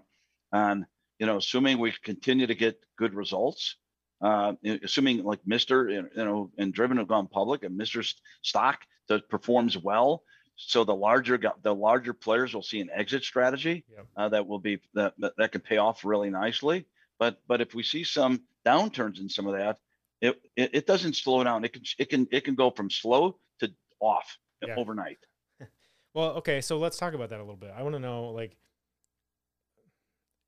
on 0.52 0.86
you 1.18 1.26
know 1.26 1.36
assuming 1.36 1.78
we 1.78 1.92
continue 2.04 2.46
to 2.46 2.54
get 2.54 2.78
good 2.96 3.12
results. 3.12 3.76
Uh, 4.22 4.52
assuming 4.84 5.24
like 5.24 5.40
Mr. 5.44 5.92
you 5.92 6.24
know 6.24 6.50
and 6.56 6.72
Driven 6.72 6.98
have 6.98 7.08
gone 7.08 7.26
public 7.26 7.64
and 7.64 7.78
Mr. 7.78 8.08
stock 8.42 8.78
that 9.08 9.28
performs 9.28 9.76
well, 9.76 10.22
so 10.56 10.84
the 10.84 10.94
larger 10.94 11.40
the 11.62 11.74
larger 11.74 12.12
players 12.12 12.54
will 12.54 12.62
see 12.62 12.80
an 12.80 12.90
exit 12.92 13.24
strategy 13.24 13.84
yep. 13.90 14.06
uh, 14.16 14.28
that 14.28 14.46
will 14.46 14.58
be 14.58 14.80
that, 14.94 15.14
that, 15.18 15.32
that 15.36 15.52
can 15.52 15.60
pay 15.60 15.78
off 15.78 16.04
really 16.04 16.30
nicely. 16.30 16.86
But 17.18 17.40
but 17.48 17.60
if 17.60 17.74
we 17.74 17.82
see 17.82 18.04
some 18.04 18.42
downturns 18.64 19.20
in 19.20 19.28
some 19.28 19.46
of 19.46 19.54
that, 19.54 19.78
it 20.20 20.40
it, 20.56 20.70
it 20.74 20.86
doesn't 20.86 21.16
slow 21.16 21.42
down. 21.42 21.64
It 21.64 21.72
can 21.72 21.82
it 21.98 22.08
can 22.08 22.28
it 22.30 22.44
can 22.44 22.54
go 22.54 22.70
from 22.70 22.90
slow 22.90 23.36
to 23.60 23.72
off 24.00 24.38
yeah. 24.64 24.74
overnight. 24.76 25.18
well, 26.14 26.30
okay, 26.34 26.60
so 26.60 26.78
let's 26.78 26.98
talk 26.98 27.14
about 27.14 27.30
that 27.30 27.38
a 27.38 27.42
little 27.42 27.56
bit. 27.56 27.72
I 27.76 27.82
want 27.82 27.94
to 27.94 28.00
know 28.00 28.30
like 28.30 28.56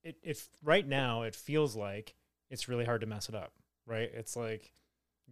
it 0.05 0.17
if 0.23 0.49
right 0.63 0.87
now 0.87 1.23
it 1.23 1.35
feels 1.35 1.75
like 1.75 2.15
it's 2.49 2.69
really 2.69 2.85
hard 2.85 3.01
to 3.01 3.09
mess 3.09 3.29
it 3.29 3.35
up, 3.35 3.53
right? 3.87 4.11
It's 4.15 4.37
like 4.37 4.73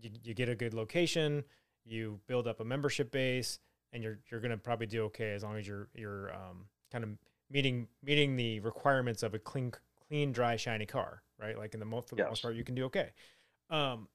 you, 0.00 0.10
you 0.24 0.34
get 0.34 0.48
a 0.48 0.56
good 0.56 0.74
location, 0.74 1.44
you 1.84 2.20
build 2.26 2.48
up 2.48 2.58
a 2.58 2.64
membership 2.64 3.12
base 3.12 3.60
and 3.94 4.02
you're 4.02 4.18
you're 4.30 4.40
going 4.40 4.50
to 4.50 4.58
probably 4.58 4.86
do 4.86 5.04
okay 5.04 5.32
as 5.32 5.42
long 5.42 5.56
as 5.56 5.66
you're 5.66 5.88
you're 5.94 6.34
um, 6.34 6.66
kind 6.92 7.04
of 7.04 7.10
meeting 7.50 7.88
meeting 8.02 8.36
the 8.36 8.60
requirements 8.60 9.22
of 9.22 9.32
a 9.32 9.38
clean 9.38 9.72
clean 10.08 10.32
dry 10.32 10.56
shiny 10.56 10.84
car 10.84 11.22
right? 11.40 11.58
Like 11.58 11.74
in 11.74 11.80
the 11.80 11.86
most 11.86 12.08
for 12.08 12.16
the 12.16 12.22
yes. 12.22 12.30
most 12.30 12.42
part 12.42 12.54
you 12.54 12.64
can 12.64 12.74
do 12.74 12.84
okay. 12.84 13.10
Um, 13.70 14.08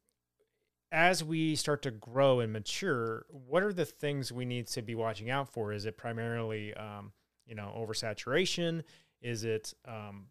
as 0.92 1.24
we 1.24 1.56
start 1.56 1.82
to 1.84 1.92
grow 1.92 2.40
and 2.40 2.52
mature 2.52 3.26
what 3.30 3.64
are 3.64 3.74
the 3.74 3.86
things 3.86 4.32
we 4.32 4.46
need 4.46 4.68
to 4.68 4.82
be 4.82 4.96
watching 4.96 5.30
out 5.30 5.50
for? 5.50 5.74
Is 5.74 5.86
it 5.86 5.98
primarily 5.98 6.74
um, 6.76 7.12
you 7.46 7.56
know 7.56 7.74
oversaturation? 7.78 8.84
Is 9.22 9.44
it 9.44 9.74
um, 9.88 10.28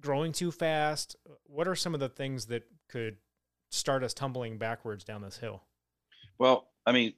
growing 0.00 0.32
too 0.32 0.50
fast? 0.50 1.16
What 1.44 1.66
are 1.68 1.74
some 1.74 1.94
of 1.94 2.00
the 2.00 2.08
things 2.08 2.46
that 2.46 2.64
could 2.88 3.16
start 3.70 4.02
us 4.02 4.14
tumbling 4.14 4.58
backwards 4.58 5.04
down 5.04 5.22
this 5.22 5.38
hill? 5.38 5.62
Well 6.38 6.66
i 6.86 6.92
mean 6.92 7.12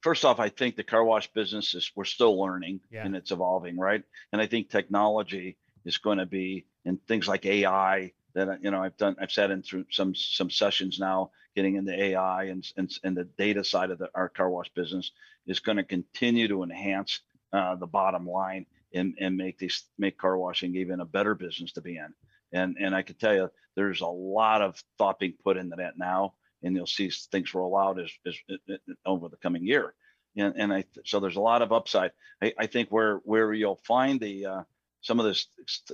first 0.00 0.24
off, 0.24 0.40
I 0.40 0.48
think 0.48 0.76
the 0.76 0.82
car 0.82 1.04
wash 1.04 1.32
business 1.32 1.74
is 1.74 1.90
we're 1.94 2.04
still 2.04 2.40
learning 2.40 2.80
yeah. 2.90 3.04
and 3.04 3.16
it's 3.16 3.30
evolving, 3.30 3.78
right? 3.78 4.02
And 4.32 4.40
I 4.40 4.46
think 4.46 4.68
technology 4.68 5.56
is 5.84 5.98
going 5.98 6.18
to 6.18 6.26
be 6.26 6.66
and 6.84 6.98
things 7.06 7.28
like 7.28 7.46
AI 7.46 8.12
that 8.34 8.62
you 8.62 8.70
know 8.70 8.82
I've 8.82 8.96
done 8.96 9.16
I've 9.20 9.32
sat 9.32 9.50
in 9.50 9.62
through 9.62 9.86
some 9.90 10.14
some 10.14 10.50
sessions 10.50 10.98
now 10.98 11.30
getting 11.54 11.76
into 11.76 11.92
AI 11.92 12.44
and 12.44 12.66
and, 12.76 12.90
and 13.04 13.16
the 13.16 13.24
data 13.24 13.62
side 13.62 13.90
of 13.90 13.98
the, 13.98 14.08
our 14.14 14.28
car 14.28 14.50
wash 14.50 14.68
business 14.70 15.12
is 15.46 15.60
going 15.60 15.76
to 15.76 15.84
continue 15.84 16.48
to 16.48 16.62
enhance 16.62 17.20
uh, 17.52 17.76
the 17.76 17.86
bottom 17.86 18.26
line 18.26 18.66
and 18.94 19.14
and 19.20 19.36
make 19.36 19.58
these 19.58 19.84
make 19.98 20.18
car 20.18 20.38
washing 20.38 20.74
even 20.76 21.00
a 21.00 21.04
better 21.04 21.34
business 21.34 21.72
to 21.72 21.80
be 21.80 21.96
in. 21.96 22.12
And 22.52 22.76
and 22.78 22.94
I 22.94 23.02
can 23.02 23.16
tell 23.16 23.34
you 23.34 23.50
there's 23.74 24.00
a 24.00 24.06
lot 24.06 24.62
of 24.62 24.82
thought 24.98 25.18
being 25.18 25.34
put 25.42 25.56
into 25.56 25.76
that 25.76 25.98
now 25.98 26.34
and 26.62 26.76
you'll 26.76 26.86
see 26.86 27.10
things 27.10 27.54
roll 27.54 27.76
out 27.76 28.00
as, 28.00 28.10
as, 28.26 28.36
as 28.68 28.78
over 29.04 29.28
the 29.28 29.36
coming 29.36 29.64
year. 29.64 29.94
And, 30.36 30.54
and 30.56 30.72
I 30.72 30.84
so 31.04 31.20
there's 31.20 31.36
a 31.36 31.40
lot 31.40 31.62
of 31.62 31.72
upside. 31.72 32.12
I, 32.42 32.54
I 32.58 32.66
think 32.66 32.88
where 32.90 33.16
where 33.24 33.52
you'll 33.52 33.80
find 33.84 34.18
the 34.18 34.46
uh, 34.46 34.62
some 35.02 35.20
of 35.20 35.26
this 35.26 35.46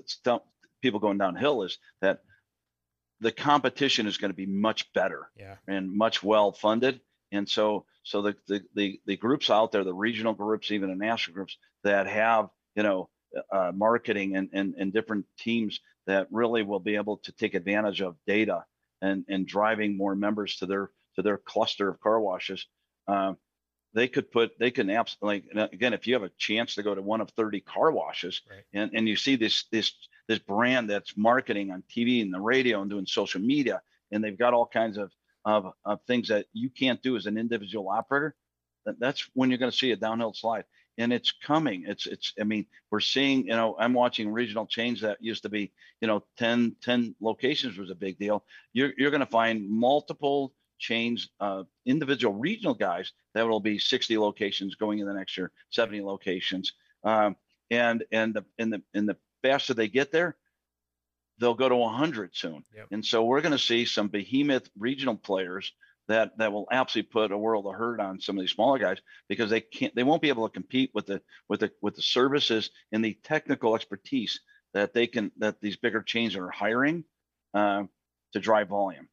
stuff 0.06 0.42
people 0.80 1.00
going 1.00 1.18
downhill 1.18 1.62
is 1.64 1.78
that 2.00 2.20
the 3.20 3.32
competition 3.32 4.06
is 4.06 4.16
going 4.16 4.30
to 4.30 4.36
be 4.36 4.46
much 4.46 4.92
better 4.92 5.28
yeah. 5.36 5.56
and 5.66 5.92
much 5.92 6.22
well 6.22 6.52
funded. 6.52 7.00
And 7.32 7.48
so 7.48 7.84
so 8.04 8.22
the, 8.22 8.36
the 8.46 8.62
the 8.74 9.00
the 9.06 9.16
groups 9.16 9.50
out 9.50 9.72
there, 9.72 9.84
the 9.84 9.92
regional 9.92 10.34
groups, 10.34 10.70
even 10.70 10.88
the 10.88 10.94
national 10.94 11.34
groups 11.34 11.56
that 11.84 12.06
have 12.06 12.48
you 12.74 12.82
know 12.82 13.08
uh, 13.52 13.72
marketing 13.74 14.36
and, 14.36 14.48
and 14.52 14.74
and 14.78 14.92
different 14.92 15.26
teams 15.38 15.80
that 16.06 16.28
really 16.30 16.62
will 16.62 16.80
be 16.80 16.94
able 16.94 17.18
to 17.18 17.32
take 17.32 17.54
advantage 17.54 18.00
of 18.00 18.16
data 18.26 18.64
and 19.02 19.24
and 19.28 19.46
driving 19.46 19.96
more 19.96 20.14
members 20.14 20.56
to 20.56 20.66
their 20.66 20.90
to 21.16 21.22
their 21.22 21.38
cluster 21.38 21.88
of 21.88 22.00
car 22.00 22.20
washes. 22.20 22.66
Um, 23.06 23.36
they 23.94 24.08
could 24.08 24.30
put 24.30 24.58
they 24.58 24.70
can 24.70 24.90
absolutely 24.90 25.44
again 25.72 25.92
if 25.92 26.06
you 26.06 26.14
have 26.14 26.22
a 26.22 26.30
chance 26.38 26.74
to 26.74 26.82
go 26.82 26.94
to 26.94 27.02
one 27.02 27.20
of 27.20 27.30
30 27.30 27.60
car 27.60 27.90
washes 27.90 28.42
right. 28.50 28.62
and, 28.74 28.90
and 28.94 29.08
you 29.08 29.16
see 29.16 29.36
this 29.36 29.64
this 29.72 29.92
this 30.28 30.38
brand 30.38 30.90
that's 30.90 31.16
marketing 31.16 31.70
on 31.70 31.82
TV 31.90 32.20
and 32.22 32.32
the 32.32 32.40
radio 32.40 32.82
and 32.82 32.90
doing 32.90 33.06
social 33.06 33.40
media 33.40 33.80
and 34.12 34.22
they've 34.22 34.38
got 34.38 34.52
all 34.54 34.66
kinds 34.66 34.98
of 34.98 35.10
of, 35.44 35.72
of 35.84 36.00
things 36.06 36.28
that 36.28 36.46
you 36.52 36.68
can't 36.68 37.02
do 37.02 37.16
as 37.16 37.26
an 37.26 37.38
individual 37.38 37.88
operator 37.88 38.34
that's 38.98 39.28
when 39.34 39.50
you're 39.50 39.58
going 39.58 39.70
to 39.70 39.76
see 39.76 39.92
a 39.92 39.96
downhill 39.96 40.34
slide 40.34 40.64
and 40.98 41.12
it's 41.12 41.32
coming. 41.32 41.84
It's 41.86 42.06
it's. 42.06 42.34
I 42.40 42.44
mean, 42.44 42.66
we're 42.90 43.00
seeing. 43.00 43.46
You 43.46 43.56
know, 43.56 43.76
I'm 43.78 43.94
watching 43.94 44.30
regional 44.30 44.66
chains 44.66 45.00
that 45.00 45.18
used 45.22 45.44
to 45.44 45.48
be, 45.48 45.72
you 46.00 46.08
know, 46.08 46.24
10 46.36 46.76
10 46.82 47.14
locations 47.20 47.78
was 47.78 47.90
a 47.90 47.94
big 47.94 48.18
deal. 48.18 48.44
You're 48.72 48.92
you're 48.98 49.10
going 49.10 49.20
to 49.20 49.26
find 49.26 49.70
multiple 49.70 50.52
chains, 50.78 51.30
uh, 51.40 51.64
individual 51.86 52.34
regional 52.34 52.74
guys 52.74 53.12
that 53.34 53.46
will 53.46 53.60
be 53.60 53.78
60 53.78 54.18
locations 54.18 54.74
going 54.74 54.98
in 54.98 55.06
the 55.06 55.14
next 55.14 55.36
year, 55.36 55.50
70 55.70 56.02
locations. 56.02 56.72
Um, 57.04 57.36
and 57.70 58.04
and 58.12 58.34
the 58.34 58.44
and 58.58 58.72
the 58.72 58.82
and 58.92 59.08
the 59.08 59.16
faster 59.42 59.74
they 59.74 59.88
get 59.88 60.10
there, 60.10 60.36
they'll 61.38 61.54
go 61.54 61.68
to 61.68 61.76
100 61.76 62.34
soon. 62.34 62.64
Yep. 62.74 62.86
And 62.90 63.04
so 63.04 63.24
we're 63.24 63.40
going 63.40 63.52
to 63.52 63.58
see 63.58 63.84
some 63.84 64.08
behemoth 64.08 64.68
regional 64.76 65.16
players 65.16 65.72
that 66.08 66.36
that 66.38 66.52
will 66.52 66.66
absolutely 66.72 67.10
put 67.10 67.32
a 67.32 67.38
world 67.38 67.66
of 67.66 67.74
hurt 67.74 68.00
on 68.00 68.20
some 68.20 68.36
of 68.36 68.42
these 68.42 68.50
smaller 68.50 68.78
guys 68.78 68.98
because 69.28 69.50
they 69.50 69.60
can't 69.60 69.94
they 69.94 70.02
won't 70.02 70.22
be 70.22 70.30
able 70.30 70.48
to 70.48 70.52
compete 70.52 70.90
with 70.94 71.06
the 71.06 71.20
with 71.48 71.60
the 71.60 71.70
with 71.82 71.94
the 71.94 72.02
services 72.02 72.70
and 72.92 73.04
the 73.04 73.16
technical 73.22 73.74
expertise 73.74 74.40
that 74.72 74.94
they 74.94 75.06
can 75.06 75.30
that 75.36 75.60
these 75.60 75.76
bigger 75.76 76.02
chains 76.02 76.34
are 76.34 76.50
hiring 76.50 77.04
uh, 77.54 77.84
to 78.32 78.40
drive 78.40 78.68
volume. 78.68 79.08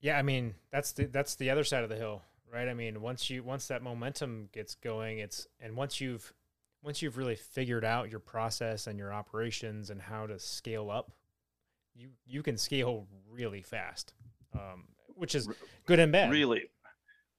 Yeah, 0.00 0.18
I 0.18 0.22
mean 0.22 0.54
that's 0.70 0.92
the 0.92 1.06
that's 1.06 1.34
the 1.34 1.50
other 1.50 1.64
side 1.64 1.84
of 1.84 1.90
the 1.90 1.96
hill, 1.96 2.22
right? 2.52 2.68
I 2.68 2.74
mean 2.74 3.00
once 3.00 3.30
you 3.30 3.42
once 3.42 3.66
that 3.68 3.82
momentum 3.82 4.50
gets 4.52 4.74
going, 4.74 5.18
it's 5.18 5.46
and 5.58 5.74
once 5.74 6.00
you've 6.00 6.32
once 6.82 7.02
you've 7.02 7.16
really 7.16 7.36
figured 7.36 7.84
out 7.84 8.10
your 8.10 8.20
process 8.20 8.86
and 8.86 8.98
your 8.98 9.12
operations 9.12 9.90
and 9.90 10.00
how 10.00 10.26
to 10.26 10.38
scale 10.38 10.90
up, 10.90 11.12
you 11.94 12.10
you 12.26 12.42
can 12.42 12.58
scale 12.58 13.06
really 13.30 13.62
fast. 13.62 14.12
Um, 14.54 14.84
which 15.20 15.34
is 15.34 15.48
good 15.86 15.98
and 15.98 16.10
bad. 16.10 16.30
Really, 16.30 16.70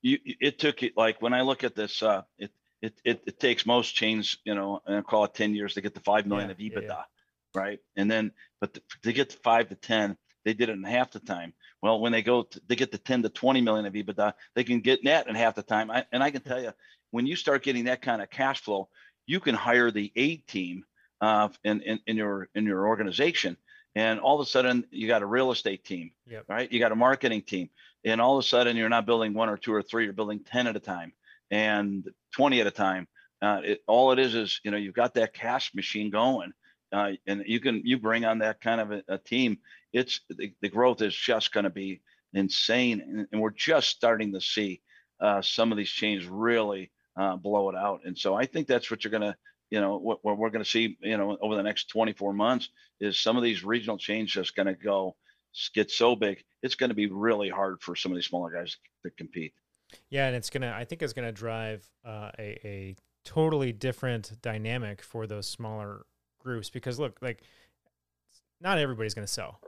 you 0.02 0.20
it 0.24 0.60
took 0.60 0.84
it 0.84 0.94
like 0.96 1.22
when 1.22 1.34
I 1.34 1.42
look 1.42 1.64
at 1.64 1.76
this, 1.76 2.04
uh, 2.04 2.22
it, 2.38 2.52
it 2.82 2.94
it 3.04 3.24
it 3.26 3.40
takes 3.40 3.66
most 3.66 3.96
chains, 3.96 4.38
you 4.46 4.54
know, 4.54 4.82
and 4.86 4.98
I 4.98 5.02
call 5.02 5.26
it 5.26 5.34
ten 5.34 5.56
years 5.56 5.74
to 5.74 5.82
get 5.82 5.96
to 5.96 6.02
five 6.02 6.28
million 6.28 6.50
yeah, 6.50 6.54
of 6.54 6.60
EBITDA, 6.60 6.82
yeah, 6.84 6.88
yeah. 6.90 7.62
right? 7.62 7.80
And 7.96 8.10
then, 8.10 8.32
but 8.60 8.76
to, 8.76 8.82
to 9.04 9.14
get 9.14 9.32
to 9.32 9.38
five 9.38 9.70
to 9.70 9.76
ten, 9.76 10.16
they 10.46 10.54
did 10.54 10.70
it 10.70 10.74
in 10.74 10.84
half 10.84 11.12
the 11.12 11.20
time. 11.20 11.54
Well, 11.82 12.00
when 12.00 12.12
they 12.12 12.22
go, 12.22 12.44
to, 12.44 12.62
they 12.68 12.76
get 12.76 12.92
to 12.92 13.00
ten 13.00 13.24
to 13.24 13.30
twenty 13.30 13.62
million 13.62 13.88
of 13.88 13.94
EBITDA, 13.94 14.34
they 14.56 14.64
can 14.64 14.82
get 14.82 15.04
that 15.06 15.28
in 15.28 15.34
half 15.34 15.56
the 15.56 15.64
time. 15.64 15.90
I, 15.90 16.06
and 16.12 16.24
I 16.24 16.30
can 16.30 16.42
tell 16.42 16.62
you, 16.62 16.74
when 17.10 17.26
you 17.26 17.36
start 17.36 17.64
getting 17.64 17.86
that 17.86 18.04
kind 18.04 18.22
of 18.22 18.30
cash 18.30 18.62
flow, 18.62 18.90
you 19.26 19.40
can 19.40 19.56
hire 19.56 19.90
the 19.90 20.12
A 20.16 20.38
team 20.38 20.86
uh, 21.20 21.50
in, 21.64 21.82
in 21.82 22.00
in 22.06 22.18
your 22.18 22.48
in 22.54 22.66
your 22.66 22.88
organization 22.88 23.58
and 23.96 24.20
all 24.20 24.40
of 24.40 24.46
a 24.46 24.50
sudden 24.50 24.86
you 24.92 25.08
got 25.08 25.22
a 25.22 25.26
real 25.26 25.52
estate 25.52 25.84
team 25.84 26.12
yep. 26.28 26.46
right 26.48 26.72
you 26.72 26.80
got 26.80 26.92
a 26.92 26.96
marketing 26.96 27.42
team 27.42 27.70
and 28.06 28.22
all 28.22 28.38
of 28.38 28.44
a 28.44 28.48
sudden 28.48 28.78
you're 28.78 28.90
not 28.90 29.06
building 29.06 29.34
one 29.34 29.50
or 29.50 29.58
two 29.58 29.74
or 29.74 29.82
three 29.82 30.04
you're 30.04 30.14
building 30.14 30.40
10 30.40 30.68
at 30.68 30.76
a 30.76 30.80
time 30.80 31.12
and 31.50 32.10
20 32.34 32.62
at 32.62 32.68
a 32.68 32.72
time 32.72 33.08
uh, 33.42 33.60
it, 33.64 33.82
all 33.88 34.12
it 34.12 34.20
is 34.20 34.36
is 34.36 34.62
you 34.64 34.72
know 34.72 34.78
you've 34.78 34.94
got 34.94 35.14
that 35.14 35.34
cash 35.34 35.74
machine 35.74 36.10
going 36.10 36.52
uh, 36.94 37.12
and 37.28 37.44
you 37.46 37.60
can 37.60 37.82
you 37.84 37.98
bring 37.98 38.26
on 38.26 38.40
that 38.40 38.62
kind 38.62 38.82
of 38.82 38.92
a, 38.92 39.04
a, 39.08 39.18
team 39.18 39.58
it's 39.94 40.22
the, 40.30 40.54
the 40.62 40.70
growth 40.70 41.02
is 41.02 41.16
just 41.16 41.52
going 41.52 41.64
to 41.64 41.70
be 41.70 42.02
insane, 42.34 43.02
and, 43.02 43.28
and, 43.32 43.42
we're 43.42 43.52
just 43.52 43.90
starting 43.90 44.34
to 44.34 44.42
see 44.42 44.82
uh, 45.20 45.42
some 45.42 45.72
of 45.72 45.78
these 45.78 45.90
chains 45.90 46.26
really 46.26 46.92
uh, 47.18 47.36
blow 47.36 47.70
it 47.70 47.76
out. 47.76 48.02
And 48.06 48.18
so 48.18 48.34
I 48.34 48.46
think 48.46 48.68
that's 48.68 48.90
what 48.90 49.04
you're 49.04 49.12
going 49.12 49.22
to, 49.22 49.36
you 49.72 49.82
know, 49.82 49.98
what, 49.98 50.20
what 50.24 50.38
we're 50.38 50.52
going 50.52 50.64
to 50.64 50.70
see, 50.70 50.98
you 51.02 51.18
know, 51.18 51.38
over 51.42 51.56
the 51.56 51.64
next 51.64 51.86
24 51.86 52.34
months 52.34 52.70
is 53.00 53.18
some 53.18 53.38
of 53.38 53.44
these 53.44 53.64
regional 53.64 53.98
chains 53.98 54.32
just 54.32 54.56
going 54.56 54.68
to 54.68 54.76
go 54.76 55.16
get 55.74 55.90
so 55.90 56.16
big, 56.16 56.44
it's 56.62 56.76
going 56.76 56.90
to 56.90 56.96
be 56.96 57.08
really 57.08 57.50
hard 57.50 57.82
for 57.82 57.96
some 57.96 58.12
of 58.12 58.18
these 58.18 58.28
smaller 58.28 58.52
guys 58.52 58.78
to 59.04 59.10
compete. 59.12 59.54
Yeah, 60.10 60.28
and 60.28 60.36
it's 60.36 60.50
gonna. 60.50 60.74
I 60.74 60.86
think 60.86 61.02
it's 61.02 61.12
gonna 61.12 61.34
drive 61.34 61.86
uh, 62.06 62.32
a 62.40 62.60
a 62.64 62.96
totally 63.26 63.74
different 63.74 64.42
dynamic 64.42 65.02
for 65.02 65.28
those 65.28 65.48
smaller 65.48 66.06
groups 66.40 66.70
because 66.70 66.98
look, 66.98 67.18
like 67.22 67.42
not 68.62 68.78
everybody's 68.78 69.14
gonna 69.14 69.28
sell. 69.28 69.60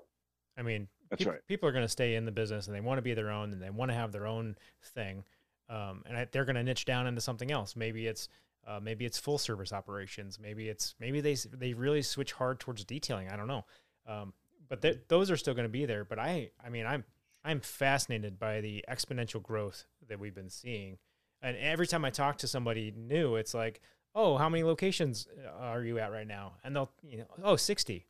I 0.57 0.61
mean, 0.61 0.87
that's 1.09 1.25
pe- 1.25 1.29
right. 1.29 1.39
People 1.47 1.67
are 1.67 1.73
gonna 1.73 1.89
stay 1.89 2.15
in 2.15 2.23
the 2.23 2.31
business 2.31 2.67
and 2.67 2.75
they 2.75 2.79
want 2.79 2.99
to 2.99 3.01
be 3.01 3.13
their 3.13 3.31
own 3.31 3.51
and 3.51 3.61
they 3.61 3.69
want 3.69 3.91
to 3.91 3.95
have 3.95 4.13
their 4.13 4.25
own 4.25 4.55
thing, 4.81 5.25
um, 5.69 6.03
and 6.05 6.17
I, 6.17 6.27
they're 6.31 6.45
gonna 6.45 6.63
niche 6.63 6.85
down 6.85 7.05
into 7.05 7.19
something 7.19 7.51
else. 7.51 7.75
Maybe 7.75 8.07
it's 8.07 8.29
uh, 8.67 8.79
maybe 8.81 9.05
it's 9.05 9.17
full 9.17 9.37
service 9.37 9.73
operations. 9.73 10.39
Maybe 10.39 10.69
it's 10.69 10.95
maybe 10.99 11.21
they 11.21 11.35
they 11.35 11.73
really 11.73 12.01
switch 12.01 12.33
hard 12.33 12.59
towards 12.59 12.83
detailing. 12.85 13.29
I 13.29 13.35
don't 13.35 13.47
know. 13.47 13.65
Um, 14.07 14.33
but 14.69 15.07
those 15.07 15.29
are 15.29 15.37
still 15.37 15.53
going 15.53 15.65
to 15.65 15.71
be 15.71 15.85
there. 15.85 16.05
But 16.05 16.19
I, 16.19 16.51
I 16.63 16.69
mean, 16.69 16.85
I'm 16.85 17.03
I'm 17.43 17.59
fascinated 17.59 18.39
by 18.39 18.61
the 18.61 18.83
exponential 18.89 19.41
growth 19.41 19.85
that 20.07 20.19
we've 20.19 20.35
been 20.35 20.49
seeing. 20.49 20.97
And 21.41 21.57
every 21.57 21.87
time 21.87 22.05
I 22.05 22.09
talk 22.09 22.37
to 22.39 22.47
somebody 22.47 22.93
new, 22.95 23.35
it's 23.35 23.53
like, 23.53 23.81
oh, 24.15 24.37
how 24.37 24.47
many 24.47 24.63
locations 24.63 25.27
uh, 25.45 25.49
are 25.61 25.83
you 25.83 25.99
at 25.99 26.11
right 26.11 26.27
now? 26.27 26.53
And 26.63 26.75
they'll, 26.75 26.91
you 27.03 27.17
know, 27.17 27.25
oh, 27.43 27.55
60. 27.57 28.07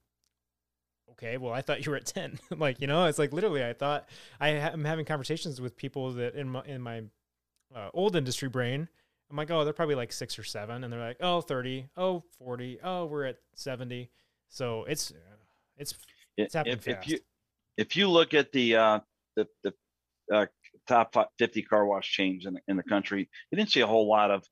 Okay, 1.11 1.37
well, 1.37 1.51
I 1.51 1.61
thought 1.61 1.83
you 1.85 1.91
were 1.91 1.97
at 1.97 2.05
10. 2.05 2.39
like, 2.57 2.79
you 2.79 2.85
know, 2.85 3.05
it's 3.05 3.17
like 3.17 3.33
literally, 3.33 3.65
I 3.65 3.73
thought 3.73 4.07
I 4.39 4.49
am 4.49 4.85
having 4.85 5.05
conversations 5.05 5.59
with 5.59 5.75
people 5.75 6.11
that 6.13 6.35
in 6.35 6.49
my, 6.49 6.63
in 6.65 6.81
my 6.81 7.03
uh, 7.75 7.89
old 7.93 8.15
industry 8.15 8.49
brain, 8.49 8.87
I'm 9.33 9.37
like, 9.37 9.49
oh, 9.49 9.63
they're 9.63 9.73
probably 9.73 9.95
like 9.95 10.13
six 10.13 10.37
or 10.37 10.43
seven. 10.43 10.83
And 10.83 10.93
they're 10.93 10.99
like, 10.99 11.17
oh, 11.19 11.41
30, 11.41 11.87
oh, 11.97 12.23
40, 12.37 12.77
oh, 12.83 13.05
we're 13.05 13.25
at 13.25 13.37
70. 13.55 14.11
So 14.47 14.83
it's, 14.83 15.11
it's 15.75 15.95
it's 16.37 16.53
happening 16.53 16.77
if, 16.77 16.83
fast. 16.83 17.07
if 17.07 17.11
you 17.11 17.19
if 17.75 17.95
you 17.95 18.09
look 18.11 18.35
at 18.35 18.51
the 18.51 18.75
uh, 18.75 18.99
the 19.35 19.47
the 19.63 19.73
uh, 20.31 20.45
top 20.87 21.15
50 21.39 21.63
car 21.63 21.83
wash 21.83 22.11
chains 22.11 22.45
in 22.45 22.53
the, 22.53 22.59
in 22.67 22.77
the 22.77 22.83
country, 22.83 23.27
you 23.49 23.57
didn't 23.57 23.71
see 23.71 23.79
a 23.79 23.87
whole 23.87 24.07
lot 24.07 24.29
of, 24.29 24.43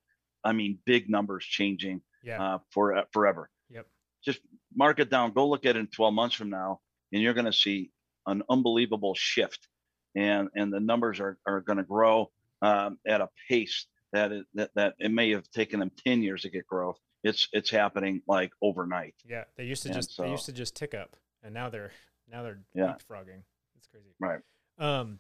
I 0.44 0.52
mean, 0.52 0.80
big 0.84 1.12
numbers 1.12 1.46
changing 1.46 2.02
yeah. 2.24 2.42
uh, 2.42 2.58
for 2.72 2.98
uh, 2.98 3.04
forever. 3.14 3.52
Yep. 3.70 3.86
Just 4.26 4.40
mark 4.76 5.00
it 5.00 5.12
down. 5.12 5.32
Go 5.34 5.48
look 5.48 5.64
at 5.68 5.76
it 5.76 5.80
in 5.80 5.88
12 5.88 6.12
months 6.12 6.36
from 6.36 6.50
now, 6.50 6.80
and 7.14 7.22
you're 7.22 7.36
going 7.36 7.46
to 7.46 7.54
see 7.54 7.92
an 8.26 8.42
unbelievable 8.50 9.14
shift, 9.14 9.68
and 10.16 10.50
and 10.56 10.74
the 10.74 10.80
numbers 10.80 11.20
are 11.20 11.38
are 11.46 11.62
going 11.62 11.78
to 11.78 11.84
grow 11.84 12.32
um, 12.64 12.98
at 13.08 13.22
a 13.22 13.30
pace 13.48 13.86
that 14.14 14.32
it, 14.32 14.46
that 14.54 14.72
that 14.76 14.94
it 15.00 15.12
may 15.12 15.32
have 15.32 15.50
taken 15.52 15.80
them 15.80 15.92
10 16.06 16.24
years 16.24 16.42
to 16.44 16.50
get 16.50 16.68
growth. 16.68 17.00
It's 17.24 17.48
it's 17.52 17.70
happening 17.70 18.22
like 18.28 18.52
overnight. 18.62 19.16
Yeah, 19.28 19.44
they 19.58 19.66
used 19.66 19.84
to 19.84 19.90
and 19.90 19.96
just 19.96 20.16
so, 20.16 20.24
they 20.24 20.32
used 20.32 20.46
to 20.46 20.54
just 20.54 20.76
tick 20.76 20.94
up 20.94 21.16
and 21.44 21.54
now 21.54 21.70
they're 21.70 21.92
now 22.32 22.44
they're 22.44 22.60
yeah. 22.74 22.94
leapfrogging. 22.94 23.44
It's 23.78 23.88
crazy. 23.88 24.14
Right. 24.20 24.40
Um, 24.80 25.20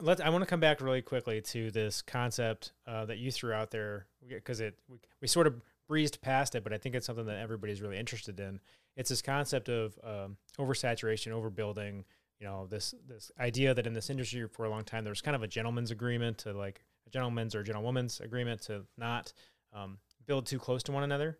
let 0.00 0.20
I 0.20 0.30
want 0.30 0.42
to 0.42 0.46
come 0.46 0.60
back 0.60 0.80
really 0.80 1.02
quickly 1.02 1.40
to 1.40 1.70
this 1.70 2.02
concept 2.02 2.72
uh, 2.86 3.04
that 3.06 3.18
you 3.18 3.30
threw 3.30 3.52
out 3.52 3.70
there 3.70 4.06
because 4.28 4.60
it 4.60 4.78
we, 4.88 4.98
we 5.20 5.28
sort 5.28 5.46
of 5.46 5.60
breezed 5.88 6.20
past 6.20 6.54
it, 6.54 6.64
but 6.64 6.72
I 6.72 6.78
think 6.78 6.94
it's 6.94 7.06
something 7.06 7.26
that 7.26 7.38
everybody's 7.38 7.82
really 7.82 7.98
interested 7.98 8.40
in. 8.40 8.60
It's 8.96 9.10
this 9.10 9.22
concept 9.22 9.68
of 9.68 9.98
um, 10.02 10.36
oversaturation, 10.58 11.32
overbuilding. 11.32 12.04
You 12.40 12.46
know, 12.46 12.66
this 12.68 12.94
this 13.06 13.30
idea 13.38 13.74
that 13.74 13.86
in 13.86 13.94
this 13.94 14.10
industry 14.10 14.46
for 14.48 14.64
a 14.64 14.70
long 14.70 14.84
time 14.84 15.04
there's 15.04 15.20
kind 15.20 15.36
of 15.36 15.42
a 15.42 15.48
gentleman's 15.48 15.90
agreement 15.90 16.38
to 16.38 16.52
like 16.52 16.82
a 17.06 17.10
gentleman's 17.10 17.54
or 17.54 17.60
a 17.60 17.64
gentlewoman's 17.64 18.20
agreement 18.20 18.62
to 18.62 18.82
not 18.96 19.32
um, 19.72 19.98
build 20.26 20.46
too 20.46 20.58
close 20.58 20.82
to 20.84 20.92
one 20.92 21.02
another. 21.02 21.38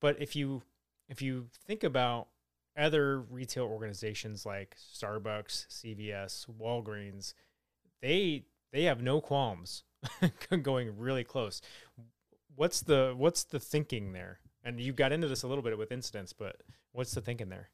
But 0.00 0.20
if 0.20 0.36
you 0.36 0.62
if 1.08 1.22
you 1.22 1.46
think 1.66 1.84
about 1.84 2.28
other 2.76 3.20
retail 3.20 3.64
organizations 3.64 4.46
like 4.46 4.76
Starbucks, 4.94 5.66
CVS, 5.68 6.46
Walgreens, 6.60 7.34
they 8.00 8.44
they 8.72 8.84
have 8.84 9.02
no 9.02 9.20
qualms 9.20 9.84
going 10.62 10.96
really 10.96 11.24
close. 11.24 11.60
What's 12.54 12.80
the 12.82 13.14
what's 13.16 13.44
the 13.44 13.60
thinking 13.60 14.12
there? 14.12 14.40
And 14.64 14.80
you 14.80 14.92
got 14.92 15.12
into 15.12 15.28
this 15.28 15.42
a 15.42 15.48
little 15.48 15.62
bit 15.62 15.76
with 15.78 15.92
incidents, 15.92 16.32
but 16.32 16.56
what's 16.92 17.14
the 17.14 17.20
thinking 17.20 17.48
there? 17.48 17.70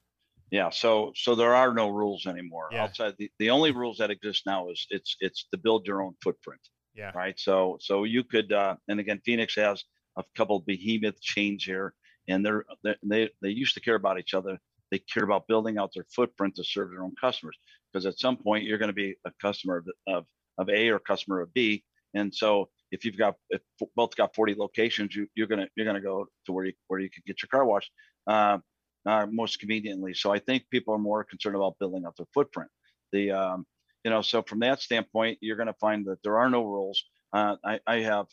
Yeah, 0.51 0.71
so 0.71 1.13
so 1.17 1.35
there 1.35 1.55
are 1.55 1.75
no 1.75 1.89
rules 1.89 2.27
anymore. 2.27 2.69
Yeah. 2.71 2.85
Outside 2.85 3.15
the, 3.19 3.31
the 3.39 3.51
only 3.51 3.73
rules 3.73 3.99
that 3.99 4.11
exist 4.11 4.47
now 4.47 4.71
is 4.71 4.87
it's 4.91 5.17
it's 5.21 5.47
to 5.53 5.59
build 5.59 5.87
your 5.87 6.03
own 6.03 6.15
footprint. 6.23 6.61
Yeah. 6.95 7.13
Right. 7.15 7.39
So 7.39 7.79
so 7.81 8.05
you 8.05 8.25
could 8.25 8.53
uh 8.53 8.77
and 8.89 9.01
again 9.01 9.21
Phoenix 9.25 9.55
has 9.57 9.85
a 10.17 10.25
couple 10.37 10.61
behemoth 10.61 11.21
chains 11.21 11.65
here 11.65 11.95
and 12.29 12.45
they're 12.45 12.65
they 13.03 13.31
they 13.43 13.51
used 13.51 13.75
to 13.75 13.81
care 13.81 13.97
about 13.97 14.19
each 14.19 14.35
other 14.35 14.59
they 14.91 14.99
care 14.99 15.25
about 15.25 15.49
building 15.49 15.77
out 15.79 15.91
their 15.95 16.07
footprint 16.15 16.55
to 16.57 16.65
serve 16.65 16.91
their 16.91 17.03
own 17.03 17.15
customers 17.21 17.57
because 17.93 18.07
at 18.07 18.19
some 18.19 18.37
point 18.37 18.65
you're 18.65 18.79
going 18.79 18.91
to 18.91 18.93
be 18.95 19.17
a 19.25 19.33
customer 19.43 19.79
of, 19.79 19.89
of, 20.07 20.27
of 20.59 20.69
A 20.69 20.89
or 20.91 20.99
customer 21.01 21.41
of 21.41 21.53
B. 21.53 21.85
And 22.15 22.33
so 22.33 22.71
if 22.93 23.05
you've 23.05 23.17
got 23.17 23.35
if 23.51 23.61
both 23.97 24.15
got 24.15 24.37
40 24.37 24.55
locations, 24.55 25.17
you, 25.17 25.27
you're 25.35 25.49
gonna 25.49 25.67
you're 25.75 25.87
gonna 25.87 26.01
go 26.01 26.27
to 26.47 26.53
where 26.53 26.67
you 26.67 26.73
where 26.87 27.01
you 27.01 27.11
can 27.11 27.25
get 27.27 27.43
your 27.43 27.49
car 27.49 27.65
washed 27.65 27.91
uh, 28.29 28.59
uh, 29.05 29.27
most 29.29 29.59
conveniently. 29.59 30.15
So 30.15 30.33
I 30.33 30.39
think 30.39 30.65
people 30.71 30.95
are 30.95 30.99
more 30.99 31.25
concerned 31.25 31.57
about 31.57 31.77
building 31.81 32.05
out 32.07 32.17
their 32.17 32.29
footprint. 32.33 32.71
The 33.11 33.33
um, 33.33 33.67
you 34.05 34.11
know 34.11 34.23
so 34.23 34.43
from 34.43 34.61
that 34.61 34.81
standpoint, 34.81 35.39
you're 35.41 35.57
gonna 35.57 35.75
find 35.81 36.07
that 36.07 36.23
there 36.23 36.39
are 36.39 36.51
no 36.51 36.65
rules. 36.65 37.05
Uh, 37.33 37.57
I, 37.65 37.81
I 37.87 37.97
have 38.01 38.27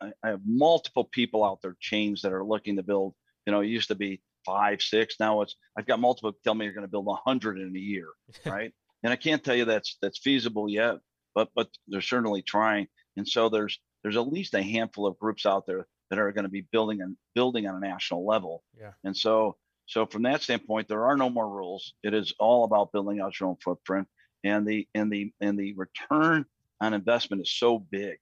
I 0.00 0.12
have 0.24 0.40
multiple 0.44 1.04
people 1.04 1.44
out 1.44 1.60
there 1.62 1.76
chains 1.80 2.22
that 2.22 2.32
are 2.32 2.44
looking 2.44 2.76
to 2.76 2.82
build. 2.82 3.14
You 3.46 3.52
know, 3.52 3.60
it 3.60 3.68
used 3.68 3.88
to 3.88 3.94
be 3.94 4.20
five, 4.44 4.82
six. 4.82 5.16
Now 5.20 5.42
it's 5.42 5.56
I've 5.76 5.86
got 5.86 6.00
multiple 6.00 6.32
tell 6.44 6.54
me 6.54 6.64
you're 6.64 6.74
going 6.74 6.86
to 6.86 6.90
build 6.90 7.08
a 7.08 7.14
hundred 7.14 7.58
in 7.58 7.74
a 7.74 7.78
year, 7.78 8.08
right? 8.46 8.72
and 9.02 9.12
I 9.12 9.16
can't 9.16 9.42
tell 9.42 9.54
you 9.54 9.64
that's 9.64 9.96
that's 10.00 10.18
feasible 10.18 10.68
yet, 10.68 10.96
but 11.34 11.48
but 11.54 11.68
they're 11.88 12.00
certainly 12.00 12.42
trying. 12.42 12.88
And 13.16 13.28
so 13.28 13.48
there's 13.48 13.78
there's 14.02 14.16
at 14.16 14.32
least 14.32 14.54
a 14.54 14.62
handful 14.62 15.06
of 15.06 15.18
groups 15.18 15.46
out 15.46 15.66
there 15.66 15.86
that 16.10 16.18
are 16.18 16.32
going 16.32 16.44
to 16.44 16.50
be 16.50 16.66
building 16.72 17.00
and 17.00 17.16
building 17.34 17.66
on 17.66 17.76
a 17.76 17.80
national 17.86 18.26
level. 18.26 18.62
Yeah. 18.78 18.92
And 19.04 19.16
so 19.16 19.56
so 19.86 20.06
from 20.06 20.22
that 20.22 20.42
standpoint, 20.42 20.88
there 20.88 21.04
are 21.04 21.16
no 21.16 21.28
more 21.28 21.48
rules. 21.48 21.94
It 22.02 22.14
is 22.14 22.32
all 22.38 22.64
about 22.64 22.92
building 22.92 23.20
out 23.20 23.38
your 23.38 23.48
own 23.48 23.56
footprint, 23.62 24.08
and 24.44 24.66
the 24.66 24.86
and 24.94 25.10
the 25.12 25.32
and 25.40 25.58
the 25.58 25.74
return 25.74 26.44
on 26.80 26.94
investment 26.94 27.42
is 27.42 27.52
so 27.52 27.78
big. 27.78 28.16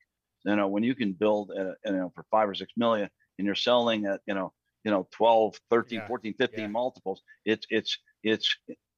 You 0.44 0.56
know, 0.56 0.68
when 0.68 0.82
you 0.82 0.94
can 0.94 1.12
build 1.12 1.50
at, 1.50 1.76
you 1.84 1.92
know 1.92 2.12
for 2.14 2.24
five 2.30 2.48
or 2.48 2.54
six 2.54 2.72
million, 2.76 3.08
and 3.38 3.46
you're 3.46 3.54
selling 3.54 4.06
at 4.06 4.20
you 4.26 4.34
know 4.34 4.52
you 4.84 4.90
know 4.90 5.08
12 5.12 5.58
13 5.70 5.98
yeah. 5.98 6.06
14 6.06 6.34
15 6.38 6.60
yeah. 6.60 6.66
multiples 6.66 7.22
it's 7.44 7.66
it's 7.70 7.98
it's 8.22 8.54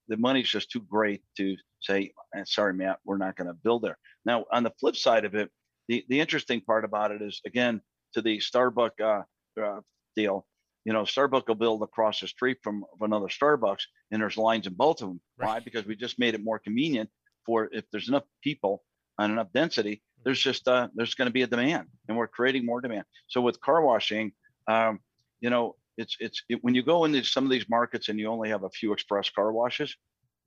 the 0.08 0.16
money's 0.16 0.48
just 0.48 0.70
too 0.70 0.80
great 0.80 1.22
to 1.36 1.56
say 1.80 2.12
eh, 2.36 2.42
sorry 2.44 2.74
matt 2.74 2.98
we're 3.04 3.16
not 3.16 3.36
going 3.36 3.46
to 3.46 3.54
build 3.54 3.82
there 3.82 3.98
now 4.24 4.44
on 4.52 4.62
the 4.62 4.72
flip 4.78 4.96
side 4.96 5.24
of 5.24 5.34
it 5.34 5.50
the 5.88 6.04
the 6.08 6.20
interesting 6.20 6.60
part 6.60 6.84
about 6.84 7.10
it 7.10 7.22
is 7.22 7.40
again 7.46 7.80
to 8.14 8.22
the 8.22 8.38
starbucks 8.38 9.00
uh, 9.00 9.22
uh, 9.60 9.80
deal 10.16 10.46
you 10.84 10.92
know 10.92 11.02
starbucks 11.02 11.48
will 11.48 11.54
build 11.54 11.82
across 11.82 12.20
the 12.20 12.28
street 12.28 12.58
from 12.62 12.84
another 13.00 13.28
starbucks 13.28 13.82
and 14.10 14.20
there's 14.20 14.36
lines 14.36 14.66
in 14.66 14.74
both 14.74 15.02
of 15.02 15.08
them 15.08 15.20
right. 15.38 15.46
why 15.46 15.60
because 15.60 15.84
we 15.86 15.96
just 15.96 16.18
made 16.18 16.34
it 16.34 16.42
more 16.42 16.58
convenient 16.58 17.08
for 17.46 17.68
if 17.72 17.84
there's 17.90 18.08
enough 18.08 18.24
people 18.42 18.82
and 19.18 19.32
enough 19.32 19.52
density 19.52 19.96
mm-hmm. 19.96 20.22
there's 20.24 20.40
just 20.40 20.66
uh, 20.68 20.88
there's 20.94 21.14
going 21.14 21.26
to 21.26 21.32
be 21.32 21.42
a 21.42 21.46
demand 21.46 21.86
and 22.08 22.16
we're 22.16 22.26
creating 22.26 22.66
more 22.66 22.80
demand 22.80 23.04
so 23.28 23.40
with 23.40 23.60
car 23.60 23.82
washing 23.82 24.32
um, 24.68 25.00
you 25.40 25.50
know, 25.50 25.76
it's 25.98 26.16
it's 26.20 26.42
it, 26.48 26.58
when 26.62 26.74
you 26.74 26.82
go 26.82 27.04
into 27.04 27.22
some 27.24 27.44
of 27.44 27.50
these 27.50 27.68
markets 27.68 28.08
and 28.08 28.18
you 28.18 28.28
only 28.28 28.48
have 28.48 28.62
a 28.62 28.70
few 28.70 28.92
express 28.92 29.28
car 29.28 29.52
washes, 29.52 29.94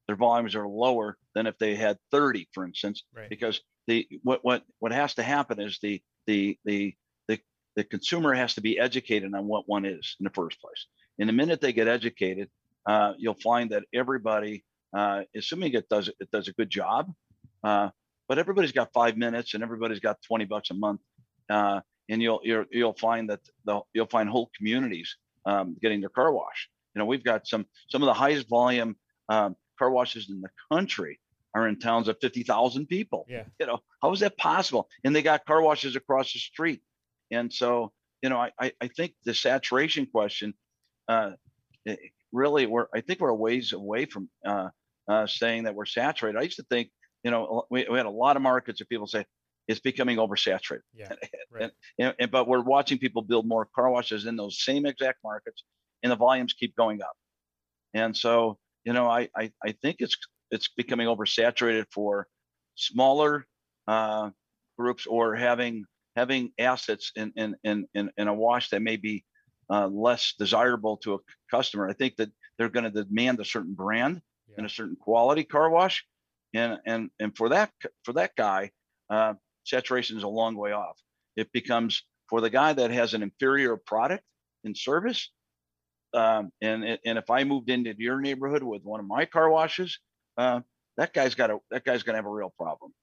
their 0.08 0.16
volumes 0.16 0.56
are 0.56 0.68
lower 0.68 1.18
than 1.36 1.46
if 1.46 1.58
they 1.60 1.76
had 1.76 1.98
30, 2.12 2.48
for 2.54 2.66
instance, 2.66 3.04
right. 3.14 3.30
because 3.30 3.62
the 3.88 4.08
what 4.24 4.40
what 4.44 4.64
what 4.80 4.92
has 4.92 5.14
to 5.16 5.24
happen 5.24 5.60
is 5.60 5.78
the 5.82 6.02
the 6.26 6.58
the 6.66 6.96
the 7.76 7.84
consumer 7.84 8.34
has 8.34 8.56
to 8.56 8.62
be 8.62 8.80
educated 8.80 9.34
on 9.34 9.46
what 9.46 9.68
one 9.68 9.86
is 9.86 10.16
in 10.20 10.24
the 10.24 10.30
first 10.30 10.60
place. 10.60 10.86
And 11.20 11.30
the 11.30 11.34
minute 11.34 11.62
they 11.62 11.74
get 11.74 11.88
educated, 11.88 12.50
uh, 12.86 13.14
you'll 13.18 13.34
find 13.36 13.72
that 13.72 13.84
everybody, 13.94 14.64
uh, 14.96 15.24
assuming 15.36 15.74
it 15.74 15.90
does 15.90 16.10
it 16.20 16.32
does 16.32 16.48
a 16.48 16.54
good 16.54 16.70
job, 16.70 17.12
uh, 17.64 17.90
but 18.28 18.40
everybody's 18.40 18.72
got 18.72 18.94
five 18.94 19.18
minutes 19.18 19.54
and 19.54 19.64
everybody's 19.64 20.00
got 20.00 20.22
20 20.24 20.46
bucks 20.46 20.72
a 20.72 20.74
month. 20.74 21.02
Uh, 21.50 21.82
and 22.10 22.22
you'll 22.22 22.40
you'll, 22.44 22.66
you'll 22.72 22.94
find 22.94 23.30
that 23.30 23.40
the, 23.66 23.82
you'll 23.94 24.08
find 24.08 24.30
whole 24.30 24.50
communities 24.58 25.18
um, 25.46 25.76
getting 25.82 26.00
their 26.00 26.10
car 26.10 26.32
wash. 26.32 26.70
You 26.94 27.00
know, 27.00 27.06
we've 27.06 27.24
got 27.24 27.48
some 27.48 27.66
some 27.90 28.02
of 28.02 28.08
the 28.08 28.14
highest 28.14 28.48
volume 28.48 28.96
um, 29.30 29.56
car 29.78 29.90
washes 29.90 30.30
in 30.30 30.42
the 30.42 30.50
country 30.72 31.20
are 31.56 31.68
in 31.70 31.80
towns 31.80 32.10
of 32.10 32.18
50,000 32.20 32.86
people. 32.86 33.26
Yeah. 33.30 33.46
You 33.60 33.66
know, 33.66 33.80
how 34.02 34.12
is 34.12 34.20
that 34.20 34.38
possible? 34.38 34.90
And 35.04 35.16
they 35.16 35.22
got 35.22 35.46
car 35.46 35.62
washes 35.62 35.96
across 35.96 36.34
the 36.34 36.40
street. 36.40 36.82
And 37.32 37.52
so, 37.52 37.92
you 38.22 38.30
know, 38.30 38.38
I, 38.38 38.72
I 38.82 38.88
think 38.88 39.14
the 39.24 39.34
saturation 39.34 40.08
question, 40.08 40.54
uh, 41.08 41.32
really, 42.32 42.66
we're, 42.66 42.88
I 42.94 43.02
think 43.02 43.20
we're 43.20 43.30
a 43.30 43.36
ways 43.36 43.74
away 43.74 44.06
from, 44.06 44.30
uh, 44.46 44.70
uh, 45.08 45.28
saying 45.28 45.64
that 45.64 45.76
we're 45.76 45.86
saturated. 45.86 46.38
I 46.38 46.44
used 46.44 46.58
to 46.58 46.66
think, 46.70 46.90
you 47.24 47.32
know, 47.32 47.66
we, 47.70 47.88
we 47.90 47.98
had 47.98 48.06
a 48.06 48.12
lot 48.12 48.36
of 48.36 48.42
markets 48.42 48.80
that 48.80 48.90
people 48.90 49.08
say 49.08 49.26
it's 49.68 49.80
becoming 49.80 50.18
oversaturated. 50.18 50.82
Yeah. 50.94 51.14
Right. 51.52 51.72
and, 51.98 52.14
and, 52.20 52.32
but 52.32 52.50
we're 52.50 52.62
watching 52.62 52.98
people 52.98 53.22
build 53.22 53.48
more 53.48 53.66
car 53.74 53.90
washes 53.90 54.26
in 54.26 54.36
those 54.36 54.62
same 54.62 54.86
exact 54.86 55.20
markets, 55.24 55.64
and 56.04 56.12
the 56.12 56.18
volumes 56.18 56.54
keep 56.54 56.76
going 56.76 57.02
up. 57.02 57.14
And 57.94 58.16
so, 58.16 58.58
you 58.84 58.92
know, 58.92 59.08
I 59.08 59.30
I, 59.38 59.52
I 59.66 59.72
think 59.82 59.98
it's 60.00 60.18
it's 60.52 60.68
becoming 60.68 61.08
oversaturated 61.08 61.86
for 61.94 62.28
smaller 62.76 63.46
uh, 63.88 64.32
groups 64.78 65.08
or 65.08 65.34
having 65.36 65.86
having 66.16 66.52
assets 66.60 67.12
in 67.16 67.32
in 67.36 67.56
in 67.64 67.88
in, 67.94 68.12
in 68.18 68.28
a 68.28 68.34
wash 68.34 68.70
that 68.70 68.82
may 68.82 68.98
be 68.98 69.24
uh, 69.70 69.88
less 69.88 70.34
desirable 70.38 70.98
to 70.98 71.16
a 71.16 71.20
customer. 71.52 71.88
I 71.90 71.94
think 71.94 72.16
that 72.18 72.30
they're 72.58 72.70
going 72.70 72.92
to 72.92 73.04
demand 73.04 73.40
a 73.40 73.46
certain 73.46 73.74
brand 73.74 74.22
yeah. 74.48 74.56
and 74.58 74.66
a 74.66 74.70
certain 74.70 74.96
quality 74.96 75.44
car 75.44 75.70
wash, 75.70 76.06
and 76.54 76.80
and 76.86 77.10
and 77.20 77.36
for 77.36 77.50
that 77.50 77.72
for 78.04 78.14
that 78.14 78.36
guy, 78.36 78.72
uh, 79.10 79.34
saturation 79.64 80.18
is 80.18 80.24
a 80.24 80.28
long 80.28 80.56
way 80.56 80.72
off. 80.72 80.98
It 81.36 81.52
becomes 81.52 82.04
for 82.30 82.42
the 82.42 82.50
guy 82.50 82.74
that 82.74 82.92
has 82.92 83.14
an 83.14 83.24
inferior 83.24 83.78
product 83.78 84.24
and 84.64 84.76
service. 84.76 85.32
Um, 86.14 86.52
and 86.62 86.84
and 87.06 87.18
if 87.18 87.30
I 87.30 87.44
moved 87.44 87.70
into 87.70 87.94
your 87.98 88.22
neighborhood 88.22 88.64
with 88.64 88.84
one 88.84 89.00
of 89.00 89.06
my 89.06 89.26
car 89.26 89.50
washes, 89.50 90.00
uh, 90.38 90.62
that 90.98 91.14
guy's 91.14 91.36
got 91.36 91.52
a 91.52 91.60
that 91.72 91.84
guy's 91.84 92.04
gonna 92.04 92.18
have 92.18 92.26
a 92.26 92.30
real 92.30 92.54
problem. 92.58 92.94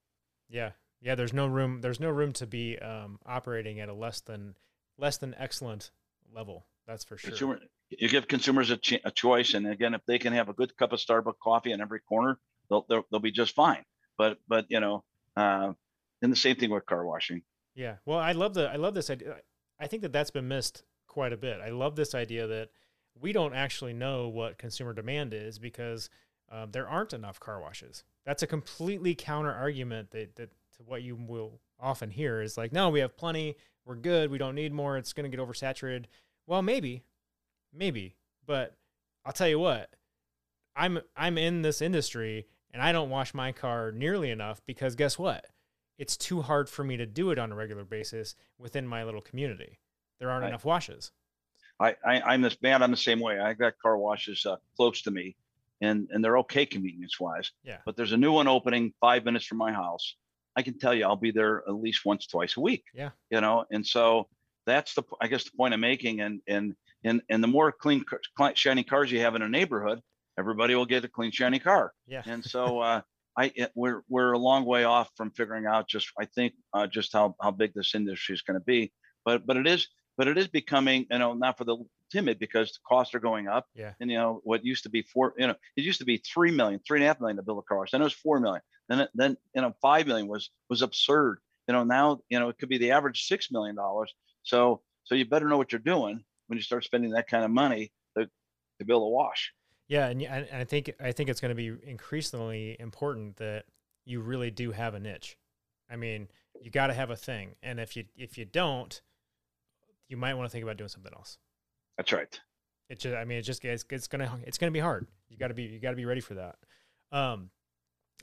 Yeah, 0.49 0.71
yeah. 1.03 1.15
There's 1.15 1.33
no 1.33 1.47
room. 1.47 1.81
There's 1.81 2.01
no 2.01 2.11
room 2.11 2.33
to 2.35 2.47
be 2.47 2.79
um, 2.79 3.19
operating 3.27 3.81
at 3.81 3.89
a 3.89 3.95
less 3.95 4.21
than 4.21 4.55
less 4.99 5.19
than 5.19 5.35
excellent 5.39 5.91
level. 6.35 6.67
That's 6.87 7.05
for 7.05 7.17
sure. 7.17 7.31
Consumer, 7.31 7.61
you 7.91 8.09
give 8.09 8.29
consumers 8.29 8.71
a, 8.71 8.77
ch- 8.77 9.01
a 9.05 9.11
choice, 9.11 9.55
and 9.55 9.67
again, 9.67 9.95
if 9.95 10.05
they 10.07 10.19
can 10.19 10.33
have 10.33 10.49
a 10.49 10.53
good 10.53 10.77
cup 10.77 10.93
of 10.93 11.01
Starbucks 11.01 11.39
coffee 11.43 11.73
in 11.73 11.81
every 11.81 12.01
corner, 12.01 12.39
they'll 12.69 12.87
they'll, 12.89 13.05
they'll 13.11 13.21
be 13.21 13.33
just 13.33 13.55
fine. 13.55 13.85
But 14.19 14.39
but 14.49 14.67
you 14.69 14.81
know, 14.81 15.05
uh, 15.37 15.73
and 16.23 16.33
the 16.33 16.37
same 16.37 16.57
thing 16.57 16.71
with 16.71 16.87
car 16.87 17.05
washing. 17.05 17.43
Yeah. 17.75 17.97
Well, 18.05 18.19
I 18.19 18.33
love 18.33 18.55
the 18.55 18.69
I 18.69 18.77
love 18.77 18.95
this 18.95 19.11
idea. 19.11 19.37
I 19.81 19.87
think 19.87 20.03
that 20.03 20.13
that's 20.13 20.31
been 20.31 20.49
missed 20.49 20.85
quite 21.07 21.33
a 21.33 21.37
bit. 21.37 21.61
I 21.61 21.71
love 21.71 21.97
this 21.97 22.15
idea 22.15 22.47
that 22.47 22.71
we 23.21 23.33
don't 23.33 23.55
actually 23.55 23.93
know 23.93 24.29
what 24.29 24.59
consumer 24.59 24.93
demand 24.93 25.35
is 25.35 25.59
because 25.59 26.09
um, 26.51 26.71
there 26.71 26.89
aren't 26.89 27.13
enough 27.13 27.41
car 27.41 27.61
washes. 27.61 28.05
That's 28.25 28.43
a 28.43 28.47
completely 28.47 29.15
counter 29.15 29.53
argument 29.53 30.11
that, 30.13 30.37
that 30.37 30.51
what 30.87 31.03
you 31.03 31.17
will 31.17 31.61
often 31.81 32.11
hear 32.11 32.41
is 32.41 32.57
like, 32.57 32.73
no, 32.73 32.89
we 32.91 33.01
have 33.01 33.17
plenty, 33.17 33.57
we're 33.85 33.97
good, 33.97 34.31
we 34.31 34.39
don't 34.39 34.55
need 34.55 34.73
more, 34.73 34.97
it's 34.97 35.13
going 35.13 35.31
to 35.31 35.37
get 35.37 35.45
oversaturated. 35.45 36.05
Well, 36.47 36.63
maybe, 36.63 37.03
maybe, 37.73 38.17
but 38.47 38.77
I'll 39.25 39.33
tell 39.33 39.49
you 39.49 39.59
what, 39.59 39.91
I'm 40.75 41.01
I'm 41.17 41.39
in 41.39 41.63
this 41.63 41.83
industry 41.83 42.47
and 42.73 42.83
I 42.83 42.93
don't 42.93 43.11
wash 43.11 43.35
my 43.35 43.53
car 43.53 43.93
nearly 43.93 44.31
enough 44.31 44.63
because 44.67 44.95
guess 44.95 45.19
what? 45.19 45.47
It's 45.99 46.17
too 46.17 46.43
hard 46.43 46.69
for 46.69 46.83
me 46.83 46.97
to 46.97 47.07
do 47.07 47.31
it 47.31 47.39
on 47.39 47.53
a 47.53 47.55
regular 47.55 47.85
basis 47.85 48.35
within 48.59 48.87
my 48.87 49.05
little 49.05 49.21
community. 49.21 49.79
There 50.19 50.31
aren't 50.31 50.47
enough 50.47 50.65
washes. 50.65 51.13
I, 51.79 51.97
I 52.05 52.35
am 52.35 52.43
this 52.43 52.57
man. 52.63 52.83
I'm 52.83 52.91
the 52.91 52.97
same 52.97 53.21
way. 53.21 53.39
I 53.39 53.55
got 53.55 53.75
car 53.81 53.99
washes 53.99 54.47
uh, 54.47 54.57
close 54.77 55.03
to 55.03 55.11
me, 55.11 55.37
and 55.81 56.09
and 56.11 56.25
they're 56.25 56.39
okay 56.39 56.65
convenience 56.65 57.19
wise. 57.19 57.51
Yeah. 57.65 57.79
But 57.85 57.97
there's 57.97 58.13
a 58.13 58.17
new 58.17 58.33
one 58.33 58.49
opening 58.49 58.95
five 59.01 59.25
minutes 59.25 59.45
from 59.45 59.59
my 59.59 59.73
house. 59.73 60.15
I 60.57 60.63
can 60.63 60.79
tell 60.79 60.95
you, 60.95 61.05
I'll 61.05 61.17
be 61.17 61.31
there 61.31 61.63
at 61.67 61.75
least 61.75 62.05
once, 62.05 62.27
twice 62.27 62.57
a 62.57 62.61
week. 62.61 62.85
Yeah. 62.95 63.11
You 63.31 63.41
know, 63.41 63.65
and 63.71 63.87
so 63.87 64.29
that's 64.67 64.95
the 64.95 65.03
I 65.21 65.29
guess 65.29 65.45
the 65.45 65.51
point 65.57 65.75
I'm 65.75 65.81
making. 65.81 66.21
And 66.21 66.41
and 66.47 66.75
and 67.05 67.23
and 67.29 67.43
the 67.43 67.49
more 67.49 67.73
clean, 67.73 68.05
shiny 68.55 68.85
cars 68.85 69.11
you 69.11 69.21
have 69.21 69.35
in 69.35 69.43
a 69.43 69.49
neighborhood, 69.49 70.01
everybody 70.39 70.75
will 70.75 70.87
get 70.87 71.05
a 71.05 71.09
clean, 71.09 71.31
shiny 71.31 71.59
car. 71.59 71.93
Yeah. 72.07 72.23
And 72.25 72.45
so 72.55 72.81
uh, 72.81 73.01
I 73.37 73.53
we're 73.75 74.03
we're 74.09 74.33
a 74.33 74.39
long 74.39 74.65
way 74.65 74.85
off 74.85 75.11
from 75.17 75.31
figuring 75.31 75.67
out 75.67 75.89
just 75.89 76.09
I 76.19 76.27
think 76.27 76.55
uh, 76.73 76.87
just 76.87 77.13
how 77.13 77.35
how 77.41 77.51
big 77.51 77.73
this 77.75 77.95
industry 77.95 78.35
is 78.35 78.43
going 78.43 78.59
to 78.59 78.65
be. 78.65 78.93
But 79.25 79.47
but 79.47 79.57
it 79.57 79.67
is 79.67 79.89
but 80.17 80.29
it 80.29 80.37
is 80.37 80.49
becoming 80.49 81.07
you 81.11 81.19
know 81.19 81.35
not 81.35 81.59
for 81.59 81.65
the 81.65 81.77
timid 82.11 82.39
because 82.39 82.73
the 82.73 82.79
costs 82.87 83.15
are 83.15 83.21
going 83.21 83.49
up. 83.49 83.67
Yeah. 83.75 83.93
And 84.01 84.11
you 84.11 84.19
know 84.19 84.41
what 84.45 84.65
used 84.65 84.85
to 84.85 84.91
be 84.91 85.03
four, 85.03 85.35
you 85.39 85.47
know, 85.47 85.55
it 85.77 85.83
used 85.83 85.99
to 86.01 86.05
be 86.05 86.19
three 86.19 86.51
million, 86.51 86.81
three 86.87 86.99
and 86.99 87.05
a 87.05 87.09
half 87.09 87.21
million 87.21 87.37
to 87.37 87.43
build 87.43 87.59
a 87.59 87.63
car. 87.63 87.87
Then 87.91 88.03
it 88.03 88.05
was 88.05 88.13
four 88.13 88.39
million. 88.39 88.63
Then 88.89 89.09
then 89.15 89.37
you 89.55 89.63
know 89.63 89.75
five 89.81 90.07
million 90.07 90.29
was 90.29 90.51
was 90.69 90.83
absurd. 90.83 91.39
You 91.69 91.75
know 91.75 91.85
now 91.85 92.21
you 92.29 92.39
know 92.39 92.49
it 92.49 92.59
could 92.59 92.69
be 92.69 92.79
the 92.79 92.91
average 92.91 93.25
six 93.27 93.51
million 93.51 93.77
dollars. 93.77 94.13
So 94.43 94.83
so 95.05 95.15
you 95.15 95.25
better 95.25 95.49
know 95.49 95.59
what 95.59 95.73
you're 95.73 95.79
doing 95.79 96.25
when 96.47 96.57
you 96.57 96.63
start 96.63 96.85
spending 96.85 97.13
that 97.13 97.29
kind 97.29 97.45
of 97.45 97.51
money 97.51 97.93
to 98.17 98.29
to 98.79 98.85
build 98.85 99.03
a 99.03 99.07
wash. 99.07 99.53
Yeah, 99.89 100.09
and, 100.09 100.23
and 100.23 100.47
I 100.53 100.65
think 100.65 100.93
I 101.01 101.13
think 101.13 101.29
it's 101.29 101.41
going 101.41 101.55
to 101.55 101.55
be 101.55 101.73
increasingly 101.87 102.77
important 102.79 103.37
that 103.37 103.65
you 104.05 104.21
really 104.21 104.51
do 104.51 104.73
have 104.73 104.95
a 104.95 105.01
niche. 105.01 105.37
I 105.91 105.97
mean, 105.97 106.29
you 106.61 106.71
got 106.71 106.87
to 106.87 106.95
have 106.95 107.11
a 107.11 107.17
thing, 107.17 107.57
and 107.63 107.79
if 107.79 107.97
you 107.97 108.05
if 108.17 108.39
you 108.39 108.45
don't, 108.45 109.01
you 110.09 110.17
might 110.17 110.35
want 110.35 110.49
to 110.49 110.53
think 110.53 110.63
about 110.63 110.77
doing 110.77 110.89
something 110.89 111.13
else. 111.15 111.39
That's 111.97 112.13
right. 112.13 112.41
It 112.89 113.01
just, 113.01 113.15
I 113.15 113.25
mean, 113.25 113.39
it 113.39 113.43
just 113.43 113.65
it's, 113.65 113.85
it's 113.91 114.09
gonna 114.09 114.39
it's 114.45 114.59
gonna 114.59 114.73
be 114.73 114.81
hard. 114.81 115.07
You 115.29 115.37
got 115.37 115.49
to 115.49 115.55
be 115.55 115.65
you 115.65 115.81
got 115.81 115.91
to 115.91 115.97
be 115.97 116.05
ready 116.05 116.21
for 116.21 116.35
that. 116.35 116.57
Um, 117.11 117.51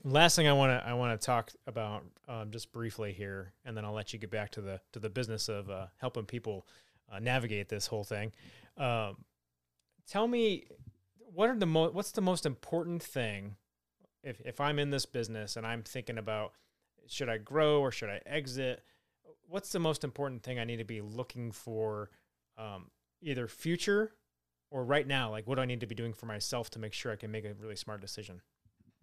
last 0.04 0.36
thing 0.36 0.48
I 0.48 0.52
want 0.52 0.70
to 0.70 0.86
I 0.86 0.94
want 0.94 1.18
to 1.18 1.24
talk 1.24 1.50
about 1.66 2.04
um, 2.28 2.50
just 2.50 2.72
briefly 2.72 3.12
here, 3.12 3.52
and 3.64 3.76
then 3.76 3.84
I'll 3.84 3.92
let 3.92 4.12
you 4.12 4.18
get 4.18 4.30
back 4.30 4.50
to 4.52 4.60
the 4.60 4.80
to 4.92 4.98
the 4.98 5.10
business 5.10 5.48
of 5.48 5.70
uh, 5.70 5.86
helping 5.98 6.24
people 6.24 6.66
uh, 7.12 7.18
navigate 7.18 7.68
this 7.68 7.86
whole 7.86 8.04
thing. 8.04 8.32
Um, 8.76 9.24
tell 10.08 10.26
me 10.26 10.64
what 11.34 11.48
are 11.48 11.56
the 11.56 11.66
mo- 11.66 11.90
what's 11.90 12.12
the 12.12 12.20
most 12.20 12.46
important 12.46 13.02
thing 13.02 13.56
if 14.22 14.40
if 14.44 14.60
I'm 14.60 14.78
in 14.78 14.90
this 14.90 15.06
business 15.06 15.56
and 15.56 15.66
I'm 15.66 15.82
thinking 15.82 16.18
about 16.18 16.52
should 17.06 17.28
I 17.28 17.38
grow 17.38 17.80
or 17.80 17.90
should 17.90 18.10
I 18.10 18.20
exit? 18.26 18.82
What's 19.48 19.72
the 19.72 19.80
most 19.80 20.04
important 20.04 20.42
thing 20.42 20.58
I 20.58 20.64
need 20.64 20.76
to 20.76 20.84
be 20.84 21.00
looking 21.00 21.50
for, 21.50 22.10
um, 22.56 22.90
either 23.20 23.48
future 23.48 24.12
or 24.70 24.84
right 24.84 25.06
now? 25.06 25.30
Like, 25.30 25.48
what 25.48 25.56
do 25.56 25.62
I 25.62 25.64
need 25.64 25.80
to 25.80 25.86
be 25.86 25.94
doing 25.96 26.12
for 26.12 26.26
myself 26.26 26.70
to 26.70 26.78
make 26.78 26.92
sure 26.92 27.10
I 27.10 27.16
can 27.16 27.32
make 27.32 27.44
a 27.44 27.54
really 27.54 27.74
smart 27.74 28.00
decision? 28.00 28.42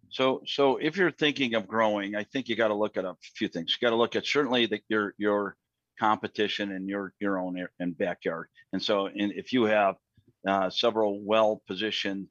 So, 0.10 0.42
so 0.46 0.78
if 0.78 0.98
you're 0.98 1.12
thinking 1.12 1.56
of 1.56 1.68
growing, 1.68 2.16
I 2.16 2.24
think 2.24 2.48
you 2.48 2.56
got 2.56 2.70
to 2.70 2.76
look 2.76 2.98
at 2.98 3.06
a 3.06 3.16
few 3.36 3.48
things. 3.48 3.76
You 3.80 3.86
got 3.86 3.92
to 3.92 3.98
look 3.98 4.16
at 4.16 4.26
certainly 4.26 4.66
the, 4.66 4.82
your 4.88 5.14
your 5.18 5.56
competition 6.00 6.72
in 6.72 6.88
your 6.88 7.14
your 7.20 7.40
own 7.40 7.68
and 7.80 7.98
backyard. 7.98 8.48
And 8.74 8.82
so, 8.82 9.08
and 9.08 9.32
if 9.34 9.52
you 9.52 9.66
have 9.66 9.96
uh, 10.48 10.70
several 10.70 11.22
well-positioned, 11.24 12.28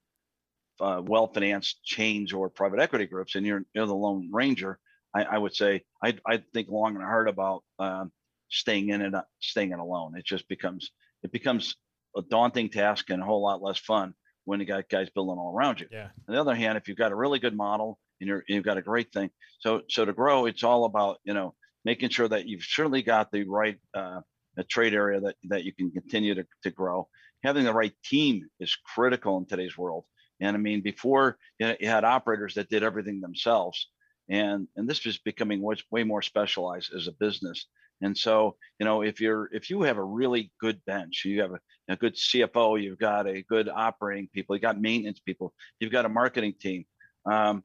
uh, 0.81 1.03
well-financed 1.05 1.85
chains 1.85 2.33
or 2.33 2.49
private 2.49 2.81
equity 2.81 3.07
groups, 3.07 3.35
and 3.35 3.45
you're, 3.45 3.65
you're 3.75 3.87
the 3.87 3.95
lone 3.95 4.31
ranger, 4.33 4.79
I, 5.15 5.25
I 5.25 5.39
would 5.39 5.55
say 5.55 5.85
I 6.03 6.17
I 6.27 6.43
think 6.55 6.69
long 6.69 6.95
and 6.95 7.05
hard 7.05 7.29
about 7.29 7.63
um, 7.79 8.13
staying 8.49 8.89
in 8.91 9.03
it, 9.03 9.15
staying 9.41 9.73
in 9.73 9.79
alone. 9.79 10.17
It 10.17 10.25
just 10.25 10.49
becomes 10.49 10.91
it 11.23 11.33
becomes 11.33 11.77
a 12.17 12.23
daunting 12.23 12.71
task 12.71 13.11
and 13.11 13.23
a 13.23 13.27
whole 13.27 13.43
lot 13.43 13.63
less 13.63 13.79
fun 13.79 14.15
when 14.47 14.61
you 14.61 14.67
got 14.67 14.89
guys 14.89 15.11
building 15.11 15.39
all 15.39 15.55
around 15.55 15.81
you. 15.81 15.89
Yeah. 15.91 16.09
On 16.27 16.35
the 16.35 16.41
other 16.41 16.55
hand, 16.55 16.79
if 16.79 16.89
you've 16.89 16.97
got 16.97 17.13
a 17.13 17.17
really 17.17 17.39
good 17.39 17.55
model 17.55 17.99
and 18.21 18.29
you're 18.29 18.45
you've 18.49 18.65
got 18.65 18.79
a 18.79 18.83
great 18.83 19.13
thing, 19.13 19.31
so 19.61 19.83
so 19.91 20.07
to 20.07 20.13
grow, 20.15 20.47
it's 20.47 20.63
all 20.63 20.87
about 20.87 21.19
you 21.25 21.35
know 21.35 21.55
making 21.85 22.09
sure 22.09 22.29
that 22.29 22.47
you've 22.47 22.63
certainly 22.63 23.03
got 23.03 23.31
the 23.31 23.45
right 23.45 23.79
uh, 23.93 24.21
a 24.57 24.65
trade 24.65 24.95
area 24.95 25.21
that 25.21 25.37
that 25.45 25.65
you 25.65 25.75
can 25.75 25.91
continue 25.91 26.35
to, 26.35 26.47
to 26.63 26.71
grow. 26.71 27.09
Having 27.45 27.65
the 27.65 27.75
right 27.75 27.93
team 28.05 28.49
is 28.59 28.77
critical 28.95 29.37
in 29.37 29.47
today's 29.47 29.77
world. 29.77 30.05
And 30.41 30.57
I 30.57 30.59
mean, 30.59 30.81
before 30.81 31.39
you, 31.59 31.67
know, 31.67 31.77
you 31.79 31.89
had 31.89 32.05
operators 32.05 32.55
that 32.55 32.69
did 32.69 32.83
everything 32.83 33.21
themselves, 33.21 33.89
and 34.29 34.69
and 34.77 34.89
this 34.89 35.05
is 35.07 35.19
becoming 35.19 35.61
way, 35.61 35.77
way 35.91 36.05
more 36.05 36.23
specialized 36.23 36.93
as 36.95 37.09
a 37.09 37.13
business. 37.13 37.67
And 38.03 38.17
so, 38.17 38.57
you 38.79 38.85
know, 38.85 39.03
if 39.03 39.21
you're 39.21 39.49
if 39.53 39.71
you 39.71 39.83
have 39.83 39.97
a 39.97 40.05
really 40.05 40.53
good 40.61 40.81
bench, 40.85 41.23
you 41.25 41.41
have 41.41 41.53
a, 41.53 41.59
a 41.89 41.97
good 41.97 42.15
CFO, 42.15 42.83
you've 42.83 42.99
got 42.99 43.27
a 43.27 43.43
good 43.43 43.69
operating 43.69 44.29
people, 44.33 44.55
you 44.55 44.61
got 44.61 44.81
maintenance 44.81 45.21
people, 45.21 45.55
you've 45.81 45.93
got 45.93 46.05
a 46.05 46.11
marketing 46.11 46.55
team, 46.61 46.85
um, 47.25 47.65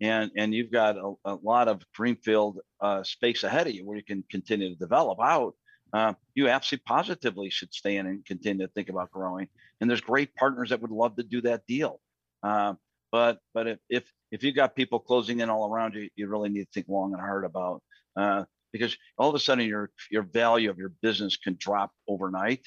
and 0.00 0.30
and 0.36 0.54
you've 0.54 0.70
got 0.70 0.96
a, 0.96 1.14
a 1.24 1.34
lot 1.42 1.68
of 1.68 1.82
greenfield 1.94 2.58
uh, 2.80 3.02
space 3.02 3.42
ahead 3.42 3.66
of 3.66 3.74
you 3.74 3.84
where 3.84 3.96
you 3.96 4.04
can 4.04 4.24
continue 4.30 4.68
to 4.68 4.76
develop 4.78 5.18
out. 5.20 5.54
Uh, 5.92 6.14
you 6.34 6.48
absolutely 6.48 6.84
positively 6.86 7.50
should 7.50 7.74
stay 7.74 7.96
in 7.96 8.06
and 8.06 8.24
continue 8.24 8.66
to 8.66 8.72
think 8.72 8.88
about 8.88 9.10
growing. 9.10 9.46
And 9.80 9.90
there's 9.90 10.00
great 10.00 10.34
partners 10.34 10.70
that 10.70 10.80
would 10.80 10.90
love 10.90 11.16
to 11.16 11.22
do 11.22 11.42
that 11.42 11.66
deal. 11.66 12.00
Uh, 12.42 12.74
but 13.10 13.38
but 13.52 13.66
if 13.66 13.78
if 13.90 14.12
if 14.30 14.42
you've 14.42 14.56
got 14.56 14.74
people 14.74 14.98
closing 14.98 15.40
in 15.40 15.50
all 15.50 15.70
around 15.70 15.94
you, 15.94 16.08
you 16.16 16.28
really 16.28 16.48
need 16.48 16.64
to 16.64 16.70
think 16.72 16.88
long 16.88 17.12
and 17.12 17.20
hard 17.20 17.44
about 17.44 17.82
uh, 18.16 18.44
because 18.72 18.96
all 19.18 19.28
of 19.28 19.34
a 19.34 19.38
sudden 19.38 19.66
your 19.66 19.90
your 20.10 20.22
value 20.22 20.70
of 20.70 20.78
your 20.78 20.92
business 21.02 21.36
can 21.36 21.56
drop 21.58 21.92
overnight. 22.08 22.66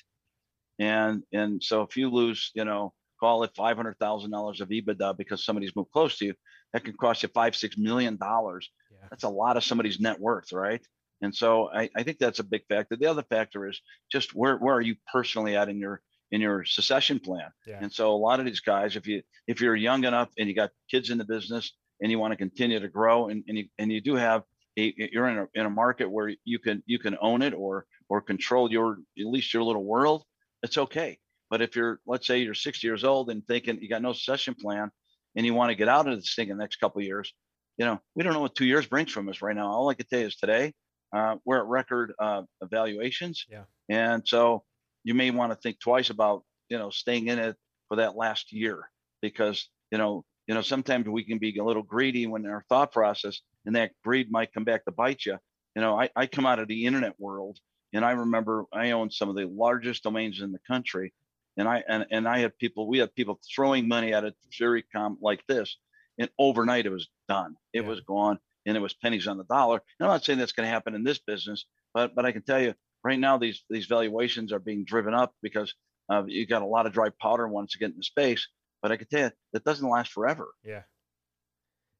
And 0.79 1.23
and 1.33 1.63
so 1.63 1.81
if 1.83 1.97
you 1.97 2.09
lose, 2.09 2.51
you 2.53 2.65
know, 2.65 2.93
call 3.19 3.43
it 3.43 3.51
five 3.55 3.77
hundred 3.77 3.97
thousand 3.99 4.31
dollars 4.31 4.61
of 4.61 4.69
EBITDA 4.69 5.17
because 5.17 5.45
somebody's 5.45 5.75
moved 5.75 5.91
close 5.91 6.17
to 6.17 6.25
you, 6.25 6.33
that 6.73 6.83
can 6.83 6.93
cost 6.93 7.23
you 7.23 7.29
five 7.33 7.55
six 7.55 7.77
million 7.77 8.17
dollars. 8.17 8.69
Yeah. 8.91 9.07
That's 9.09 9.23
a 9.23 9.29
lot 9.29 9.57
of 9.57 9.63
somebody's 9.63 9.99
net 9.99 10.19
worth, 10.19 10.51
right? 10.51 10.85
And 11.21 11.33
so 11.33 11.69
I, 11.73 11.89
I 11.95 12.03
think 12.03 12.17
that's 12.19 12.39
a 12.39 12.43
big 12.43 12.63
factor. 12.67 12.95
The 12.95 13.07
other 13.07 13.23
factor 13.23 13.67
is 13.67 13.79
just 14.11 14.35
where 14.35 14.57
where 14.57 14.75
are 14.75 14.81
you 14.81 14.95
personally 15.11 15.55
at 15.55 15.69
in 15.69 15.79
your 15.79 16.01
in 16.31 16.41
your 16.41 16.65
succession 16.65 17.19
plan. 17.19 17.49
Yeah. 17.65 17.79
And 17.81 17.91
so 17.91 18.13
a 18.13 18.17
lot 18.17 18.39
of 18.39 18.45
these 18.45 18.59
guys, 18.59 18.95
if 18.95 19.07
you 19.07 19.21
if 19.47 19.61
you're 19.61 19.75
young 19.75 20.03
enough 20.03 20.29
and 20.37 20.49
you 20.49 20.55
got 20.55 20.71
kids 20.91 21.09
in 21.09 21.17
the 21.17 21.25
business 21.25 21.71
and 22.01 22.11
you 22.11 22.19
want 22.19 22.33
to 22.33 22.37
continue 22.37 22.79
to 22.79 22.89
grow 22.89 23.29
and, 23.29 23.43
and 23.47 23.57
you 23.57 23.65
and 23.79 23.91
you 23.91 24.01
do 24.01 24.15
have 24.15 24.43
you're 24.75 25.27
in 25.27 25.37
a 25.37 25.47
in 25.53 25.65
a 25.65 25.69
market 25.69 26.09
where 26.09 26.33
you 26.43 26.59
can 26.59 26.83
you 26.85 26.99
can 26.99 27.17
own 27.21 27.41
it 27.41 27.53
or 27.53 27.85
or 28.09 28.21
control 28.21 28.71
your 28.71 28.97
at 29.19 29.25
least 29.25 29.53
your 29.53 29.63
little 29.63 29.83
world, 29.83 30.23
it's 30.63 30.77
okay. 30.77 31.17
But 31.49 31.61
if 31.61 31.75
you're 31.75 31.99
let's 32.05 32.27
say 32.27 32.39
you're 32.39 32.53
60 32.53 32.85
years 32.85 33.03
old 33.03 33.29
and 33.29 33.45
thinking 33.47 33.79
you 33.81 33.89
got 33.89 34.01
no 34.01 34.13
succession 34.13 34.55
plan 34.55 34.91
and 35.35 35.45
you 35.45 35.53
want 35.53 35.69
to 35.69 35.75
get 35.75 35.87
out 35.87 36.07
of 36.07 36.17
this 36.17 36.35
thing 36.35 36.49
in 36.49 36.57
the 36.57 36.63
next 36.63 36.77
couple 36.77 36.99
of 36.99 37.05
years, 37.05 37.33
you 37.77 37.85
know, 37.85 37.99
we 38.15 38.23
don't 38.23 38.33
know 38.33 38.41
what 38.41 38.55
two 38.55 38.65
years 38.65 38.85
brings 38.85 39.11
from 39.11 39.29
us 39.29 39.41
right 39.41 39.55
now. 39.55 39.67
All 39.67 39.89
I 39.89 39.93
can 39.93 40.05
tell 40.07 40.19
you 40.19 40.27
is 40.27 40.35
today, 40.35 40.73
uh, 41.13 41.35
we're 41.45 41.59
at 41.59 41.65
record 41.65 42.13
uh, 42.19 42.43
evaluations. 42.61 43.45
Yeah. 43.49 43.63
And 43.89 44.23
so 44.25 44.63
you 45.03 45.13
may 45.13 45.31
want 45.31 45.51
to 45.51 45.57
think 45.57 45.79
twice 45.79 46.09
about, 46.09 46.43
you 46.69 46.77
know, 46.77 46.89
staying 46.89 47.27
in 47.27 47.39
it 47.39 47.55
for 47.87 47.97
that 47.97 48.15
last 48.15 48.51
year 48.51 48.89
because, 49.21 49.69
you 49.91 49.97
know, 49.97 50.23
you 50.47 50.53
know, 50.53 50.61
sometimes 50.61 51.07
we 51.07 51.23
can 51.23 51.37
be 51.37 51.57
a 51.57 51.63
little 51.63 51.83
greedy 51.83 52.27
when 52.27 52.45
our 52.45 52.63
thought 52.69 52.91
process 52.91 53.41
and 53.65 53.75
that 53.75 53.91
breed 54.03 54.31
might 54.31 54.53
come 54.53 54.63
back 54.63 54.85
to 54.85 54.91
bite 54.91 55.25
you. 55.25 55.37
You 55.75 55.81
know, 55.81 55.99
I, 55.99 56.09
I 56.15 56.27
come 56.27 56.45
out 56.45 56.59
of 56.59 56.67
the 56.67 56.85
internet 56.85 57.19
world 57.19 57.59
and 57.93 58.05
I 58.05 58.11
remember 58.11 58.65
I 58.73 58.91
owned 58.91 59.13
some 59.13 59.29
of 59.29 59.35
the 59.35 59.45
largest 59.47 60.03
domains 60.03 60.41
in 60.41 60.51
the 60.51 60.59
country. 60.67 61.13
And 61.57 61.67
I 61.67 61.83
and, 61.87 62.05
and 62.11 62.27
I 62.27 62.39
had 62.39 62.57
people, 62.57 62.87
we 62.87 62.99
had 62.99 63.15
people 63.15 63.39
throwing 63.55 63.87
money 63.87 64.13
at 64.13 64.23
a 64.25 64.33
very 64.59 64.83
com 64.83 65.17
like 65.21 65.43
this. 65.47 65.77
And 66.17 66.29
overnight 66.39 66.85
it 66.85 66.91
was 66.91 67.09
done. 67.27 67.55
It 67.73 67.81
Yeah. 67.81 67.89
was 67.89 68.01
gone 68.01 68.39
and 68.65 68.75
it 68.77 68.79
was 68.79 68.93
pennies 68.93 69.27
on 69.27 69.37
the 69.37 69.43
dollar. 69.45 69.81
And 69.99 70.07
I'm 70.07 70.13
not 70.13 70.23
saying 70.25 70.39
that's 70.39 70.53
going 70.53 70.67
to 70.67 70.71
happen 70.71 70.95
in 70.95 71.03
this 71.03 71.19
business, 71.19 71.65
but 71.93 72.15
but 72.15 72.25
I 72.25 72.31
can 72.31 72.41
tell 72.43 72.61
you 72.61 72.73
right 73.03 73.19
now 73.19 73.37
these 73.37 73.63
these 73.69 73.85
valuations 73.85 74.51
are 74.53 74.59
being 74.59 74.85
driven 74.85 75.13
up 75.13 75.33
because 75.41 75.73
uh, 76.09 76.23
you 76.27 76.45
got 76.45 76.61
a 76.61 76.67
lot 76.67 76.85
of 76.85 76.93
dry 76.93 77.09
powder 77.21 77.47
once 77.47 77.73
you 77.75 77.79
get 77.79 77.91
into 77.93 78.03
space. 78.03 78.47
But 78.81 78.91
I 78.91 78.97
can 78.97 79.07
tell 79.07 79.21
you 79.25 79.31
that 79.53 79.63
doesn't 79.63 79.89
last 79.89 80.11
forever. 80.11 80.49
Yeah. 80.63 80.83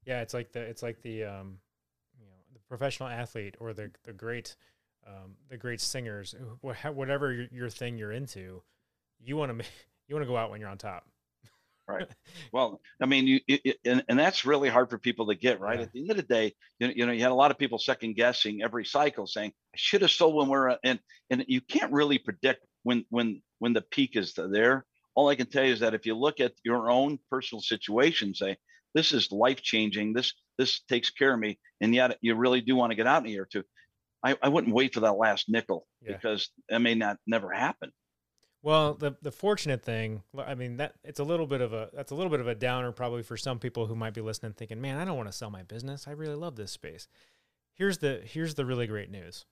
Yeah, 0.05 0.21
it's 0.21 0.33
like 0.33 0.51
the 0.51 0.61
it's 0.61 0.83
like 0.83 1.01
the 1.01 1.23
um 1.23 1.57
you 2.19 2.25
know, 2.25 2.33
the 2.53 2.59
professional 2.67 3.09
athlete 3.09 3.55
or 3.59 3.73
the 3.73 3.91
the 4.03 4.13
great 4.13 4.55
um 5.05 5.35
the 5.49 5.57
great 5.57 5.81
singers, 5.81 6.35
wh- 6.63 6.75
wh- 6.75 6.95
whatever 6.95 7.31
your, 7.31 7.47
your 7.51 7.69
thing 7.69 7.97
you're 7.97 8.11
into, 8.11 8.61
you 9.19 9.35
want 9.37 9.57
to 9.57 9.65
you 10.07 10.15
want 10.15 10.23
to 10.23 10.29
go 10.29 10.37
out 10.37 10.51
when 10.51 10.59
you're 10.59 10.69
on 10.69 10.77
top. 10.77 11.05
Right. 11.87 12.07
Well, 12.51 12.79
I 13.01 13.05
mean, 13.05 13.27
you 13.27 13.39
it, 13.47 13.77
and, 13.83 14.03
and 14.07 14.17
that's 14.17 14.45
really 14.45 14.69
hard 14.69 14.89
for 14.89 14.97
people 14.97 15.27
to 15.27 15.35
get 15.35 15.59
right. 15.59 15.77
Yeah. 15.77 15.85
At 15.85 15.91
the 15.91 15.99
end 15.99 16.11
of 16.11 16.17
the 16.17 16.23
day, 16.23 16.53
you 16.79 16.87
know, 16.87 16.93
you 16.95 17.05
know, 17.05 17.11
you 17.11 17.21
had 17.21 17.31
a 17.31 17.35
lot 17.35 17.51
of 17.51 17.57
people 17.57 17.79
second 17.79 18.15
guessing 18.15 18.61
every 18.63 18.85
cycle, 18.85 19.27
saying, 19.27 19.51
"I 19.73 19.77
should 19.77 20.01
have 20.01 20.11
sold 20.11 20.35
when 20.35 20.47
we're," 20.47 20.69
uh," 20.69 20.77
and 20.85 20.99
and 21.29 21.43
you 21.47 21.59
can't 21.59 21.91
really 21.91 22.17
predict 22.17 22.65
when 22.83 23.03
when 23.09 23.41
when 23.59 23.73
the 23.73 23.81
peak 23.81 24.15
is 24.15 24.33
there. 24.35 24.85
All 25.15 25.27
I 25.27 25.35
can 25.35 25.47
tell 25.47 25.65
you 25.65 25.73
is 25.73 25.81
that 25.81 25.93
if 25.93 26.05
you 26.05 26.15
look 26.15 26.39
at 26.39 26.53
your 26.63 26.89
own 26.89 27.19
personal 27.29 27.61
situation, 27.61 28.33
say, 28.33 28.57
"This 28.95 29.13
is 29.13 29.31
life 29.31 29.61
changing. 29.61 30.13
This 30.13 30.33
this 30.57 30.79
takes 30.89 31.11
care 31.11 31.33
of 31.35 31.39
me," 31.39 31.59
and 31.81 31.93
yet 31.93 32.17
you 32.21 32.33
really 32.33 32.61
do 32.61 32.75
want 32.75 32.89
to 32.91 32.95
get 32.95 33.05
out 33.05 33.21
in 33.21 33.27
a 33.27 33.31
year 33.31 33.43
or 33.43 33.49
two. 33.51 33.63
I, 34.23 34.35
I 34.41 34.49
wouldn't 34.49 34.73
wait 34.73 34.95
for 34.95 35.01
that 35.01 35.17
last 35.17 35.47
nickel 35.49 35.85
Yeah. 36.01 36.13
because 36.13 36.49
that 36.69 36.79
may 36.79 36.95
not 36.95 37.17
never 37.27 37.51
happen. 37.51 37.91
Well, 38.63 38.95
the 38.95 39.15
the 39.21 39.31
fortunate 39.31 39.83
thing, 39.83 40.23
I 40.35 40.55
mean, 40.55 40.77
that 40.77 40.95
it's 41.03 41.19
a 41.19 41.23
little 41.23 41.45
bit 41.45 41.61
of 41.61 41.71
a 41.73 41.91
that's 41.93 42.11
a 42.11 42.15
little 42.15 42.31
bit 42.31 42.39
of 42.39 42.47
a 42.47 42.55
downer 42.55 42.91
probably 42.91 43.21
for 43.21 43.37
some 43.37 43.59
people 43.59 43.85
who 43.85 43.95
might 43.95 44.15
be 44.15 44.21
listening, 44.21 44.53
thinking, 44.53 44.81
"Man, 44.81 44.97
I 44.97 45.05
don't 45.05 45.17
want 45.17 45.29
to 45.29 45.37
sell 45.37 45.51
my 45.51 45.61
business. 45.61 46.07
I 46.07 46.11
really 46.11 46.33
love 46.33 46.55
this 46.55 46.71
space." 46.71 47.07
Here's 47.73 47.99
the 47.99 48.21
here's 48.25 48.55
the 48.55 48.65
really 48.65 48.87
great 48.87 49.11
news: 49.11 49.45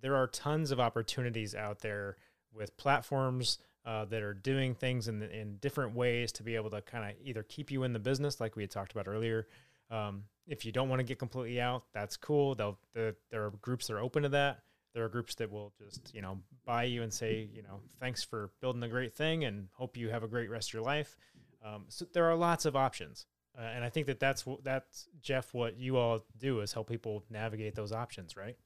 there 0.00 0.16
are 0.16 0.26
tons 0.26 0.70
of 0.70 0.80
opportunities 0.80 1.54
out 1.54 1.80
there 1.80 2.16
with 2.52 2.76
platforms 2.78 3.58
uh, 3.84 4.04
that 4.06 4.22
are 4.22 4.34
doing 4.34 4.74
things 4.74 5.08
in 5.08 5.22
in 5.22 5.56
different 5.56 5.94
ways 5.94 6.32
to 6.32 6.42
be 6.42 6.56
able 6.56 6.70
to 6.70 6.80
kind 6.82 7.10
of 7.10 7.16
either 7.24 7.42
keep 7.42 7.70
you 7.70 7.82
in 7.82 7.92
the 7.92 7.98
business, 7.98 8.40
like 8.40 8.56
we 8.56 8.62
had 8.62 8.70
talked 8.70 8.92
about 8.92 9.08
earlier. 9.08 9.46
Um, 9.90 10.24
if 10.46 10.64
you 10.64 10.72
don't 10.72 10.88
want 10.88 11.00
to 11.00 11.04
get 11.04 11.18
completely 11.18 11.60
out, 11.60 11.84
that's 11.92 12.16
cool. 12.16 12.54
They'll 12.54 12.78
the, 12.94 13.14
there 13.30 13.44
are 13.44 13.50
groups 13.50 13.86
that 13.86 13.94
are 13.94 14.00
open 14.00 14.22
to 14.24 14.28
that 14.30 14.60
there 14.94 15.04
are 15.04 15.08
groups 15.08 15.34
that 15.34 15.50
will 15.50 15.72
just 15.82 16.14
you 16.14 16.22
know 16.22 16.38
buy 16.64 16.84
you 16.84 17.02
and 17.02 17.12
say 17.12 17.48
you 17.52 17.62
know 17.62 17.80
thanks 17.98 18.22
for 18.22 18.50
building 18.60 18.82
a 18.84 18.88
great 18.88 19.12
thing 19.12 19.44
and 19.44 19.66
hope 19.72 19.96
you 19.96 20.08
have 20.08 20.22
a 20.22 20.28
great 20.28 20.48
rest 20.48 20.70
of 20.70 20.74
your 20.74 20.82
life 20.82 21.16
um, 21.64 21.84
so 21.88 22.06
there 22.12 22.30
are 22.30 22.36
lots 22.36 22.64
of 22.64 22.76
options 22.76 23.26
uh, 23.58 23.62
and 23.62 23.84
i 23.84 23.88
think 23.88 24.06
that 24.06 24.20
that's 24.20 24.46
what 24.46 24.62
that's 24.62 25.08
jeff 25.20 25.52
what 25.52 25.76
you 25.76 25.96
all 25.96 26.20
do 26.38 26.60
is 26.60 26.72
help 26.72 26.88
people 26.88 27.24
navigate 27.28 27.74
those 27.74 27.90
options 27.90 28.36
right 28.36 28.56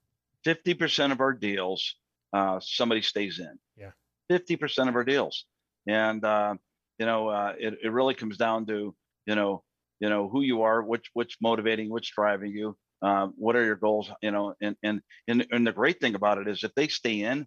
50% 0.45 1.13
of 1.13 1.21
our 1.21 1.33
deals, 1.33 1.97
uh, 2.33 2.61
somebody 2.61 3.03
stays 3.03 3.39
in. 3.39 3.59
Yeah. 3.77 3.91
50% 4.29 4.89
of 4.89 4.95
our 4.97 5.05
deals. 5.05 5.47
And, 5.87 6.25
uh, 6.25 6.57
you 6.99 7.07
know, 7.07 7.29
uh, 7.29 7.55
it, 7.59 7.75
it 7.83 7.89
really 7.93 8.15
comes 8.15 8.37
down 8.37 8.67
to, 8.67 8.95
you 9.27 9.35
know, 9.35 9.65
you 10.01 10.09
know, 10.09 10.29
who 10.29 10.43
you 10.43 10.63
are, 10.63 10.83
which, 10.83 11.11
which 11.15 11.37
motivating, 11.41 11.91
which 11.91 12.13
driving 12.15 12.53
you, 12.53 12.77
uh, 13.03 13.29
what 13.37 13.57
are 13.57 13.65
your 13.65 13.77
goals, 13.77 14.11
you 14.23 14.31
know, 14.31 14.55
and, 14.61 14.77
and, 14.83 15.03
and, 15.27 15.47
and 15.51 15.67
the 15.67 15.73
great 15.73 16.01
thing 16.01 16.15
about 16.15 16.39
it 16.39 16.49
is 16.49 16.65
if 16.65 16.75
they 16.75 16.89
stay 16.89 17.23
in, 17.23 17.47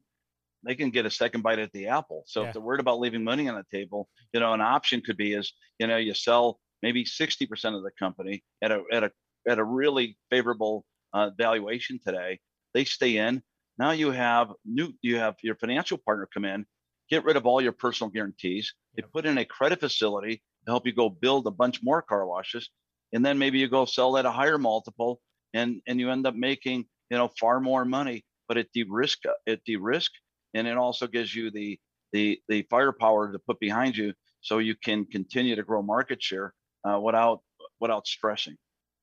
they 0.64 0.76
can 0.76 0.92
get 0.92 1.06
a 1.06 1.12
second 1.12 1.42
bite 1.42 1.60
at 1.60 1.72
the 1.72 1.88
apple. 1.88 2.24
So 2.28 2.44
Yeah. 2.44 2.44
if 2.44 2.52
they're 2.54 2.62
worried 2.62 2.80
about 2.80 3.00
leaving 3.00 3.24
money 3.24 3.50
on 3.50 3.56
the 3.56 3.66
table, 3.78 4.10
you 4.34 4.40
know, 4.40 4.54
an 4.54 4.62
option 4.62 5.02
could 5.02 5.18
be 5.18 5.34
is, 5.34 5.54
you 5.80 5.88
know, 5.88 5.98
you 5.98 6.14
sell 6.14 6.60
maybe 6.84 7.04
60% 7.04 7.76
of 7.76 7.84
the 7.84 7.92
company 7.98 8.44
at 8.62 8.72
a, 8.72 8.84
at 8.92 9.04
a, 9.04 9.12
at 9.48 9.58
a 9.58 9.64
really 9.64 10.18
favorable 10.30 10.86
uh, 11.14 11.32
valuation 11.38 12.00
today 12.04 12.40
they 12.74 12.86
stay 12.86 13.18
in. 13.18 13.44
Now 13.78 13.92
you 13.92 14.12
have 14.12 14.52
new, 14.66 14.94
you 15.02 15.18
have 15.18 15.36
your 15.42 15.56
financial 15.56 15.98
partner 15.98 16.28
come 16.34 16.46
in, 16.46 16.66
get 17.10 17.24
rid 17.24 17.38
of 17.38 17.46
all 17.46 17.62
your 17.62 17.72
personal 17.72 18.10
guarantees. 18.10 18.74
They 18.96 19.04
put 19.04 19.26
in 19.26 19.38
a 19.38 19.46
credit 19.46 19.80
facility 19.80 20.42
to 20.66 20.72
help 20.72 20.86
you 20.86 20.94
go 20.94 21.10
build 21.10 21.48
a 21.48 21.52
bunch 21.52 21.80
more 21.82 22.02
car 22.02 22.26
washes, 22.26 22.70
and 23.14 23.26
then 23.26 23.38
maybe 23.38 23.60
you 23.60 23.68
go 23.68 23.86
sell 23.86 24.18
at 24.18 24.26
a 24.26 24.32
higher 24.32 24.58
multiple, 24.58 25.22
and 25.54 25.82
and 25.88 26.00
you 26.00 26.10
end 26.10 26.28
up 26.28 26.36
making 26.36 26.86
you 27.10 27.18
know 27.18 27.30
far 27.40 27.60
more 27.60 27.86
money. 27.86 28.26
But 28.48 28.58
it 28.58 28.70
de-risk 28.74 29.20
it 29.46 29.62
de-risk, 29.66 30.12
and 30.54 30.68
it 30.68 30.78
also 30.78 31.08
gives 31.08 31.34
you 31.34 31.52
the 31.52 31.80
the 32.12 32.40
the 32.50 32.68
firepower 32.70 33.32
to 33.32 33.40
put 33.40 33.60
behind 33.60 33.96
you, 33.96 34.14
so 34.42 34.60
you 34.60 34.76
can 34.76 35.06
continue 35.06 35.56
to 35.56 35.64
grow 35.64 35.82
market 35.82 36.22
share 36.22 36.54
uh, 36.88 37.00
without 37.00 37.42
without 37.80 38.06
stressing. 38.08 38.58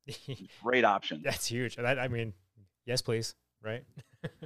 Great 0.63 0.85
option. 0.85 1.21
that's 1.23 1.47
huge 1.47 1.77
that, 1.77 1.99
i 1.99 2.09
mean 2.09 2.33
yes 2.87 3.03
please 3.03 3.35
right? 3.63 3.83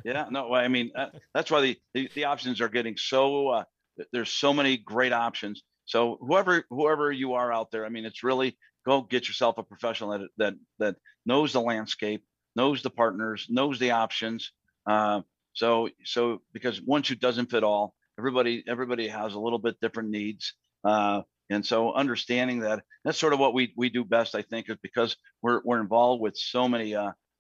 Yeah 0.05 0.27
no 0.31 0.53
i 0.53 0.69
mean 0.69 0.91
uh, 0.95 1.07
that's 1.33 1.51
why 1.51 1.63
the, 1.63 1.79
the 1.95 2.11
the 2.15 2.25
options 2.27 2.61
are 2.61 2.69
getting 2.69 2.97
so 2.99 3.49
uh, 3.49 3.65
there's 4.13 4.31
so 4.31 4.53
many 4.53 4.77
great 4.77 5.13
options. 5.13 5.63
So 5.87 6.19
whoever 6.21 6.65
whoever 6.69 7.11
you 7.11 7.35
are 7.35 7.51
out 7.51 7.71
there 7.71 7.87
i 7.87 7.89
mean 7.89 8.05
it's 8.05 8.23
really 8.23 8.57
go 8.85 9.01
get 9.01 9.29
yourself 9.29 9.57
a 9.59 9.63
professional 9.63 10.11
that 10.11 10.29
that 10.37 10.55
that 10.79 10.97
knows 11.25 11.55
the 11.55 11.61
landscape 11.61 12.23
knows 12.55 12.83
the 12.83 12.91
partners 12.91 13.47
knows 13.49 13.79
the 13.79 13.93
options 13.93 14.53
uh, 14.87 15.23
so 15.55 15.89
so 16.05 16.43
because 16.53 16.81
one 16.81 17.03
shoe 17.03 17.15
doesn't 17.15 17.51
fit 17.51 17.65
all. 17.65 17.95
Everybody 18.19 18.65
everybody 18.67 19.09
has 19.09 19.35
a 19.35 19.41
little 19.41 19.59
bit 19.59 19.81
different 19.81 20.11
needs 20.11 20.55
uh, 20.85 21.23
and 21.51 21.65
so 21.65 21.93
understanding 21.93 22.61
that 22.61 22.83
that's 23.05 23.19
sort 23.19 23.33
of 23.33 23.39
what 23.39 23.55
we 23.55 23.73
we 23.77 23.89
do 23.91 24.05
best 24.05 24.35
i 24.35 24.43
think 24.43 24.69
is 24.71 24.77
because 24.83 25.17
we're 25.43 25.61
we're 25.65 25.81
involved 25.81 26.23
with 26.23 26.37
so 26.37 26.69
many 26.69 26.95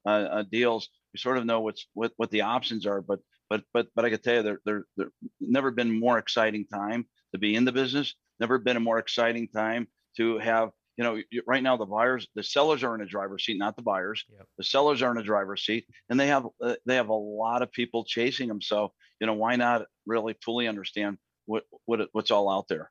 uh, 0.07 0.09
uh, 0.09 0.43
deals 0.51 0.89
we 1.13 1.19
sort 1.19 1.39
of 1.39 1.45
know 1.45 1.61
what's 1.61 1.87
what 1.95 2.13
what 2.17 2.31
the 2.31 2.41
options 2.43 2.87
are 2.87 3.01
but 3.01 3.21
but 3.51 3.63
but 3.73 3.87
but 3.95 4.05
i 4.05 4.11
can 4.11 4.21
tell 4.21 4.37
you 4.37 4.43
there 4.43 4.61
there 4.65 4.85
there 4.97 5.11
never 5.41 5.71
been 5.71 5.99
more 5.99 6.19
exciting 6.19 6.67
time 6.67 7.07
to 7.33 7.39
be 7.39 7.55
in 7.55 7.65
the 7.65 7.73
business 7.73 8.15
never 8.41 8.59
been 8.59 8.77
a 8.77 8.81
more 8.81 8.99
exciting 8.99 9.49
time 9.49 9.87
to 10.17 10.39
have 10.39 10.71
you 10.97 11.05
know 11.05 11.21
right 11.47 11.63
now 11.63 11.77
the 11.77 11.87
buyers 11.87 12.27
the 12.35 12.43
sellers 12.43 12.83
are 12.83 12.95
in 12.95 13.01
a 13.01 13.07
driver's 13.07 13.45
seat 13.45 13.59
not 13.59 13.77
the 13.77 13.83
buyers 13.83 14.25
Yep. 14.29 14.47
the 14.59 14.65
sellers 14.65 15.03
are 15.03 15.11
in 15.11 15.19
a 15.19 15.23
driver's 15.23 15.65
seat 15.65 15.87
and 16.11 16.19
they 16.19 16.27
have 16.27 16.47
uh, 16.63 16.75
they 16.87 16.97
have 16.97 17.09
a 17.09 17.15
lot 17.15 17.63
of 17.63 17.71
people 17.73 18.05
chasing 18.05 18.49
them 18.49 18.61
so 18.61 18.93
you 19.21 19.27
know 19.27 19.35
why 19.35 19.57
not 19.57 19.87
really 20.07 20.35
fully 20.45 20.67
understand 20.69 21.17
what 21.47 21.65
what 21.87 22.01
it- 22.01 22.09
what's 22.13 22.31
all 22.31 22.49
out 22.51 22.69
there 22.69 22.91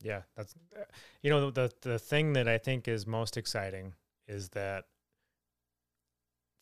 Yeah, 0.00 0.22
that's 0.36 0.54
you 1.22 1.30
know 1.30 1.50
the 1.50 1.72
the 1.82 1.98
thing 1.98 2.34
that 2.34 2.46
I 2.48 2.58
think 2.58 2.86
is 2.86 3.06
most 3.06 3.36
exciting 3.36 3.94
is 4.26 4.50
that 4.50 4.84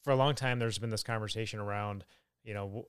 for 0.06 0.12
a 0.12 0.16
long 0.16 0.36
time 0.36 0.60
there's 0.60 0.78
been 0.78 0.90
this 0.90 1.02
conversation 1.02 1.58
around 1.58 2.04
you 2.44 2.54
know 2.54 2.66
w- 2.66 2.86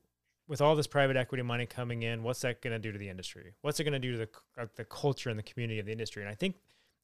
with 0.47 0.61
all 0.61 0.76
this 0.76 0.86
private 0.86 1.18
equity 1.18 1.43
money 1.43 1.65
coming 1.65 2.03
in, 2.03 2.22
what's 2.24 2.41
that 2.41 2.61
going 2.61 2.72
to 2.72 2.80
do 2.80 2.91
to 2.91 2.97
the 2.97 3.09
industry? 3.09 3.55
What's 3.61 3.80
it 3.80 3.84
going 3.84 3.93
to 3.93 3.99
do 3.99 4.13
to 4.13 4.18
the 4.20 4.30
uh, 4.61 4.68
the 4.76 4.86
culture 4.86 5.30
and 5.32 5.38
the 5.38 5.43
community 5.43 5.80
of 5.80 5.88
the 5.88 5.91
industry? 5.91 6.22
And 6.22 6.32
I 6.32 6.36
think 6.36 6.57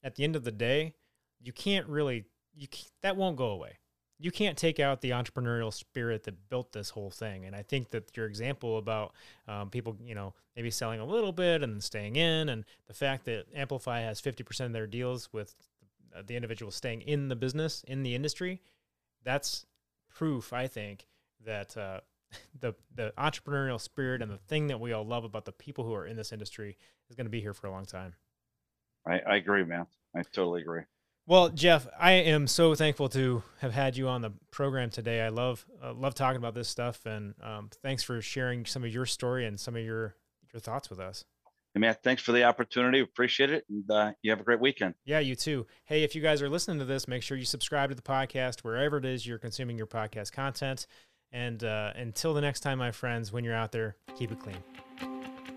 at 0.04 0.16
the 0.16 0.24
end 0.24 0.36
of 0.36 0.44
the 0.44 0.52
day, 0.52 0.94
you 1.42 1.52
can't 1.52 1.88
really 1.88 2.26
you 2.56 2.68
that 3.02 3.18
won't 3.18 3.38
go 3.38 3.48
away. 3.48 3.80
You 4.20 4.32
can't 4.32 4.56
take 4.56 4.80
out 4.80 5.02
the 5.02 5.10
entrepreneurial 5.10 5.74
spirit 5.74 6.24
that 6.26 6.48
built 6.48 6.72
this 6.74 6.92
whole 6.92 7.10
thing. 7.10 7.46
And 7.46 7.56
I 7.56 7.64
think 7.64 7.90
that 7.90 8.16
your 8.16 8.28
example 8.28 8.78
about 8.78 9.14
um, 9.48 9.72
people, 9.72 9.98
you 10.02 10.14
know, 10.14 10.36
maybe 10.56 10.70
selling 10.70 11.02
a 11.02 11.06
little 11.06 11.34
bit 11.34 11.64
and 11.64 11.84
staying 11.84 12.16
in, 12.16 12.48
and 12.48 12.64
the 12.88 12.94
fact 12.94 13.26
that 13.26 13.48
Amplify 13.54 14.02
has 14.02 14.22
50% 14.22 14.68
of 14.68 14.74
their 14.74 14.88
deals 14.88 15.34
with 15.34 15.56
uh, 16.16 16.22
the 16.26 16.36
individual 16.36 16.72
staying 16.72 17.02
in 17.02 17.28
the 17.28 17.36
business, 17.36 17.84
in 17.88 18.04
the 18.04 18.16
industry, 18.16 18.62
that's 19.26 19.66
proof, 20.14 20.54
I 20.54 20.68
think, 20.68 21.08
that 21.46 21.76
uh, 21.78 22.02
the 22.60 22.76
the 22.94 23.14
entrepreneurial 23.18 23.80
spirit 23.80 24.22
and 24.22 24.32
the 24.32 24.38
thing 24.38 24.68
that 24.68 24.80
we 24.80 24.94
all 24.94 25.06
love 25.06 25.24
about 25.24 25.46
the 25.46 25.52
people 25.52 25.86
who 25.86 25.94
are 25.94 26.06
in 26.06 26.16
this 26.16 26.32
industry 26.32 26.78
is 27.10 27.16
going 27.16 27.26
to 27.26 27.32
be 27.32 27.42
here 27.42 27.54
for 27.54 27.68
a 27.68 27.72
long 27.72 27.86
time. 27.86 28.16
I, 29.06 29.20
I 29.20 29.36
agree, 29.36 29.64
man. 29.64 29.86
I 30.16 30.22
totally 30.22 30.62
agree. 30.62 30.84
Well, 31.26 31.50
Jeff, 31.50 31.88
I 31.98 32.12
am 32.12 32.48
so 32.48 32.76
thankful 32.76 33.08
to 33.10 33.44
have 33.60 33.74
had 33.74 33.96
you 33.96 34.10
on 34.10 34.22
the 34.22 34.32
program 34.52 34.90
today. 34.90 35.22
I 35.22 35.30
love 35.30 35.66
uh, 35.82 35.94
love 35.94 36.16
talking 36.16 36.38
about 36.38 36.54
this 36.54 36.68
stuff, 36.68 37.06
and 37.06 37.34
um, 37.42 37.70
thanks 37.82 38.04
for 38.04 38.22
sharing 38.22 38.66
some 38.66 38.84
of 38.84 38.94
your 38.94 39.06
story 39.06 39.46
and 39.46 39.60
some 39.60 39.76
of 39.76 39.84
your 39.84 40.16
your 40.54 40.60
thoughts 40.60 40.90
with 40.90 41.00
us. 41.00 41.24
Hey, 41.74 41.80
man, 41.80 41.96
thanks 42.04 42.22
for 42.22 42.34
the 42.34 42.44
opportunity. 42.44 43.00
Appreciate 43.00 43.50
it, 43.50 43.66
and 43.68 43.90
uh, 43.90 44.12
you 44.22 44.30
have 44.30 44.40
a 44.40 44.44
great 44.44 44.60
weekend. 44.60 44.94
Yeah, 45.06 45.20
you 45.20 45.36
too. 45.36 45.66
Hey, 45.86 46.04
if 46.04 46.14
you 46.14 46.22
guys 46.22 46.42
are 46.44 46.50
listening 46.50 46.78
to 46.80 46.86
this, 46.86 47.08
make 47.08 47.24
sure 47.24 47.36
you 47.36 47.46
subscribe 47.46 47.90
to 47.90 47.96
the 47.96 48.02
podcast 48.04 48.60
wherever 48.60 48.98
it 48.98 49.06
is 49.06 49.26
you're 49.26 49.40
consuming 49.40 49.76
your 49.76 49.88
podcast 49.88 50.32
content. 50.32 50.86
And 51.32 51.64
uh, 51.64 51.94
until 51.96 52.36
the 52.36 52.42
next 52.42 52.60
time, 52.60 52.78
my 52.78 52.92
friends, 52.92 53.34
when 53.34 53.44
you're 53.44 53.56
out 53.56 53.72
there, 53.72 53.96
keep 54.16 54.32
it 54.32 54.40
clean. 54.40 54.58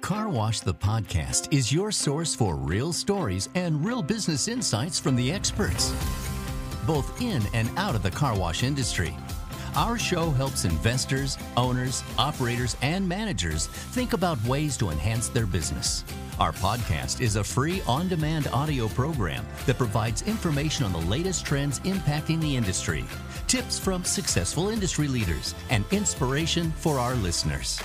Car 0.01 0.31
Wash 0.31 0.61
the 0.61 0.73
podcast 0.73 1.53
is 1.53 1.71
your 1.71 1.93
source 1.93 2.35
for 2.35 2.55
real 2.57 2.95
stories 2.95 3.51
and 3.55 3.85
real 3.85 4.03
business 4.03 4.49
insights 4.49 4.99
from 4.99 5.17
the 5.17 5.31
experts, 5.31 5.93
both 6.87 7.21
in 7.21 7.43
and 7.53 7.69
out 7.77 7.95
of 7.95 8.03
the 8.03 8.11
car 8.11 8.39
wash 8.39 8.63
industry. 8.63 9.15
Our 9.77 9.99
show 9.99 10.31
helps 10.31 10.65
investors, 10.65 11.37
owners, 11.55 12.03
operators, 12.17 12.79
and 12.81 13.07
managers 13.07 13.67
think 13.67 14.15
about 14.15 14.43
ways 14.45 14.75
to 14.79 14.89
enhance 14.89 15.29
their 15.29 15.45
business. 15.45 16.03
Our 16.41 16.53
podcast 16.53 17.21
is 17.21 17.37
a 17.37 17.45
free 17.45 17.83
on 17.87 18.09
demand 18.09 18.49
audio 18.55 18.89
program 18.89 19.45
that 19.67 19.77
provides 19.77 20.23
information 20.23 20.87
on 20.87 20.93
the 20.93 21.11
latest 21.11 21.45
trends 21.45 21.81
impacting 21.81 22.41
the 22.41 22.57
industry, 22.57 23.05
tips 23.49 23.79
from 23.79 24.03
successful 24.03 24.71
industry 24.71 25.09
leaders, 25.09 25.55
and 25.69 25.85
inspiration 25.91 26.73
for 26.79 26.99
our 26.99 27.15
listeners. 27.15 27.79